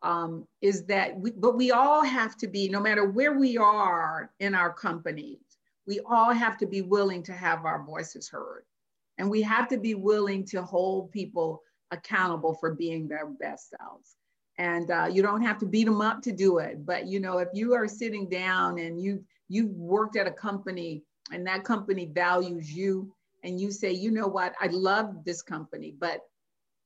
um, 0.04 0.48
is 0.60 0.84
that 0.86 1.16
we, 1.16 1.30
but 1.30 1.56
we 1.56 1.70
all 1.70 2.02
have 2.02 2.36
to 2.38 2.48
be 2.48 2.68
no 2.68 2.80
matter 2.80 3.04
where 3.04 3.38
we 3.38 3.56
are 3.56 4.32
in 4.40 4.54
our 4.54 4.72
companies 4.72 5.38
we 5.86 6.00
all 6.06 6.32
have 6.32 6.56
to 6.58 6.66
be 6.66 6.82
willing 6.82 7.22
to 7.24 7.32
have 7.32 7.64
our 7.64 7.82
voices 7.84 8.28
heard. 8.28 8.64
And 9.18 9.30
we 9.30 9.42
have 9.42 9.68
to 9.68 9.78
be 9.78 9.94
willing 9.94 10.44
to 10.46 10.62
hold 10.62 11.10
people 11.10 11.62
accountable 11.90 12.54
for 12.54 12.74
being 12.74 13.06
their 13.06 13.26
best 13.26 13.70
selves. 13.70 14.16
And 14.58 14.90
uh, 14.90 15.08
you 15.10 15.22
don't 15.22 15.42
have 15.42 15.58
to 15.58 15.66
beat 15.66 15.84
them 15.84 16.00
up 16.00 16.22
to 16.22 16.32
do 16.32 16.58
it 16.58 16.84
but 16.84 17.06
you 17.06 17.20
know 17.20 17.38
if 17.38 17.48
you 17.54 17.72
are 17.74 17.88
sitting 17.88 18.28
down 18.28 18.78
and 18.78 19.00
you 19.00 19.24
you've 19.48 19.74
worked 19.74 20.16
at 20.16 20.26
a 20.26 20.30
company 20.30 21.02
and 21.32 21.46
that 21.46 21.64
company 21.64 22.06
values 22.06 22.70
you 22.70 23.14
and 23.42 23.60
you 23.60 23.70
say 23.70 23.92
you 23.92 24.10
know 24.10 24.28
what? 24.28 24.54
I 24.60 24.66
love 24.66 25.24
this 25.24 25.42
company 25.42 25.94
but 25.98 26.20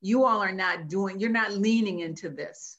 you 0.01 0.23
all 0.23 0.39
are 0.39 0.53
not 0.53 0.87
doing 0.87 1.19
you're 1.19 1.29
not 1.29 1.53
leaning 1.53 1.99
into 1.99 2.29
this. 2.29 2.77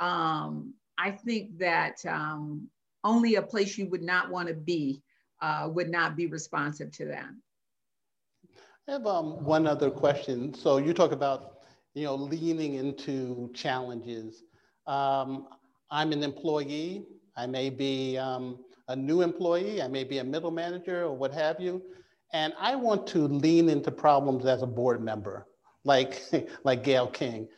Um, 0.00 0.74
i 0.96 1.10
think 1.10 1.58
that 1.58 1.96
um, 2.06 2.68
only 3.04 3.34
a 3.34 3.42
place 3.42 3.76
you 3.76 3.88
would 3.90 4.02
not 4.02 4.30
want 4.30 4.48
to 4.48 4.54
be 4.54 5.02
uh, 5.44 5.68
would 5.74 5.90
not 5.90 6.16
be 6.16 6.26
responsive 6.26 6.90
to 6.98 7.04
that 7.06 7.30
i 8.88 8.92
have 8.92 9.06
um, 9.06 9.28
one 9.44 9.66
other 9.66 9.90
question 9.90 10.54
so 10.54 10.78
you 10.78 10.92
talk 10.92 11.12
about 11.12 11.54
you 11.94 12.04
know, 12.04 12.16
leaning 12.16 12.74
into 12.74 13.50
challenges. 13.54 14.42
Um, 14.86 15.46
I'm 15.90 16.12
an 16.12 16.22
employee. 16.22 17.06
I 17.36 17.46
may 17.46 17.70
be 17.70 18.18
um, 18.18 18.58
a 18.88 18.96
new 18.96 19.22
employee. 19.22 19.80
I 19.80 19.88
may 19.88 20.04
be 20.04 20.18
a 20.18 20.24
middle 20.24 20.50
manager 20.50 21.04
or 21.04 21.14
what 21.16 21.32
have 21.32 21.60
you. 21.60 21.82
And 22.32 22.52
I 22.58 22.74
want 22.74 23.06
to 23.08 23.28
lean 23.28 23.68
into 23.68 23.92
problems 23.92 24.44
as 24.44 24.62
a 24.62 24.66
board 24.66 25.02
member, 25.02 25.46
like, 25.84 26.20
like 26.64 26.82
Gale 26.82 27.06
King. 27.06 27.48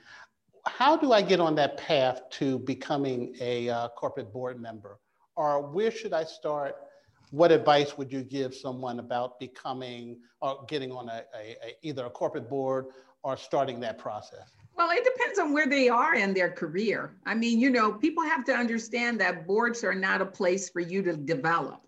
How 0.66 0.96
do 0.96 1.12
I 1.12 1.22
get 1.22 1.40
on 1.40 1.54
that 1.54 1.78
path 1.78 2.20
to 2.32 2.58
becoming 2.60 3.34
a 3.40 3.70
uh, 3.70 3.88
corporate 3.88 4.32
board 4.32 4.60
member? 4.60 4.98
Or 5.34 5.62
where 5.62 5.90
should 5.90 6.12
I 6.12 6.24
start? 6.24 6.76
What 7.30 7.50
advice 7.52 7.98
would 7.98 8.12
you 8.12 8.22
give 8.22 8.54
someone 8.54 9.00
about 9.00 9.40
becoming 9.40 10.18
or 10.40 10.64
getting 10.68 10.92
on 10.92 11.08
a, 11.08 11.24
a, 11.34 11.56
a 11.64 11.76
either 11.82 12.06
a 12.06 12.10
corporate 12.10 12.48
board 12.48 12.86
or 13.22 13.36
starting 13.36 13.80
that 13.80 13.98
process? 13.98 14.56
Well, 14.76 14.90
it 14.90 15.04
depends 15.04 15.38
on 15.38 15.52
where 15.52 15.66
they 15.66 15.88
are 15.88 16.14
in 16.14 16.34
their 16.34 16.50
career. 16.50 17.16
I 17.24 17.34
mean, 17.34 17.58
you 17.58 17.70
know, 17.70 17.92
people 17.92 18.22
have 18.22 18.44
to 18.44 18.52
understand 18.52 19.18
that 19.20 19.46
boards 19.46 19.82
are 19.82 19.94
not 19.94 20.20
a 20.20 20.26
place 20.26 20.68
for 20.68 20.80
you 20.80 21.02
to 21.02 21.16
develop. 21.16 21.80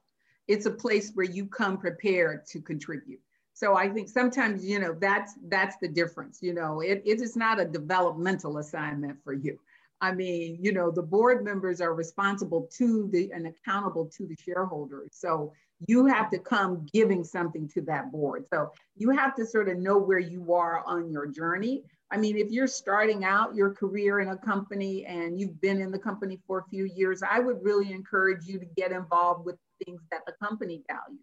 It's 0.49 0.67
a 0.67 0.71
place 0.71 1.13
where 1.15 1.27
you 1.27 1.47
come 1.47 1.77
prepared 1.77 2.47
to 2.47 2.61
contribute. 2.61 3.21
So 3.53 3.77
I 3.77 3.89
think 3.89 4.09
sometimes, 4.09 4.65
you 4.65 4.79
know, 4.79 4.97
that's 4.99 5.35
that's 5.49 5.77
the 5.79 5.89
difference. 5.89 6.39
You 6.41 6.55
know, 6.55 6.81
it, 6.81 7.03
it 7.05 7.21
is 7.21 7.37
not 7.37 7.61
a 7.61 7.65
developmental 7.65 8.59
assignment 8.59 9.23
for 9.23 9.33
you. 9.33 9.59
I 10.01 10.13
mean, 10.13 10.59
you 10.61 10.73
know, 10.73 10.91
the 10.91 11.03
board 11.03 11.45
members 11.45 11.81
are 11.81 11.95
responsible 11.95 12.69
to 12.77 13.09
the 13.13 13.31
and 13.33 13.47
accountable 13.47 14.07
to 14.17 14.27
the 14.27 14.37
shareholders. 14.37 15.11
So 15.13 15.53
you 15.87 16.07
have 16.07 16.31
to 16.31 16.39
come 16.39 16.87
giving 16.93 17.25
something 17.25 17.69
to 17.69 17.81
that 17.83 18.11
board. 18.11 18.47
So 18.53 18.73
you 18.97 19.11
have 19.11 19.35
to 19.37 19.47
sort 19.47 19.69
of 19.69 19.79
know 19.79 19.99
where 19.99 20.19
you 20.19 20.53
are 20.55 20.83
on 20.87 21.11
your 21.11 21.27
journey. 21.27 21.83
I 22.11 22.17
mean, 22.17 22.39
if 22.39 22.51
you're 22.51 22.67
starting 22.67 23.25
out 23.25 23.55
your 23.55 23.75
career 23.75 24.21
in 24.21 24.29
a 24.29 24.37
company 24.37 25.05
and 25.05 25.39
you've 25.39 25.61
been 25.61 25.81
in 25.81 25.91
the 25.91 25.99
company 25.99 26.39
for 26.47 26.61
a 26.61 26.65
few 26.71 26.85
years, 26.85 27.23
I 27.29 27.39
would 27.39 27.63
really 27.63 27.93
encourage 27.93 28.47
you 28.47 28.59
to 28.59 28.67
get 28.77 28.93
involved 28.93 29.45
with 29.45 29.57
things 29.85 30.01
that 30.11 30.23
the 30.27 30.33
company 30.43 30.83
values. 30.89 31.21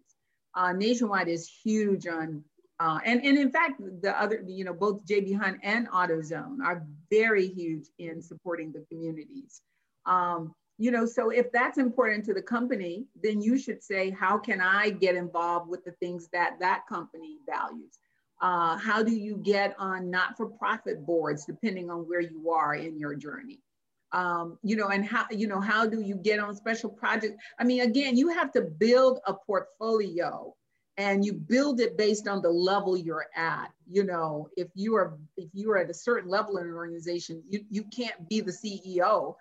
Uh, 0.54 0.72
Nationwide 0.72 1.28
is 1.28 1.48
huge 1.48 2.06
on, 2.06 2.42
uh, 2.78 2.98
and, 3.04 3.24
and 3.24 3.38
in 3.38 3.50
fact, 3.50 3.80
the 4.02 4.20
other, 4.20 4.42
you 4.46 4.64
know, 4.64 4.74
both 4.74 5.04
JB 5.06 5.38
Hunt 5.38 5.58
and 5.62 5.88
AutoZone 5.88 6.58
are 6.62 6.86
very 7.10 7.48
huge 7.48 7.86
in 7.98 8.20
supporting 8.20 8.72
the 8.72 8.84
communities. 8.90 9.62
Um, 10.04 10.54
you 10.78 10.90
know 10.90 11.06
so 11.06 11.30
if 11.30 11.50
that's 11.52 11.78
important 11.78 12.24
to 12.24 12.34
the 12.34 12.42
company 12.42 13.06
then 13.22 13.40
you 13.40 13.58
should 13.58 13.82
say 13.82 14.10
how 14.10 14.36
can 14.38 14.60
i 14.60 14.90
get 14.90 15.14
involved 15.14 15.68
with 15.68 15.84
the 15.84 15.92
things 15.92 16.28
that 16.32 16.56
that 16.60 16.82
company 16.88 17.38
values? 17.48 17.98
Uh, 18.42 18.76
how 18.76 19.02
do 19.02 19.16
you 19.16 19.38
get 19.38 19.74
on 19.78 20.10
not-for-profit 20.10 21.06
boards 21.06 21.46
depending 21.46 21.90
on 21.90 22.00
where 22.00 22.20
you 22.20 22.50
are 22.50 22.74
in 22.74 22.98
your 22.98 23.14
journey? 23.14 23.60
Um, 24.12 24.58
you 24.62 24.76
know 24.76 24.88
and 24.88 25.04
how 25.04 25.24
you 25.30 25.46
know 25.46 25.60
how 25.60 25.86
do 25.86 26.00
you 26.00 26.16
get 26.16 26.38
on 26.38 26.54
special 26.54 26.90
projects? 26.90 27.42
I 27.58 27.64
mean 27.64 27.80
again 27.80 28.16
you 28.16 28.28
have 28.28 28.52
to 28.52 28.62
build 28.62 29.20
a 29.26 29.32
portfolio 29.32 30.54
and 30.98 31.24
you 31.24 31.32
build 31.32 31.80
it 31.80 31.98
based 31.98 32.26
on 32.26 32.40
the 32.40 32.48
level 32.48 32.96
you're 32.96 33.26
at 33.36 33.70
you 33.90 34.04
know 34.04 34.48
if 34.56 34.68
you 34.74 34.96
are 34.96 35.18
if 35.36 35.48
you 35.52 35.70
are 35.70 35.78
at 35.78 35.90
a 35.90 35.94
certain 35.94 36.30
level 36.30 36.56
in 36.56 36.66
an 36.66 36.74
organization 36.74 37.42
you, 37.48 37.64
you 37.70 37.84
can't 37.84 38.28
be 38.28 38.40
the 38.40 38.52
ceo 38.52 39.34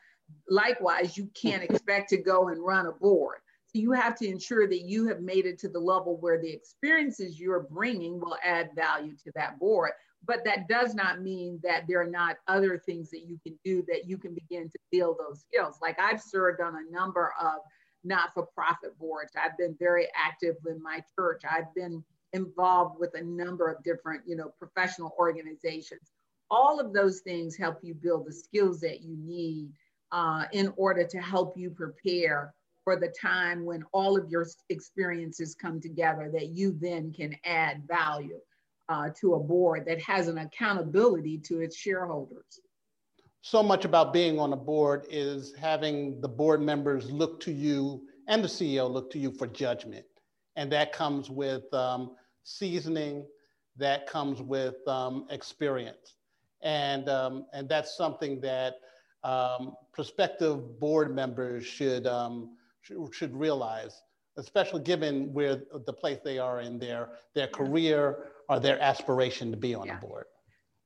likewise, 0.50 1.18
you 1.18 1.30
can't 1.40 1.64
expect 1.70 2.10
to 2.10 2.18
go 2.18 2.50
and 2.50 2.64
run 2.64 2.88
a 2.88 2.92
board. 2.92 3.38
So 3.68 3.80
you 3.80 3.92
have 3.92 4.16
to 4.20 4.28
ensure 4.28 4.68
that 4.68 4.82
you 4.82 5.08
have 5.08 5.22
made 5.22 5.46
it 5.46 5.60
to 5.60 5.70
the 5.70 5.80
level 5.80 6.18
where 6.20 6.42
the 6.42 6.52
experiences 6.52 7.40
you're 7.40 7.68
bringing 7.72 8.20
will 8.20 8.38
add 8.44 8.70
value 8.76 9.16
to 9.24 9.32
that 9.36 9.60
board. 9.60 9.92
But 10.26 10.44
that 10.46 10.68
does 10.68 10.96
not 10.96 11.22
mean 11.22 11.60
that 11.64 11.84
there 11.88 12.02
are 12.02 12.10
not 12.10 12.38
other 12.48 12.80
things 12.80 13.12
that 13.12 13.28
you 13.28 13.40
can 13.46 13.60
do 13.64 13.84
that 13.88 14.08
you 14.08 14.18
can 14.18 14.34
begin 14.34 14.70
to 14.70 14.80
build 14.92 15.18
those 15.20 15.42
skills. 15.42 15.78
Like 15.82 16.00
I've 16.00 16.22
served 16.22 16.62
on 16.62 16.76
a 16.76 16.92
number 16.92 17.34
of 17.40 17.60
not-for-profit 18.06 18.98
boards. 19.00 19.34
I've 19.36 19.58
been 19.58 19.76
very 19.80 20.08
active 20.16 20.56
in 20.68 20.82
my 20.82 21.04
church. 21.18 21.42
I've 21.50 21.74
been 21.76 22.04
involved 22.34 23.00
with 23.00 23.12
a 23.16 23.24
number 23.24 23.70
of 23.72 23.84
different, 23.84 24.24
you 24.26 24.36
know, 24.36 24.52
professional 24.60 25.16
organizations. 25.18 26.12
All 26.52 26.80
of 26.80 26.94
those 26.94 27.22
things 27.22 27.56
help 27.56 27.80
you 27.82 27.94
build 27.94 28.28
the 28.28 28.34
skills 28.34 28.80
that 28.82 29.02
you 29.02 29.16
need 29.18 29.72
uh, 30.12 30.46
in 30.52 30.72
order 30.78 31.06
to 31.06 31.18
help 31.20 31.58
you 31.58 31.70
prepare 31.70 32.54
for 32.84 32.96
the 32.96 33.14
time 33.20 33.66
when 33.66 33.84
all 33.94 34.16
of 34.16 34.30
your 34.30 34.46
experiences 34.70 35.56
come 35.56 35.82
together 35.82 36.30
that 36.32 36.50
you 36.50 36.78
then 36.80 37.12
can 37.12 37.36
add 37.44 37.84
value 37.88 38.40
uh, 38.90 39.10
to 39.20 39.34
a 39.34 39.40
board 39.40 39.84
that 39.88 40.00
has 40.02 40.28
an 40.28 40.38
accountability 40.38 41.40
to 41.40 41.62
its 41.62 41.76
shareholders. 41.76 42.60
So 43.46 43.62
much 43.62 43.86
about 43.86 44.12
being 44.12 44.40
on 44.40 44.54
a 44.54 44.58
board 44.58 45.06
is 45.08 45.54
having 45.54 46.20
the 46.20 46.28
board 46.28 46.64
members 46.64 47.12
look 47.12 47.40
to 47.42 47.52
you 47.52 48.02
and 48.28 48.44
the 48.44 48.48
CEO 48.48 48.90
look 48.90 49.12
to 49.12 49.20
you 49.20 49.30
for 49.30 49.46
judgment. 49.46 50.04
And 50.56 50.72
that 50.72 50.92
comes 50.92 51.30
with 51.30 51.72
um, 51.72 52.16
seasoning, 52.44 53.24
that 53.78 54.08
comes 54.08 54.42
with 54.42 54.78
um, 54.88 55.28
experience. 55.30 56.16
And, 56.64 57.08
um, 57.08 57.46
and 57.54 57.70
that's 57.70 57.96
something 57.96 58.42
that 58.42 58.78
um, 59.24 59.76
prospective 59.94 60.80
board 60.80 61.14
members 61.14 61.64
should, 61.68 62.08
um, 62.08 62.58
should, 62.82 63.14
should 63.14 63.36
realize, 63.36 64.02
especially 64.38 64.82
given 64.82 65.32
where 65.34 65.62
the 65.86 65.94
place 65.94 66.18
they 66.24 66.40
are 66.40 66.62
in 66.62 66.80
their, 66.80 67.10
their 67.36 67.48
career 67.50 68.30
or 68.50 68.60
their 68.60 68.82
aspiration 68.82 69.52
to 69.52 69.58
be 69.58 69.76
on 69.76 69.86
yeah. 69.86 70.00
a 70.00 70.02
board. 70.02 70.26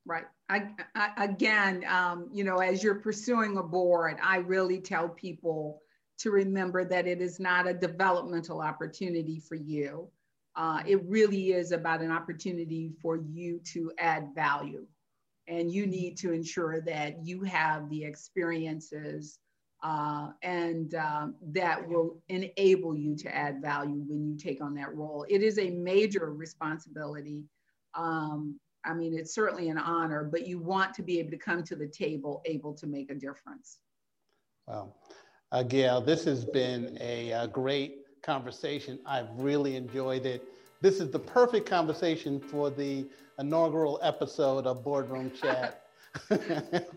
Right. 0.05 0.25
I, 0.49 0.69
I, 0.95 1.25
again, 1.25 1.85
um, 1.87 2.29
you 2.33 2.43
know, 2.43 2.57
as 2.57 2.83
you're 2.83 2.95
pursuing 2.95 3.57
a 3.57 3.63
board, 3.63 4.17
I 4.23 4.37
really 4.37 4.79
tell 4.79 5.09
people 5.09 5.81
to 6.19 6.31
remember 6.31 6.83
that 6.83 7.07
it 7.07 7.21
is 7.21 7.39
not 7.39 7.67
a 7.67 7.73
developmental 7.73 8.61
opportunity 8.61 9.39
for 9.39 9.55
you. 9.55 10.09
Uh, 10.55 10.81
it 10.85 11.01
really 11.05 11.51
is 11.53 11.71
about 11.71 12.01
an 12.01 12.11
opportunity 12.11 12.91
for 13.01 13.15
you 13.15 13.59
to 13.73 13.91
add 13.97 14.29
value 14.35 14.85
and 15.47 15.71
you 15.71 15.87
need 15.87 16.17
to 16.17 16.31
ensure 16.31 16.79
that 16.81 17.25
you 17.25 17.43
have 17.43 17.89
the 17.89 18.03
experiences 18.03 19.39
uh, 19.81 20.29
and 20.43 20.93
um, 20.95 21.35
that 21.41 21.87
will 21.87 22.21
enable 22.27 22.95
you 22.95 23.15
to 23.15 23.33
add 23.33 23.61
value 23.61 24.03
when 24.07 24.25
you 24.27 24.37
take 24.37 24.61
on 24.61 24.75
that 24.75 24.93
role. 24.93 25.25
It 25.29 25.41
is 25.41 25.57
a 25.57 25.69
major 25.71 26.33
responsibility. 26.33 27.45
Um, 27.95 28.59
I 28.89 28.93
mean, 28.93 29.13
it's 29.13 29.33
certainly 29.33 29.69
an 29.69 29.77
honor, 29.77 30.23
but 30.23 30.47
you 30.47 30.57
want 30.57 30.93
to 30.95 31.03
be 31.03 31.19
able 31.19 31.29
to 31.31 31.37
come 31.37 31.63
to 31.63 31.75
the 31.75 31.87
table 31.87 32.41
able 32.45 32.73
to 32.73 32.87
make 32.87 33.11
a 33.11 33.15
difference. 33.15 33.77
Well, 34.67 34.95
Uh, 35.51 35.63
Gale, 35.63 36.01
this 36.01 36.25
has 36.25 36.45
been 36.45 36.97
a, 37.01 37.31
a 37.31 37.47
great 37.47 38.21
conversation. 38.21 38.99
I've 39.05 39.29
really 39.35 39.75
enjoyed 39.75 40.25
it. 40.25 40.43
This 40.81 40.99
is 40.99 41.09
the 41.11 41.19
perfect 41.19 41.67
conversation 41.67 42.39
for 42.39 42.69
the 42.69 43.07
inaugural 43.37 43.99
episode 44.01 44.65
of 44.67 44.83
Boardroom 44.83 45.31
Chat. 45.41 45.83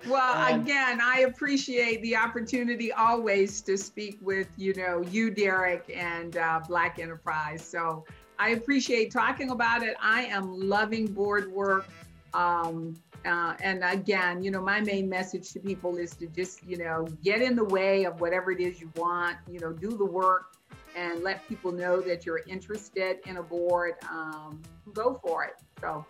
well, 0.09 0.55
again, 0.55 0.99
I 1.03 1.26
appreciate 1.28 2.01
the 2.01 2.16
opportunity 2.16 2.93
always 2.93 3.61
to 3.62 3.76
speak 3.76 4.18
with 4.22 4.49
you 4.57 4.72
know 4.74 5.03
you, 5.03 5.30
Derek, 5.30 5.84
and 5.95 6.38
uh, 6.38 6.61
Black 6.66 6.99
Enterprise. 6.99 7.62
So 7.62 8.05
I 8.39 8.51
appreciate 8.51 9.11
talking 9.12 9.51
about 9.51 9.83
it. 9.83 9.97
I 10.01 10.24
am 10.24 10.53
loving 10.68 11.07
board 11.07 11.51
work. 11.53 11.87
Um, 12.35 12.97
Uh, 13.24 13.55
and 13.62 13.85
again, 13.85 14.43
you 14.43 14.51
know, 14.51 14.61
my 14.61 14.80
main 14.80 15.09
message 15.09 15.53
to 15.53 15.61
people 15.61 15.97
is 15.97 16.11
to 16.16 16.26
just, 16.26 16.64
you 16.66 16.76
know, 16.76 17.07
get 17.22 17.41
in 17.41 17.55
the 17.55 17.64
way 17.66 18.05
of 18.05 18.20
whatever 18.20 18.51
it 18.51 18.59
is 18.59 18.80
you 18.80 18.91
want, 18.97 19.37
you 19.49 19.61
know, 19.61 19.72
do 19.72 19.91
the 19.97 20.05
work 20.05 20.57
and 20.97 21.22
let 21.22 21.47
people 21.49 21.70
know 21.70 22.01
that 22.01 22.26
you're 22.26 22.43
interested 22.49 23.20
in 23.26 23.37
a 23.37 23.43
board. 23.43 23.95
Um, 24.11 24.61
go 24.93 25.20
for 25.24 25.45
it. 25.45 25.55
So 25.80 26.05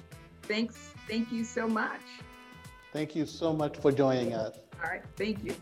thanks. 0.44 0.94
Thank 1.06 1.30
you 1.30 1.44
so 1.44 1.68
much. 1.68 2.00
Thank 2.94 3.14
you 3.14 3.26
so 3.26 3.52
much 3.52 3.76
for 3.76 3.92
joining 3.92 4.32
us. 4.32 4.58
All 4.82 4.88
right. 4.88 5.02
Thank 5.16 5.44
you. 5.44 5.54